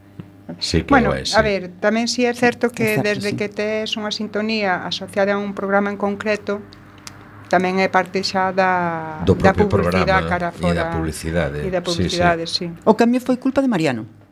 Sí 0.59 0.83
que 0.83 0.93
bueno, 0.93 1.15
é, 1.15 1.25
sí. 1.25 1.37
a 1.37 1.43
ver, 1.43 1.73
tamén 1.81 2.05
si 2.05 2.23
sí 2.23 2.29
é 2.29 2.35
certo 2.37 2.69
que 2.69 2.85
é 2.85 3.01
certo, 3.01 3.09
desde 3.09 3.31
sí. 3.33 3.37
que 3.37 3.49
tes 3.49 3.97
unha 3.97 4.13
sintonía 4.13 4.85
asociada 4.85 5.35
a 5.35 5.41
un 5.41 5.57
programa 5.57 5.89
en 5.89 5.97
concreto, 5.97 6.61
tamén 7.49 7.81
é 7.81 7.89
parte 7.89 8.21
xa 8.21 8.53
da, 8.53 9.25
Do 9.25 9.37
da 9.37 9.57
publicidade 9.57 10.29
cara 10.29 10.53
fora. 10.53 10.69
E 10.69 10.77
da 10.77 10.85
publicidade. 10.93 11.59
E 11.65 11.69
da 11.73 11.81
publicidade, 11.81 12.45
sí, 12.45 12.69
sí. 12.69 12.77
sí. 12.77 12.85
O 12.85 12.93
cambio 12.93 13.25
foi 13.25 13.41
culpa 13.41 13.65
de 13.65 13.69
Mariano. 13.73 14.24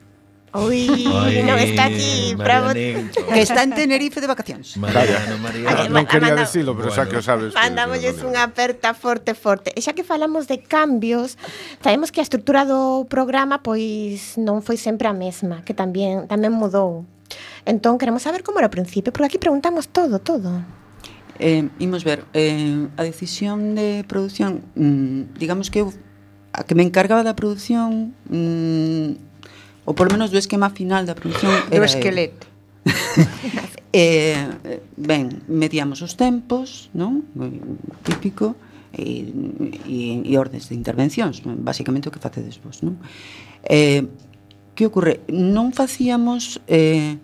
Ui, 0.52 0.84
Oi, 0.84 1.40
non 1.48 1.56
está 1.56 1.88
aquí, 1.88 2.36
bravo. 2.36 2.76
Que 2.76 3.40
está 3.40 3.64
en 3.64 3.72
Tenerife 3.72 4.20
de 4.20 4.28
vacacións. 4.28 4.76
Mariano, 4.76 5.40
Mariano. 5.40 5.72
Ah, 5.72 5.88
non 5.88 6.04
quería 6.04 6.36
manda, 6.36 6.44
decirlo, 6.44 6.76
pero 6.76 6.92
bueno, 6.92 7.00
xa 7.00 7.08
que 7.08 7.16
o 7.16 7.24
sabes. 7.24 7.56
Mandámosles 7.56 8.20
unha 8.20 8.44
aperta 8.44 8.92
forte, 8.92 9.32
forte. 9.32 9.72
E 9.72 9.80
xa 9.80 9.96
que 9.96 10.04
falamos 10.04 10.52
de 10.52 10.60
cambios, 10.60 11.40
sabemos 11.80 12.12
que 12.12 12.20
a 12.20 12.24
estrutura 12.28 12.68
do 12.68 13.08
programa 13.08 13.64
pois 13.64 14.36
non 14.36 14.60
foi 14.60 14.76
sempre 14.76 15.08
a 15.08 15.16
mesma, 15.16 15.64
que 15.64 15.72
tamén 15.72 16.28
tamén 16.28 16.52
mudou. 16.52 17.08
Entón, 17.64 17.96
queremos 17.96 18.20
saber 18.20 18.44
como 18.44 18.60
era 18.60 18.68
o 18.68 18.74
principio, 18.74 19.08
porque 19.08 19.32
aquí 19.32 19.40
preguntamos 19.40 19.88
todo, 19.88 20.20
todo. 20.20 20.60
Eh, 21.40 21.64
imos 21.80 22.04
ver, 22.04 22.28
eh, 22.36 22.92
a 23.00 23.02
decisión 23.08 23.72
de 23.72 24.04
produción, 24.04 24.60
mm, 24.76 25.32
digamos 25.40 25.72
que 25.72 25.80
eu, 25.80 25.96
a 26.52 26.60
que 26.60 26.76
me 26.76 26.84
encargaba 26.84 27.24
da 27.24 27.32
produción 27.32 28.12
mm, 28.28 29.31
ou 29.84 29.94
polo 29.94 30.10
menos 30.14 30.30
do 30.30 30.38
esquema 30.38 30.70
final 30.70 31.04
da 31.04 31.14
produción 31.14 31.50
era 31.70 31.82
do 31.82 31.86
esqueleto 31.86 32.46
eh, 33.92 34.48
ben, 34.96 35.42
medíamos 35.48 36.02
os 36.02 36.14
tempos 36.14 36.90
non 36.94 37.26
típico 38.02 38.56
e, 38.92 39.30
e, 39.88 39.98
e 40.24 40.32
ordes 40.36 40.68
de 40.68 40.74
intervencións 40.74 41.42
basicamente 41.44 42.08
o 42.08 42.12
que 42.14 42.22
facedes 42.22 42.58
vos 42.60 42.80
non? 42.82 43.00
Eh, 43.64 44.06
que 44.74 44.88
ocorre? 44.88 45.20
non 45.28 45.72
facíamos 45.76 46.60
eh, 46.66 47.20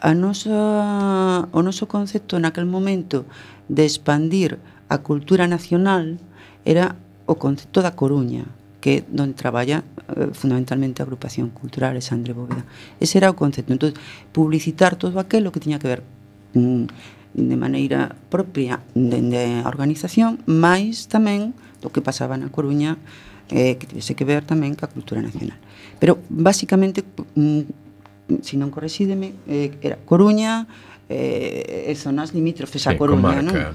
a 0.00 0.16
nosa, 0.16 1.48
o 1.52 1.60
noso 1.60 1.84
concepto 1.84 2.40
naquel 2.40 2.64
momento 2.64 3.28
de 3.68 3.84
expandir 3.84 4.56
a 4.88 5.04
cultura 5.04 5.44
nacional 5.44 6.16
era 6.64 6.96
o 7.28 7.36
concepto 7.36 7.84
da 7.84 7.92
Coruña 7.92 8.48
que 8.80 9.04
donde 9.06 9.34
traballa 9.34 9.84
eh, 10.16 10.32
fundamentalmente 10.32 11.02
a 11.02 11.04
agrupación 11.04 11.50
cultural 11.50 11.92
Alexandre 11.92 12.32
Bóveda. 12.32 12.64
Ese 12.98 13.18
era 13.20 13.30
o 13.30 13.36
concepto. 13.36 13.72
Entón, 13.72 13.94
publicitar 14.32 14.96
todo 14.96 15.20
aquilo 15.20 15.52
que 15.52 15.60
tiña 15.60 15.78
que 15.78 15.88
ver 15.88 16.02
mm, 16.56 16.84
de 17.34 17.56
maneira 17.56 18.16
propia 18.28 18.82
dende 18.96 19.62
a 19.62 19.68
organización, 19.70 20.42
máis 20.50 21.06
tamén 21.06 21.54
do 21.78 21.94
que 21.94 22.02
pasaba 22.02 22.34
na 22.34 22.50
Coruña, 22.50 22.98
eh, 23.54 23.78
que 23.78 23.86
tivese 23.86 24.18
que 24.18 24.26
ver 24.26 24.42
tamén 24.42 24.74
ca 24.74 24.90
cultura 24.90 25.22
nacional. 25.22 25.56
Pero, 26.02 26.18
basicamente, 26.26 27.06
mm, 27.38 28.42
se 28.42 28.58
non 28.58 28.74
corresídeme, 28.74 29.34
eh, 29.46 29.78
era 29.82 29.98
Coruña, 30.02 30.66
eh, 31.10 31.90
e 31.90 31.92
zonas 31.98 32.30
limítrofes 32.34 32.82
sí, 32.82 32.88
a 32.90 32.94
Coruña, 32.94 33.42
non? 33.42 33.74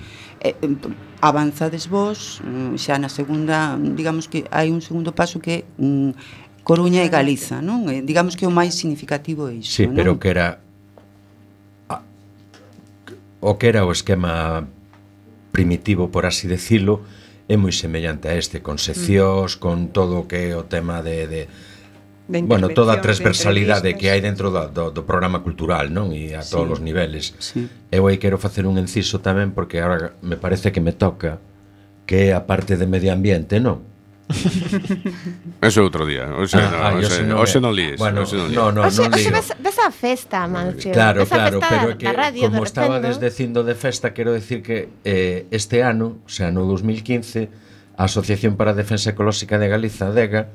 eh, 0.54 0.76
avanzades 1.22 1.90
vos 1.90 2.42
mm, 2.46 2.78
xa 2.78 3.02
na 3.02 3.10
segunda, 3.10 3.74
digamos 3.80 4.30
que 4.30 4.46
hai 4.54 4.70
un 4.70 4.82
segundo 4.82 5.16
paso 5.18 5.42
que 5.42 5.66
mm, 5.82 6.12
Coruña 6.66 7.06
e 7.06 7.10
Galiza, 7.10 7.62
non? 7.62 7.86
Eh, 7.90 8.02
digamos 8.02 8.34
que 8.34 8.46
o 8.46 8.54
máis 8.54 8.74
significativo 8.74 9.50
é 9.50 9.62
iso, 9.62 9.70
sí, 9.70 9.86
non? 9.86 9.98
pero 9.98 10.18
que 10.18 10.30
era 10.34 10.62
a, 11.90 12.02
o 13.42 13.58
que 13.58 13.70
era 13.70 13.86
o 13.86 13.92
esquema 13.94 14.66
primitivo, 15.54 16.10
por 16.10 16.26
así 16.26 16.50
decirlo, 16.50 17.06
é 17.46 17.56
moi 17.58 17.74
semellante 17.74 18.30
a 18.30 18.34
este, 18.34 18.66
con 18.66 18.82
seccións, 18.82 19.58
mm. 19.58 19.60
con 19.62 19.78
todo 19.94 20.26
o 20.26 20.28
que 20.30 20.50
é 20.50 20.58
o 20.58 20.66
tema 20.66 21.06
de, 21.06 21.30
de 21.30 21.42
bueno, 22.28 22.70
toda 22.70 22.94
a 22.94 23.02
transversalidade 23.02 23.94
que 23.98 24.10
hai 24.10 24.22
dentro 24.22 24.50
da, 24.50 24.66
do, 24.66 24.90
do 24.90 25.06
programa 25.06 25.46
cultural, 25.46 25.94
non? 25.94 26.10
E 26.10 26.34
a 26.34 26.42
todos 26.42 26.66
sí, 26.66 26.74
os 26.74 26.82
niveles. 26.82 27.26
Sí. 27.38 27.70
Eu 27.94 28.10
aí 28.10 28.18
quero 28.18 28.42
facer 28.42 28.66
un 28.66 28.82
inciso 28.82 29.22
tamén 29.22 29.54
porque 29.54 29.82
agora 29.82 30.18
me 30.26 30.38
parece 30.38 30.74
que 30.74 30.82
me 30.82 30.94
toca 30.94 31.38
que 32.06 32.30
é 32.30 32.38
a 32.38 32.46
parte 32.46 32.78
de 32.78 32.86
medio 32.86 33.14
ambiente, 33.14 33.62
non? 33.62 33.82
Eso 35.62 35.80
é 35.80 35.84
outro 35.86 36.06
día. 36.06 36.26
Hoxe 36.34 36.58
ah, 36.58 36.90
no, 36.92 36.98
hoxe, 36.98 37.22
non, 37.22 37.38
hoxe 37.38 37.58
non 37.62 37.74
líes. 37.78 38.02
Bueno, 38.02 38.26
hoxe 38.26 38.34
non 38.34 38.50
líes. 38.50 38.58
No, 38.58 38.74
no, 38.74 38.82
Oxe 38.90 39.06
non 39.06 39.14
ves, 39.14 39.54
ves 39.62 39.78
a 39.78 39.94
festa, 39.94 40.50
Mancio. 40.50 40.90
Claro, 40.90 41.22
ves 41.22 41.30
claro, 41.30 41.62
festa 41.62 41.70
pero 41.70 41.98
que 41.98 42.10
radio, 42.10 42.50
como 42.50 42.66
de 42.66 42.70
estaba 42.70 42.98
desdecindo 42.98 43.62
de 43.62 43.78
festa, 43.78 44.18
quero 44.18 44.34
decir 44.34 44.66
que 44.66 44.90
eh, 45.06 45.46
este 45.54 45.86
ano, 45.86 46.26
o 46.26 46.30
sea, 46.30 46.50
no 46.50 46.66
2015, 46.66 47.50
a 47.98 48.10
Asociación 48.10 48.58
para 48.58 48.72
a 48.72 48.78
Defensa 48.78 49.14
Ecolóxica 49.14 49.62
de 49.62 49.70
Galiza, 49.70 50.10
ADEGA, 50.10 50.50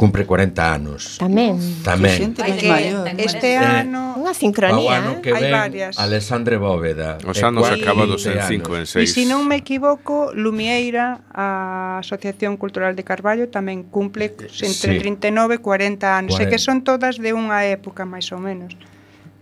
cumpre 0.00 0.24
40 0.24 0.56
anos. 0.64 1.20
Tamén. 1.20 1.60
Tamén. 1.84 2.16
Xente 2.16 2.40
máis 2.40 2.64
maior. 2.64 3.04
Este 3.20 3.60
eh, 3.60 3.84
ano... 3.84 4.16
Unha 4.16 4.32
sincronía. 4.32 4.80
O 4.80 4.88
ano 4.88 5.12
que 5.20 5.28
ven, 5.36 5.52
varias. 5.52 6.00
Alexandre 6.00 6.56
Bóveda. 6.56 7.20
Os 7.20 7.36
anos 7.44 7.68
acabados 7.68 8.24
en 8.24 8.40
5 8.40 8.80
en 8.80 8.84
6. 8.88 8.96
E 8.96 9.04
se 9.04 9.12
si 9.12 9.22
non 9.28 9.44
me 9.44 9.60
equivoco, 9.60 10.32
Lumieira, 10.32 11.20
a 11.28 12.00
Asociación 12.00 12.56
Cultural 12.56 12.96
de 12.96 13.04
Carballo, 13.04 13.52
tamén 13.52 13.84
cumple 13.92 14.32
eh, 14.32 14.48
entre 14.64 14.96
sí. 14.96 15.04
39 15.04 15.60
e 15.60 15.60
40 15.60 16.08
anos. 16.08 16.32
Sei 16.32 16.48
que 16.48 16.56
son 16.56 16.80
todas 16.80 17.20
de 17.20 17.36
unha 17.36 17.68
época, 17.68 18.08
máis 18.08 18.32
ou 18.32 18.40
menos 18.40 18.72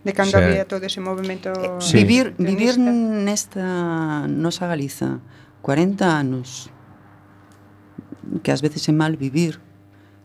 de 0.03 0.15
cando 0.15 0.39
sí. 0.39 0.43
había 0.43 0.67
todo 0.67 0.83
ese 0.87 1.03
movimento 1.03 1.51
eh, 1.59 1.83
sí. 1.83 2.03
vivir 2.03 2.33
vivir 2.39 2.79
nesta 2.79 4.31
nosa 4.31 4.71
Galiza 4.71 5.19
40 5.61 6.07
anos 6.07 6.71
que 8.47 8.55
ás 8.55 8.63
veces 8.63 8.87
é 8.87 8.95
mal 8.95 9.19
vivir 9.19 9.59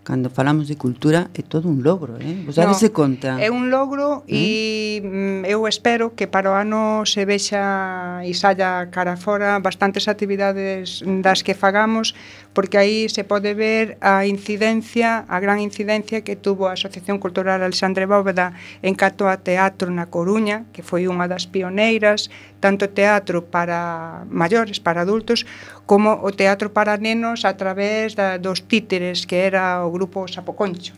cando 0.04 0.30
falamos 0.30 0.68
de 0.68 0.76
cultura 0.76 1.32
é 1.34 1.42
todo 1.42 1.72
un 1.72 1.82
logro, 1.82 2.20
eh? 2.20 2.44
Vos 2.46 2.60
no, 2.60 2.92
conta. 2.92 3.40
É 3.40 3.50
un 3.50 3.72
logro 3.72 4.24
e 4.28 5.02
¿Mm? 5.02 5.08
mm, 5.08 5.46
eu 5.48 5.66
espero 5.68 6.12
que 6.12 6.28
para 6.28 6.52
o 6.52 6.56
ano 6.60 7.08
se 7.08 7.24
vexa 7.24 8.20
e 8.28 8.36
saia 8.36 8.92
cara 8.92 9.16
fora 9.16 9.58
bastantes 9.64 10.08
actividades 10.12 11.02
das 11.24 11.42
que 11.42 11.56
fagamos 11.56 12.14
porque 12.54 12.78
aí 12.78 13.10
se 13.10 13.24
pode 13.24 13.54
ver 13.54 13.98
a 14.00 14.26
incidencia, 14.26 15.26
a 15.28 15.38
gran 15.42 15.60
incidencia 15.60 16.22
que 16.22 16.38
tuvo 16.38 16.70
a 16.70 16.78
Asociación 16.78 17.18
Cultural 17.18 17.62
Alexandre 17.62 18.06
Bóveda 18.06 18.54
en 18.82 18.94
cato 18.94 19.28
a 19.28 19.42
teatro 19.42 19.90
na 19.90 20.08
Coruña, 20.14 20.70
que 20.72 20.86
foi 20.86 21.10
unha 21.10 21.26
das 21.26 21.50
pioneiras, 21.50 22.30
tanto 22.62 22.94
teatro 22.94 23.50
para 23.50 24.24
maiores, 24.30 24.78
para 24.78 25.02
adultos, 25.02 25.50
como 25.90 26.22
o 26.22 26.30
teatro 26.32 26.70
para 26.72 26.98
nenos 27.02 27.44
a 27.44 27.58
través 27.58 28.14
da, 28.14 28.38
dos 28.38 28.64
títeres, 28.70 29.26
que 29.26 29.42
era 29.44 29.82
o 29.82 29.90
grupo 29.90 30.30
Sapoconcho. 30.30 30.94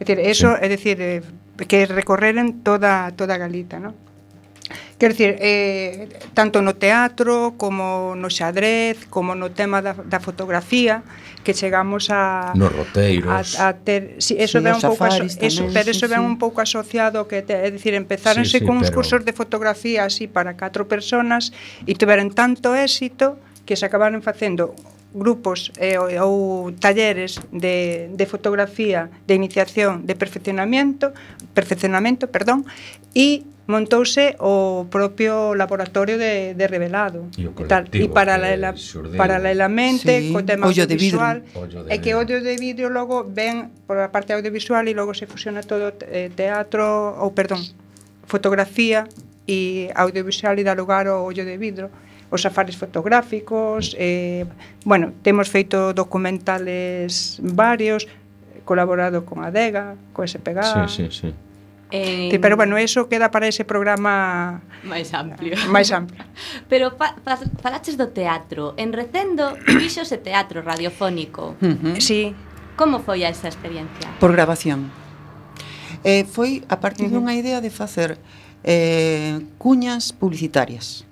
É 0.00 0.02
dicir, 0.02 0.18
eso, 0.24 0.50
é 0.56 0.66
dicir, 0.66 0.98
eh, 1.00 1.22
que 1.68 1.86
recorreren 1.86 2.64
toda 2.64 3.12
toda 3.12 3.38
Galita, 3.38 3.78
non? 3.78 4.03
Quer 4.98 5.12
dicir, 5.12 5.36
eh, 5.40 6.08
tanto 6.32 6.62
no 6.62 6.74
teatro 6.76 7.54
como 7.56 8.14
no 8.16 8.30
xadrez, 8.32 9.04
como 9.12 9.34
no 9.34 9.52
tema 9.52 9.84
da, 9.84 9.92
da 9.92 10.20
fotografía, 10.20 11.04
que 11.44 11.52
chegamos 11.52 12.08
a 12.08 12.56
nos 12.56 12.72
roteiros 12.72 13.60
a, 13.60 13.68
a 13.68 13.76
ter, 13.76 14.16
si, 14.18 14.40
eso 14.40 14.58
sí, 14.58 14.64
ven 14.64 14.74
un 14.74 14.80
pouco 14.80 15.04
aso, 15.04 15.24
eso, 15.24 15.68
pero 15.72 15.90
eso 15.90 16.06
sí, 16.06 16.10
ven 16.10 16.24
sí. 16.24 16.26
un 16.26 16.38
pouco 16.38 16.64
asociado 16.64 17.28
que 17.28 17.42
te, 17.44 17.52
é 17.52 17.70
dicir, 17.70 17.92
empezáronse 17.92 18.58
sí, 18.58 18.58
sí, 18.58 18.64
con 18.64 18.80
pero... 18.80 18.96
cursos 18.96 19.20
de 19.28 19.32
fotografía 19.36 20.08
así 20.08 20.26
para 20.26 20.56
catro 20.56 20.88
personas 20.88 21.52
e 21.84 21.92
tiveron 21.92 22.32
tanto 22.32 22.72
éxito 22.72 23.36
que 23.68 23.76
se 23.76 23.84
acabaron 23.84 24.24
facendo 24.24 24.72
grupos 25.14 25.70
eh, 25.78 25.96
ou 26.20 26.74
talleres 26.76 27.38
de, 27.54 28.10
de 28.10 28.26
fotografía, 28.26 29.08
de 29.26 29.34
iniciación, 29.38 30.04
de 30.04 30.18
perfeccionamiento, 30.18 31.14
perfeccionamento, 31.54 32.26
perdón, 32.28 32.66
e 33.14 33.46
montouse 33.64 34.36
o 34.44 34.84
propio 34.92 35.54
laboratorio 35.56 36.18
de, 36.18 36.52
de 36.52 36.66
revelado 36.68 37.32
e, 37.38 37.48
o 37.48 37.54
tal, 37.64 37.88
e 37.88 38.12
paralela, 38.12 38.76
paralelamente 39.16 40.20
sí. 40.20 40.32
co 40.36 40.44
tema 40.44 40.68
ollo 40.68 40.84
audiovisual 40.84 41.40
de 41.40 41.96
que 42.04 42.12
o 42.12 42.20
ollo 42.20 42.44
de 42.44 42.60
vidro 42.60 42.92
logo 42.92 43.24
ven 43.24 43.72
por 43.88 43.96
a 43.96 44.12
parte 44.12 44.36
audiovisual 44.36 44.84
e 44.84 44.92
logo 44.92 45.16
se 45.16 45.24
fusiona 45.24 45.64
todo 45.64 45.96
eh, 46.12 46.28
teatro 46.36 46.84
ou 47.16 47.32
perdón 47.32 47.64
fotografía 48.28 49.08
e 49.48 49.88
audiovisual 49.96 50.56
e 50.60 50.64
dá 50.64 50.76
lugar 50.76 51.08
ao 51.08 51.24
ollo 51.24 51.44
de 51.44 51.56
vidro 51.56 51.88
os 52.34 52.42
safaris 52.42 52.74
fotográficos, 52.74 53.94
eh, 53.94 54.42
bueno, 54.82 55.14
temos 55.22 55.46
feito 55.46 55.94
documentales 55.94 57.38
varios, 57.38 58.10
colaborado 58.66 59.22
con 59.22 59.46
Adega, 59.46 59.94
co 60.10 60.26
SPG. 60.26 60.58
Sí, 60.66 60.82
sí, 60.90 61.06
sí. 61.14 61.30
En... 61.94 62.30
Sí, 62.32 62.38
pero 62.42 62.56
bueno, 62.56 62.76
eso 62.76 63.06
queda 63.08 63.30
para 63.30 63.46
ese 63.46 63.62
programa 63.62 64.66
máis 64.82 65.14
amplio. 65.14 65.54
Máis 65.70 65.94
amplio. 65.94 66.26
pero 66.66 66.90
fa, 66.98 67.14
fa, 67.22 67.38
falaches 67.62 67.94
do 67.94 68.10
teatro. 68.10 68.74
En 68.74 68.90
Recendo 68.90 69.54
fixo 69.78 70.02
ese 70.02 70.18
teatro 70.18 70.58
radiofónico. 70.58 71.54
Uh 71.62 71.94
-huh. 71.94 72.00
Sí. 72.02 72.34
Como 72.74 72.98
foi 72.98 73.22
esa 73.22 73.46
experiencia? 73.46 74.10
Por 74.18 74.34
grabación. 74.34 74.90
Eh, 76.02 76.26
foi 76.26 76.66
a 76.66 76.82
partir 76.82 77.06
uh 77.06 77.14
-huh. 77.14 77.22
dunha 77.22 77.38
idea 77.38 77.62
de 77.62 77.70
facer 77.70 78.18
eh, 78.66 79.38
cuñas 79.62 80.10
publicitarias. 80.10 81.06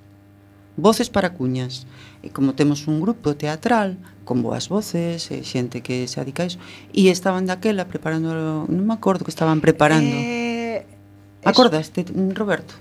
Voces 0.77 1.11
para 1.13 1.35
cuñas. 1.37 1.87
E 2.23 2.31
como 2.31 2.55
temos 2.57 2.89
un 2.89 3.03
grupo 3.03 3.37
teatral 3.37 3.99
con 4.25 4.41
boas 4.41 4.71
voces, 4.71 5.29
e 5.29 5.45
xente 5.45 5.83
que 5.85 6.09
se 6.09 6.23
adica 6.23 6.45
a 6.45 6.49
iso, 6.49 6.63
e 6.95 7.11
estaban 7.11 7.45
daquela 7.45 7.91
preparando, 7.91 8.65
non 8.71 8.85
me 8.87 8.95
acordo 8.95 9.27
que 9.27 9.35
estaban 9.35 9.61
preparando. 9.61 10.15
Eh, 10.15 10.87
Acordaste, 11.45 12.07
Roberto? 12.35 12.75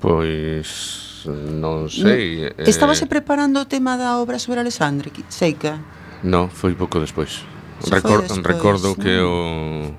Pois 0.00 1.22
non 1.28 1.86
sei. 1.86 2.50
No, 2.50 2.66
estábase 2.66 3.04
eh... 3.06 3.10
preparando 3.10 3.62
o 3.62 3.66
tema 3.70 3.94
da 3.94 4.18
obra 4.18 4.42
sobre 4.42 4.58
Alexandre, 4.60 5.12
Seica? 5.28 5.78
No, 6.26 6.48
foi 6.48 6.74
pouco 6.74 6.98
despois. 6.98 7.46
Se 7.80 7.90
Recor 7.92 8.26
despois 8.26 8.42
recordo 8.42 8.88
no. 8.92 8.96
que 8.98 9.14
o, 9.22 9.94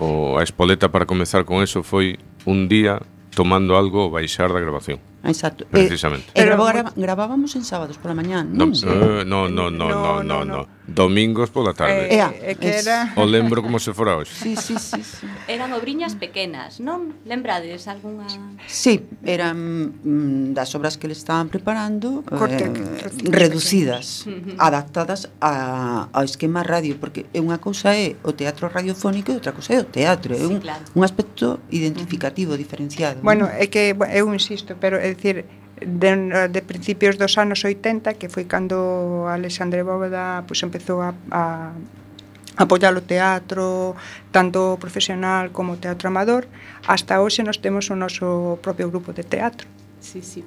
o 0.00 0.38
a 0.38 0.42
espoleta 0.42 0.88
para 0.88 1.04
comezar 1.04 1.44
con 1.44 1.60
eso 1.60 1.82
foi 1.84 2.16
un 2.46 2.66
día 2.66 3.02
tomando 3.36 3.76
algo 3.76 4.08
baixar 4.08 4.48
da 4.54 4.62
grabación. 4.62 5.09
Exacto. 5.24 5.64
Eh, 5.64 5.68
Precisamente. 5.70 6.26
Eh, 6.28 6.44
pero 6.44 6.64
grava, 6.64 6.92
gravábamos 6.96 7.54
en 7.56 7.64
sábados 7.64 7.98
pola 7.98 8.14
mañá, 8.14 8.42
non? 8.42 8.72
Eh, 8.72 9.24
no, 9.26 9.48
no, 9.48 9.68
no, 9.70 9.90
no, 9.90 10.22
no, 10.22 10.22
no, 10.24 10.38
no. 10.44 10.80
Domingos 10.90 11.50
pola 11.50 11.72
tarde. 11.72 12.08
Eh, 12.10 12.18
eh, 12.18 12.56
que 12.58 12.78
era... 12.78 13.12
O 13.14 13.24
lembro 13.24 13.62
como 13.62 13.78
se 13.78 13.94
fora 13.94 14.16
hoxe. 14.16 14.34
Sí, 14.34 14.56
sí, 14.56 14.74
sí, 14.80 15.04
sí. 15.04 15.26
Eran 15.46 15.72
obriñas 15.72 16.16
pequenas, 16.16 16.80
non? 16.80 17.14
Lembrades 17.28 17.86
algunha... 17.86 18.26
Sí, 18.66 19.06
eran 19.22 19.94
mm, 20.02 20.56
das 20.56 20.74
obras 20.74 20.98
que 20.98 21.06
le 21.06 21.14
estaban 21.14 21.48
preparando 21.48 22.24
Corte, 22.26 22.66
eh, 22.66 23.30
reducidas, 23.30 24.26
adaptadas 24.58 25.30
a, 25.38 26.08
ao 26.10 26.24
esquema 26.24 26.64
radio, 26.66 26.98
porque 26.98 27.30
é 27.30 27.38
unha 27.38 27.62
cousa 27.62 27.94
é 27.94 28.18
o 28.26 28.34
teatro 28.34 28.66
radiofónico 28.66 29.30
e 29.30 29.38
outra 29.38 29.54
cousa 29.54 29.76
é 29.76 29.78
o 29.78 29.86
teatro. 29.86 30.34
É 30.34 30.42
un, 30.42 30.58
claro. 30.58 30.82
un 30.96 31.02
aspecto 31.06 31.62
identificativo, 31.70 32.58
diferenciado. 32.58 33.22
Bueno, 33.22 33.46
é 33.46 33.70
que 33.70 33.94
eu 33.94 34.26
insisto, 34.34 34.74
pero 34.80 34.98
eh, 34.98 35.09
é 35.10 35.14
dicir, 35.14 35.44
de, 35.80 36.48
de 36.48 36.60
principios 36.62 37.18
dos 37.18 37.38
anos 37.38 37.64
80, 37.64 38.14
que 38.14 38.28
foi 38.28 38.44
cando 38.44 39.26
Alexandre 39.26 39.82
Bóveda 39.82 40.44
pues, 40.46 40.62
empezou 40.62 41.02
a, 41.02 41.14
a 41.30 41.72
apoiar 42.56 42.92
o 42.94 43.02
teatro, 43.02 43.96
tanto 44.30 44.76
profesional 44.78 45.50
como 45.50 45.80
teatro 45.80 46.08
amador, 46.08 46.46
hasta 46.86 47.20
hoxe 47.20 47.42
nos 47.42 47.58
temos 47.58 47.88
o 47.88 47.96
noso 47.96 48.60
propio 48.60 48.92
grupo 48.92 49.16
de 49.16 49.24
teatro. 49.24 49.66
Sí, 50.00 50.20
sí. 50.20 50.44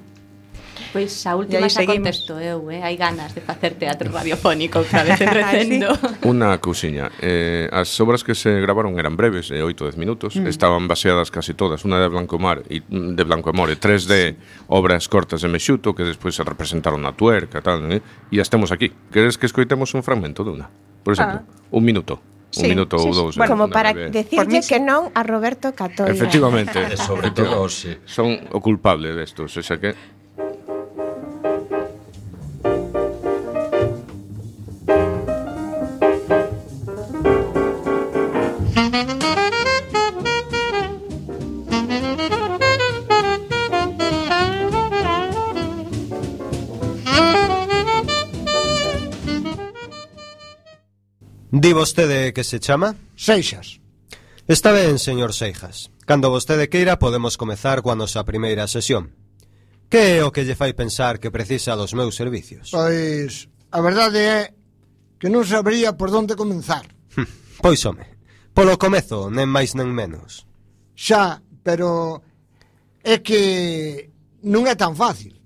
Pois 0.94 1.10
a 1.26 1.34
última 1.34 1.66
xa 1.66 1.82
contesto 1.82 2.38
eu, 2.38 2.70
eh? 2.70 2.78
hai 2.78 2.94
ganas 2.94 3.34
de 3.34 3.42
facer 3.42 3.74
teatro 3.74 4.14
radiofónico 4.14 4.78
outra 4.78 5.02
vez 5.02 5.18
en 5.26 5.26
eh, 5.26 5.34
recendo. 5.34 5.90
Unha 6.22 6.54
cousiña, 6.62 7.10
eh, 7.18 7.66
as 7.74 7.90
obras 7.98 8.22
que 8.22 8.38
se 8.38 8.62
gravaron 8.62 8.94
eran 8.94 9.18
breves, 9.18 9.50
eh, 9.50 9.58
8 9.58 9.90
10 9.90 9.98
minutos, 9.98 10.38
mm. 10.38 10.46
estaban 10.46 10.86
baseadas 10.86 11.34
casi 11.34 11.58
todas, 11.58 11.82
unha 11.82 11.98
de 11.98 12.06
Blanco 12.06 12.38
Mar 12.38 12.62
e 12.70 12.86
de 12.86 13.22
Blanco 13.26 13.50
Amor 13.50 13.74
e 13.74 13.76
tres 13.76 14.06
de 14.06 14.38
obras 14.70 15.10
cortas 15.10 15.42
de 15.42 15.50
Mexuto 15.50 15.98
que 15.98 16.06
despois 16.06 16.38
se 16.38 16.46
representaron 16.46 17.02
na 17.02 17.10
Tuerca, 17.10 17.58
tal, 17.58 17.82
eh? 17.90 17.98
e 18.30 18.38
as 18.38 18.46
temos 18.46 18.70
aquí. 18.70 18.94
Queres 19.10 19.34
que 19.34 19.50
escoitemos 19.50 19.90
un 19.98 20.06
fragmento 20.06 20.46
de 20.46 20.62
unha? 20.62 20.70
Por 21.02 21.18
exemplo, 21.18 21.42
ah. 21.42 21.74
un 21.74 21.82
minuto. 21.82 22.22
Sí, 22.54 22.70
un 22.70 22.70
minuto 22.70 22.98
sí, 23.02 23.10
minuto 23.10 23.10
ou 23.10 23.10
dous. 23.10 23.34
Eh, 23.34 23.38
bueno, 23.42 23.58
como 23.58 23.66
para 23.66 23.90
bebé. 23.90 24.14
decirlle 24.14 24.62
que 24.62 24.78
non 24.78 25.10
a 25.10 25.26
Roberto 25.26 25.74
Catoira. 25.74 26.14
Efectivamente. 26.14 26.94
sobre 27.02 27.34
todo, 27.34 27.66
sí. 27.66 27.98
Son 28.06 28.30
o 28.54 28.62
culpable 28.62 29.10
destos, 29.10 29.58
o 29.58 29.62
sea 29.62 29.82
que... 29.82 30.13
Di 51.54 51.72
vostede 51.72 52.32
que 52.32 52.42
se 52.42 52.58
chama? 52.58 52.96
Seixas. 53.14 53.78
Está 54.48 54.72
ben, 54.72 54.98
señor 54.98 55.32
Seixas. 55.32 55.88
Cando 56.04 56.28
vostede 56.28 56.66
queira 56.66 56.98
podemos 56.98 57.38
comezar 57.38 57.78
coa 57.78 57.94
nosa 57.94 58.26
primeira 58.26 58.66
sesión. 58.66 59.14
Que 59.86 60.18
é 60.18 60.26
o 60.26 60.34
que 60.34 60.42
lle 60.42 60.58
fai 60.58 60.74
pensar 60.74 61.22
que 61.22 61.30
precisa 61.30 61.78
dos 61.78 61.94
meus 61.94 62.18
servicios? 62.18 62.74
Pois, 62.74 63.46
a 63.70 63.78
verdade 63.78 64.18
é 64.18 64.38
que 65.22 65.30
non 65.30 65.46
sabría 65.46 65.94
por 65.94 66.10
onde 66.10 66.34
comenzar. 66.34 66.90
Hm, 67.14 67.62
pois, 67.62 67.78
home, 67.86 68.02
polo 68.50 68.74
comezo, 68.74 69.30
nen 69.30 69.46
máis 69.46 69.78
nen 69.78 69.94
menos. 69.94 70.50
Xa, 70.98 71.38
pero 71.62 72.18
é 73.06 73.22
que 73.22 74.10
non 74.42 74.66
é 74.66 74.74
tan 74.74 74.98
fácil. 74.98 75.38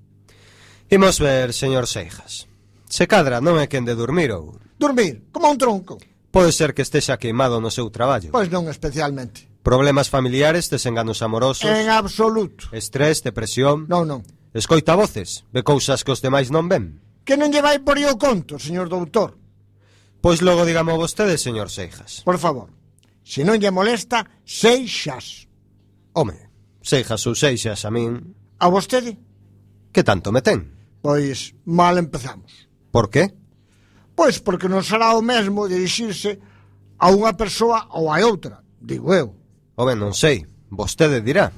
Imos 0.89 1.21
ver, 1.21 1.53
señor 1.53 1.85
Seixas. 1.85 2.49
Se 2.89 3.05
cadra 3.05 3.45
non 3.45 3.61
é 3.61 3.69
quen 3.69 3.85
de 3.85 3.93
dormir 3.93 4.33
ou 4.33 4.57
Dormir, 4.79 5.27
como 5.33 5.51
un 5.51 5.59
tronco. 5.59 5.99
Pode 6.31 6.53
ser 6.53 6.73
que 6.73 6.83
estexa 6.83 7.19
queimado 7.19 7.61
no 7.61 7.71
seu 7.71 7.91
traballo. 7.91 8.31
Pois 8.31 8.47
non 8.47 8.71
especialmente. 8.71 9.51
Problemas 9.67 10.07
familiares, 10.09 10.71
desenganos 10.71 11.21
amorosos. 11.21 11.67
En 11.67 11.91
absoluto. 11.91 12.71
Estrés, 12.71 13.27
depresión. 13.27 13.91
Non, 13.91 14.07
non. 14.07 14.23
Escoita 14.55 14.95
voces, 14.95 15.45
ve 15.53 15.67
cousas 15.67 16.07
que 16.07 16.15
os 16.15 16.23
demais 16.23 16.49
non 16.55 16.71
ven. 16.71 17.03
Que 17.27 17.37
non 17.37 17.53
lle 17.53 17.61
vai 17.61 17.83
por 17.83 17.99
o 17.99 18.17
conto, 18.17 18.57
señor 18.57 18.89
doutor. 18.89 19.37
Pois 20.23 20.41
logo 20.41 20.65
digamo 20.65 20.97
vostede, 20.97 21.37
señor 21.37 21.69
Seixas. 21.69 22.23
Por 22.25 22.39
favor, 22.39 22.73
se 23.27 23.45
non 23.45 23.61
lle 23.61 23.75
molesta, 23.75 24.25
Seixas. 24.47 25.51
Home, 26.15 26.39
Seixas 26.81 27.27
ou 27.29 27.35
Seixas 27.37 27.85
a 27.85 27.91
min... 27.93 28.35
A 28.59 28.67
vostede? 28.73 29.19
Que 29.93 30.03
tanto 30.03 30.33
me 30.33 30.41
ten? 30.41 30.71
Pois 31.03 31.55
mal 31.67 31.99
empezamos. 31.99 32.67
Por 32.91 33.11
que? 33.13 33.31
Pois 34.19 34.43
porque 34.43 34.67
non 34.67 34.83
será 34.83 35.15
o 35.15 35.23
mesmo 35.23 35.71
dirixirse 35.71 36.43
a 36.99 37.15
unha 37.15 37.39
persoa 37.39 37.87
ou 37.95 38.11
a 38.11 38.19
outra, 38.27 38.67
digo 38.83 39.15
eu. 39.15 39.31
Home, 39.79 39.95
non 39.95 40.11
sei, 40.11 40.43
vostede 40.75 41.23
dirá. 41.23 41.55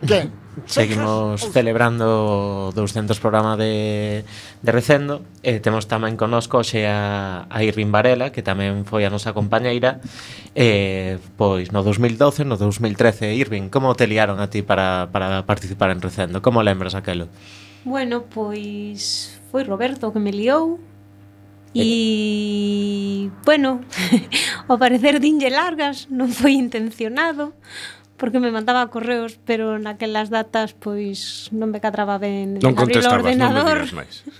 Que? 0.00 0.32
Seguimos 0.64 1.44
celebrando 1.52 2.72
200 2.72 3.20
programa 3.20 3.60
de, 3.60 4.24
de 4.64 4.70
Recendo 4.72 5.20
e 5.44 5.60
temos 5.60 5.84
tamén 5.84 6.16
conosco 6.16 6.64
xe 6.64 6.88
a, 6.88 7.44
a 7.44 7.60
Irvin 7.60 7.92
Varela 7.92 8.32
que 8.32 8.40
tamén 8.40 8.88
foi 8.88 9.04
a 9.04 9.12
nosa 9.12 9.36
compañeira 9.36 10.00
e, 10.56 11.20
pois 11.36 11.76
no 11.76 11.84
2012, 11.84 12.48
no 12.48 12.56
2013 12.56 13.36
Irvin, 13.36 13.68
como 13.68 13.92
te 13.92 14.08
liaron 14.08 14.40
a 14.40 14.48
ti 14.48 14.64
para, 14.64 15.12
para 15.12 15.44
participar 15.44 15.92
en 15.92 16.00
Recendo? 16.00 16.40
Como 16.40 16.64
lembras 16.64 16.96
aquelo? 16.96 17.28
Bueno, 17.84 18.24
pois 18.32 19.36
foi 19.52 19.60
Roberto 19.60 20.08
que 20.08 20.24
me 20.24 20.32
liou 20.32 20.80
E, 21.74 23.30
bueno, 23.44 23.80
ao 24.70 24.78
parecer 24.78 25.18
dinlle 25.18 25.50
largas, 25.50 26.06
non 26.12 26.30
foi 26.30 26.56
intencionado, 26.56 27.52
porque 28.16 28.40
me 28.40 28.52
mandaba 28.52 28.88
correos, 28.88 29.36
pero 29.44 29.76
naquelas 29.76 30.28
datas 30.32 30.72
pois 30.72 31.50
non 31.52 31.72
me 31.72 31.82
cadraba 31.82 32.16
ben 32.16 32.62
non 32.62 32.76
abrir 32.78 33.02
o 33.04 33.12
ordenador. 33.12 33.88
Non 33.90 34.04
máis. 34.04 34.22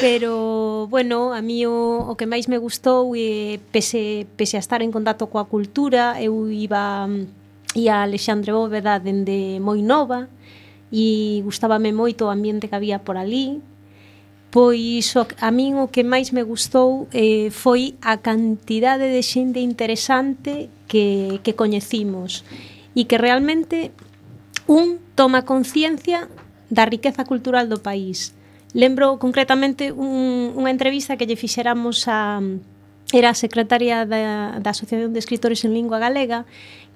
Pero, 0.00 0.86
bueno, 0.86 1.34
a 1.34 1.42
mí 1.42 1.66
o, 1.66 2.06
o 2.06 2.14
que 2.14 2.26
máis 2.26 2.46
me 2.46 2.56
gustou 2.56 3.18
e 3.18 3.58
pese, 3.74 4.30
pese 4.38 4.54
a 4.54 4.62
estar 4.62 4.78
en 4.78 4.94
contacto 4.94 5.26
coa 5.26 5.50
cultura, 5.50 6.22
eu 6.22 6.46
iba 6.54 7.02
mm, 7.10 7.42
e 7.74 7.88
a 7.88 8.02
Alexandre 8.04 8.52
Bóveda 8.52 9.00
dende 9.00 9.58
moi 9.58 9.80
nova 9.80 10.28
e 10.92 11.40
gustábame 11.42 11.90
moito 11.90 12.28
o 12.28 12.32
ambiente 12.32 12.68
que 12.68 12.76
había 12.76 13.00
por 13.00 13.16
ali 13.16 13.64
Pois 14.52 15.16
o, 15.16 15.24
a 15.40 15.48
min 15.48 15.80
o 15.80 15.88
que 15.88 16.04
máis 16.04 16.28
me 16.36 16.44
gustou 16.44 17.08
eh, 17.16 17.48
foi 17.48 17.96
a 18.04 18.20
cantidade 18.20 19.08
de 19.08 19.24
xente 19.24 19.64
interesante 19.64 20.68
que, 20.84 21.40
que 21.40 21.56
coñecimos 21.56 22.44
e 22.92 23.08
que 23.08 23.16
realmente 23.16 23.96
un 24.68 25.00
toma 25.16 25.48
conciencia 25.48 26.28
da 26.68 26.84
riqueza 26.84 27.24
cultural 27.24 27.72
do 27.72 27.80
país. 27.80 28.36
Lembro 28.76 29.16
concretamente 29.16 29.88
un, 29.88 30.52
unha 30.52 30.68
entrevista 30.68 31.16
que 31.16 31.24
lle 31.24 31.40
fixéramos 31.40 32.04
a 32.04 32.44
era 33.12 33.32
a 33.32 33.36
secretaria 33.36 34.04
da, 34.04 34.60
da 34.60 34.70
Asociación 34.72 35.16
de 35.16 35.20
Escritores 35.20 35.64
en 35.64 35.72
Lingua 35.72 35.96
Galega 35.96 36.44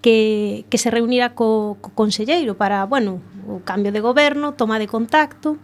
que, 0.05 0.69
que 0.69 0.77
se 0.77 0.93
reunira 0.93 1.33
co, 1.33 1.81
co 1.81 1.89
conselleiro 1.97 2.57
para, 2.61 2.85
bueno, 2.85 3.25
o 3.49 3.65
cambio 3.65 3.93
de 3.97 4.05
goberno, 4.05 4.53
toma 4.53 4.77
de 4.77 4.89
contacto 4.89 5.57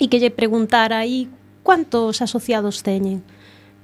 e 0.00 0.08
que 0.08 0.18
lle 0.18 0.32
preguntara 0.32 1.04
aí 1.04 1.28
cuántos 1.62 2.24
asociados 2.24 2.80
teñen. 2.80 3.20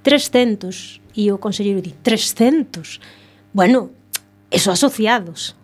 300. 0.03 1.05
E 1.13 1.29
o 1.29 1.37
conselleiro 1.37 1.85
di, 1.85 1.93
300? 1.93 3.01
Bueno, 3.53 3.93
eso 4.51 4.73
asociados. 4.73 5.57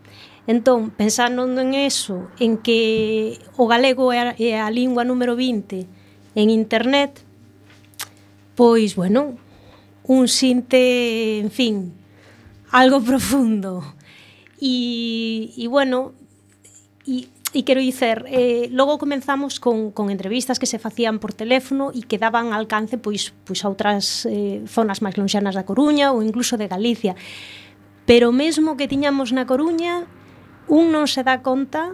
Entón, 0.46 0.90
pensando 0.90 1.46
en 1.46 1.74
eso, 1.74 2.28
en 2.38 2.59
que 2.59 3.38
o 3.57 3.64
galego 3.70 4.12
é 4.12 4.59
a 4.59 4.68
lingua 4.74 5.07
número 5.07 5.38
20 5.38 5.86
en 6.34 6.46
internet, 6.50 7.22
pois, 8.59 8.96
bueno, 8.96 9.38
un 10.05 10.26
sinte, 10.26 11.38
en 11.38 11.50
fin, 11.50 11.94
algo 12.70 13.00
profundo. 13.07 13.94
E, 14.61 15.55
e 15.57 15.64
bueno, 15.68 16.12
e 17.07 17.32
E 17.53 17.68
quero 17.68 17.84
dicer, 17.84 18.24
eh, 18.32 18.72
logo 18.72 18.96
comenzamos 18.96 19.61
con, 19.61 19.92
con 19.92 20.09
entrevistas 20.09 20.57
que 20.57 20.64
se 20.64 20.80
facían 20.80 21.20
por 21.20 21.36
teléfono 21.36 21.92
e 21.92 22.00
que 22.00 22.16
daban 22.16 22.57
alcance 22.57 22.96
pois, 22.96 23.36
pois 23.44 23.61
a 23.61 23.68
outras 23.68 24.24
eh, 24.24 24.64
zonas 24.64 25.05
máis 25.05 25.20
lonxanas 25.20 25.53
da 25.53 25.68
Coruña 25.68 26.16
ou 26.16 26.24
incluso 26.24 26.57
de 26.57 26.64
Galicia. 26.64 27.12
Pero 28.09 28.32
mesmo 28.32 28.80
que 28.80 28.88
tiñamos 28.88 29.36
na 29.36 29.44
Coruña, 29.44 30.09
un 30.72 30.88
non 30.88 31.05
se 31.05 31.20
dá 31.20 31.44
conta 31.44 31.92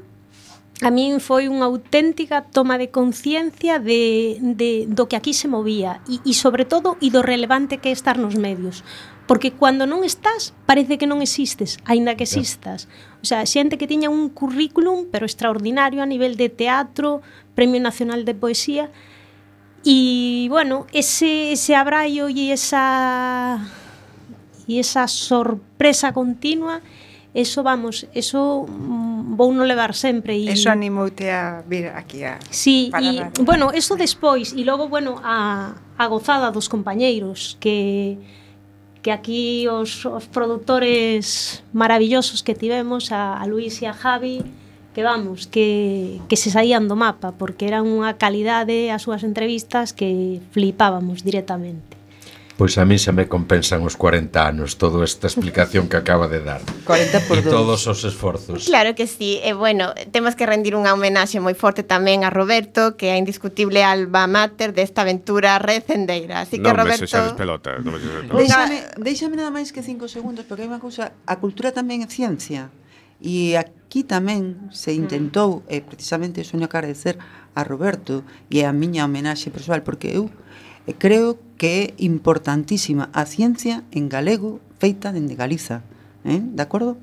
A 0.78 0.94
min 0.94 1.18
foi 1.18 1.50
unha 1.50 1.66
auténtica 1.66 2.46
toma 2.54 2.78
de 2.78 2.94
conciencia 2.94 3.82
de, 3.82 4.38
de, 4.38 4.86
do 4.86 5.10
que 5.10 5.18
aquí 5.18 5.34
se 5.34 5.50
movía 5.50 5.98
e, 6.06 6.22
e 6.22 6.32
sobre 6.38 6.62
todo, 6.62 6.94
e 7.02 7.10
do 7.10 7.18
relevante 7.18 7.82
que 7.82 7.90
é 7.90 7.94
estar 7.98 8.14
nos 8.14 8.38
medios 8.38 8.86
Porque 9.28 9.52
cando 9.52 9.84
non 9.84 10.08
estás, 10.08 10.56
parece 10.64 10.96
que 10.96 11.04
non 11.04 11.20
existes, 11.20 11.76
aínda 11.84 12.16
que 12.16 12.24
existas. 12.24 12.88
O 13.20 13.28
sea, 13.28 13.44
xente 13.44 13.76
que 13.76 13.84
tiña 13.84 14.08
un 14.08 14.32
currículum, 14.32 15.12
pero 15.12 15.28
extraordinario 15.28 16.00
a 16.00 16.08
nivel 16.08 16.40
de 16.40 16.48
teatro, 16.48 17.20
Premio 17.52 17.78
Nacional 17.78 18.24
de 18.24 18.32
Poesía, 18.32 18.88
e, 19.84 20.48
bueno, 20.48 20.88
ese, 20.96 21.52
ese 21.52 21.76
abraio 21.76 22.26
e 22.32 22.50
esa 22.50 23.60
e 24.68 24.76
esa 24.80 25.08
sorpresa 25.08 26.12
continua 26.12 26.82
eso 27.32 27.62
vamos, 27.62 28.06
eso 28.12 28.66
mm, 28.68 29.36
vou 29.36 29.52
no 29.52 29.64
levar 29.64 29.94
sempre 29.94 30.36
e 30.36 30.50
Eso 30.50 30.68
animoute 30.68 31.30
a 31.30 31.62
vir 31.64 31.88
aquí 31.92 32.24
a 32.24 32.40
Sí, 32.50 32.90
e 32.92 33.24
bueno, 33.44 33.70
eso 33.72 33.96
despois 33.96 34.52
e 34.52 34.64
logo 34.64 34.88
bueno 34.88 35.20
a 35.22 35.76
a 35.96 36.04
gozada 36.08 36.50
dos 36.50 36.68
compañeiros 36.68 37.56
que 37.60 38.18
que 39.02 39.10
aquí 39.10 39.68
os, 39.68 40.06
os 40.06 40.24
produtores 40.30 41.62
maravillosos 41.72 42.42
que 42.42 42.54
tivemos, 42.54 43.12
a, 43.12 43.36
a 43.36 43.44
Luis 43.46 43.82
e 43.82 43.86
a 43.86 43.92
Javi, 43.92 44.42
que 44.94 45.02
vamos, 45.02 45.46
que, 45.46 46.20
que 46.28 46.36
se 46.36 46.50
saían 46.50 46.88
do 46.88 46.96
mapa, 46.96 47.34
porque 47.36 47.68
eran 47.68 47.86
unha 47.86 48.16
calidade 48.16 48.90
as 48.90 49.04
súas 49.04 49.22
entrevistas 49.22 49.92
que 49.92 50.40
flipábamos 50.50 51.22
directamente. 51.22 51.97
Pois 52.58 52.74
a 52.74 52.82
min 52.82 52.98
xa 52.98 53.14
me 53.14 53.30
compensan 53.30 53.86
os 53.86 53.94
40 53.94 54.34
anos 54.34 54.82
toda 54.82 55.06
esta 55.06 55.30
explicación 55.30 55.86
que 55.86 55.94
acaba 55.94 56.26
de 56.26 56.42
dar. 56.42 56.58
40 56.90 57.30
por 57.30 57.38
e 57.38 57.46
todos 57.46 57.86
os 57.86 58.02
esforzos. 58.02 58.66
Claro 58.66 58.98
que 58.98 59.06
sí. 59.06 59.38
E 59.46 59.54
bueno, 59.54 59.94
temos 60.10 60.34
que 60.34 60.42
rendir 60.42 60.74
unha 60.74 60.90
homenaxe 60.90 61.38
moi 61.38 61.54
forte 61.54 61.86
tamén 61.86 62.26
a 62.26 62.34
Roberto, 62.34 62.98
que 62.98 63.14
é 63.14 63.16
indiscutible 63.16 63.86
alba 63.86 64.26
mater 64.26 64.74
desta 64.74 65.06
aventura 65.06 65.62
recendeira. 65.62 66.42
Así 66.42 66.58
que 66.58 66.66
non 66.66 66.82
Roberto... 66.82 67.06
Non 67.06 67.38
pelota. 67.38 67.78
Non 67.78 67.94
me 67.94 68.02
pelota. 68.02 68.34
Déixame, 68.34 68.76
déixame 68.98 69.34
nada 69.38 69.54
máis 69.54 69.70
que 69.70 69.78
5 69.78 70.10
segundos, 70.10 70.42
porque 70.42 70.66
hai 70.66 70.70
unha 70.74 70.82
cousa... 70.82 71.14
A 71.30 71.38
cultura 71.38 71.70
tamén 71.70 72.02
é 72.02 72.10
ciencia. 72.10 72.74
E 73.22 73.54
aquí 73.54 74.02
tamén 74.02 74.66
se 74.74 74.90
intentou, 74.90 75.62
e 75.70 75.78
precisamente 75.78 76.42
soño 76.42 76.66
agradecer 76.66 77.22
a 77.54 77.62
Roberto 77.62 78.26
e 78.50 78.66
a 78.66 78.74
miña 78.74 79.06
homenaxe 79.06 79.54
persoal, 79.54 79.86
porque 79.86 80.10
eu 80.10 80.26
eh, 80.90 80.98
creo 80.98 81.38
que 81.38 81.47
que 81.58 81.68
é 81.82 81.84
importantísima 81.98 83.10
a 83.12 83.26
ciencia 83.26 83.82
en 83.90 84.08
galego 84.08 84.62
feita 84.78 85.10
dende 85.10 85.34
Galiza. 85.34 85.82
Eh? 86.24 86.40
De 86.40 86.62
acordo? 86.62 86.96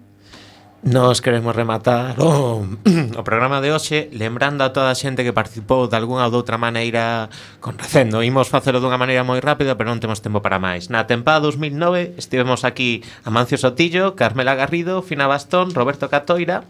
Nos 0.86 1.20
queremos 1.20 1.56
rematar 1.56 2.14
o, 2.22 2.62
o 3.18 3.24
programa 3.26 3.58
de 3.60 3.74
hoxe 3.74 4.06
lembrando 4.14 4.62
a 4.62 4.70
toda 4.70 4.94
a 4.94 4.96
xente 4.96 5.26
que 5.26 5.34
participou 5.34 5.90
de 5.90 5.98
algunha 5.98 6.30
ou 6.30 6.32
de 6.32 6.38
outra 6.38 6.62
maneira 6.62 7.28
con 7.58 7.74
recendo. 7.74 8.22
Imos 8.22 8.54
facelo 8.54 8.78
dunha 8.78 9.02
maneira 9.02 9.26
moi 9.26 9.42
rápida, 9.42 9.74
pero 9.74 9.90
non 9.90 9.98
temos 9.98 10.22
tempo 10.22 10.46
para 10.46 10.62
máis. 10.62 10.94
Na 10.94 11.10
tempada 11.10 11.50
2009 11.50 12.14
estivemos 12.22 12.62
aquí 12.62 13.02
Amancio 13.26 13.58
Sotillo, 13.58 14.14
Carmela 14.14 14.54
Garrido, 14.54 15.02
Fina 15.02 15.26
Bastón, 15.26 15.74
Roberto 15.74 16.06
Catoira, 16.06 16.70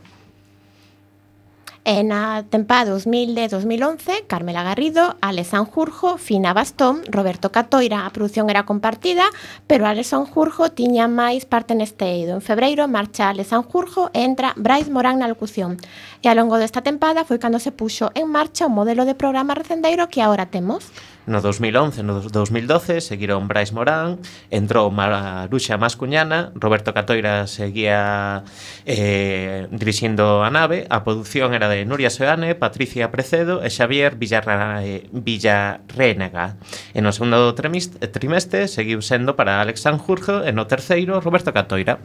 E 1.86 2.01
na 2.01 2.41
tempada 2.41 2.89
2010-2011, 2.97 4.25
Carmela 4.25 4.63
Garrido, 4.65 5.17
Alex 5.21 5.49
Sanjurjo, 5.53 6.17
Fina 6.17 6.51
Bastón, 6.51 7.05
Roberto 7.05 7.51
Catoira, 7.51 8.07
a 8.07 8.09
produción 8.09 8.49
era 8.49 8.65
compartida, 8.65 9.29
pero 9.67 9.86
Alex 9.86 10.07
Sanjurjo 10.07 10.73
tiña 10.73 11.05
máis 11.05 11.45
parte 11.45 11.77
neste 11.77 12.09
eido. 12.09 12.33
En 12.33 12.41
febreiro 12.41 12.89
marcha 12.89 13.29
Alex 13.29 13.53
Sanjurjo 13.53 14.09
e 14.17 14.25
entra 14.25 14.57
Brais 14.57 14.89
Morán 14.89 15.21
na 15.21 15.29
locución. 15.29 15.77
E 16.26 16.28
ao 16.28 16.34
longo 16.34 16.57
desta 16.57 16.82
tempada 16.82 17.21
foi 17.21 17.38
cando 17.38 17.61
se 17.61 17.69
puxo 17.69 18.09
en 18.17 18.26
marcha 18.26 18.65
o 18.65 18.73
modelo 18.73 19.05
de 19.05 19.13
programa 19.13 19.53
recendeiro 19.53 20.09
que 20.09 20.26
agora 20.26 20.49
temos. 20.49 20.89
No 21.30 21.38
2011, 21.38 22.01
no 22.01 22.17
2012 22.17 23.01
seguiron 23.01 23.45
Brais 23.45 23.69
Morán, 23.69 24.17
entrou 24.49 24.89
Maruxa 24.89 25.78
Mascuñana, 25.78 26.49
Roberto 26.57 26.97
Catoira 26.97 27.45
seguía 27.45 28.41
eh, 28.89 29.69
dirixindo 29.69 30.41
a 30.41 30.49
nave, 30.49 30.89
a 30.89 31.05
produción 31.05 31.53
era 31.53 31.69
de 31.69 31.86
Nuria 31.86 32.09
Seoane, 32.09 32.57
Patricia 32.57 33.13
Precedo 33.13 33.61
e 33.61 33.69
Xavier 33.69 34.17
Villarra, 34.17 34.82
eh, 34.82 35.05
Villarrénega. 35.13 36.57
E 36.93 37.05
no 37.05 37.13
segundo 37.13 37.53
trimestre 37.53 38.65
seguiu 38.65 39.01
sendo 39.05 39.38
para 39.38 39.61
Alex 39.61 39.86
Sanjurjo 39.86 40.41
e 40.41 40.49
no 40.49 40.65
terceiro 40.65 41.21
Roberto 41.21 41.53
Catoira 41.53 42.01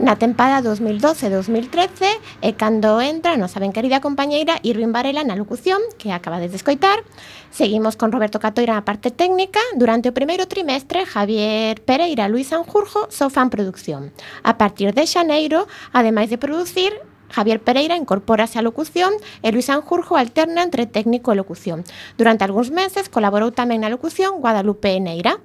na 0.00 0.16
tempada 0.16 0.64
2012-2013 0.64 2.08
e 2.40 2.56
cando 2.56 3.04
entra 3.04 3.36
a 3.36 3.40
nosa 3.40 3.60
ben 3.60 3.70
querida 3.70 4.00
compañeira 4.00 4.56
Irvin 4.64 4.96
Varela 4.96 5.22
na 5.22 5.36
locución 5.36 5.78
que 6.00 6.10
acaba 6.10 6.40
de 6.40 6.48
escoitar. 6.48 7.04
Seguimos 7.52 8.00
con 8.00 8.10
Roberto 8.10 8.40
Catoira 8.40 8.74
na 8.74 8.88
parte 8.88 9.12
técnica. 9.12 9.60
Durante 9.76 10.08
o 10.08 10.16
primeiro 10.16 10.48
trimestre, 10.48 11.04
Javier 11.04 11.84
Pereira 11.84 12.26
e 12.26 12.32
Luis 12.32 12.48
Sanjurjo 12.48 13.12
só 13.12 13.28
fan 13.28 13.52
produción. 13.52 14.10
A 14.40 14.56
partir 14.56 14.96
de 14.96 15.04
xaneiro, 15.04 15.68
ademais 15.92 16.32
de 16.32 16.40
producir, 16.40 16.96
Javier 17.30 17.60
Pereira 17.60 17.94
incorpórase 17.94 18.58
á 18.58 18.62
locución 18.64 19.12
e 19.44 19.52
Luis 19.52 19.68
Anjurjo 19.68 20.16
alterna 20.16 20.64
entre 20.64 20.88
técnico 20.88 21.30
e 21.30 21.38
locución. 21.38 21.84
Durante 22.18 22.42
algúns 22.42 22.72
meses 22.72 23.12
colaborou 23.12 23.52
tamén 23.54 23.84
na 23.84 23.92
locución 23.92 24.42
Guadalupe 24.42 24.96
Neira. 24.98 25.38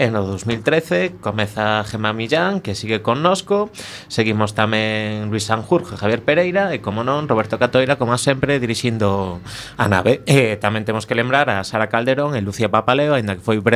E 0.00 0.08
no 0.08 0.24
2013 0.24 1.20
comeza 1.20 1.84
Gemma 1.84 2.16
Millán, 2.16 2.64
que 2.64 2.72
sigue 2.72 3.04
connosco, 3.04 3.68
seguimos 4.08 4.56
tamén 4.56 5.28
Luis 5.28 5.44
Sanjurjo 5.44 5.92
e 5.92 6.00
Javier 6.00 6.24
Pereira, 6.24 6.72
e 6.72 6.80
como 6.80 7.04
non, 7.04 7.28
Roberto 7.28 7.60
Catoira, 7.60 8.00
como 8.00 8.16
sempre, 8.16 8.56
dirixindo 8.56 9.44
a 9.76 9.92
nave. 9.92 10.24
E 10.24 10.56
tamén 10.56 10.88
temos 10.88 11.04
que 11.04 11.12
lembrar 11.12 11.52
a 11.52 11.60
Sara 11.68 11.92
Calderón 11.92 12.32
e 12.32 12.40
Lucía 12.40 12.72
Papaleo, 12.72 13.12
aínda 13.12 13.36
que 13.36 13.44
foi 13.44 13.60
breve 13.60 13.70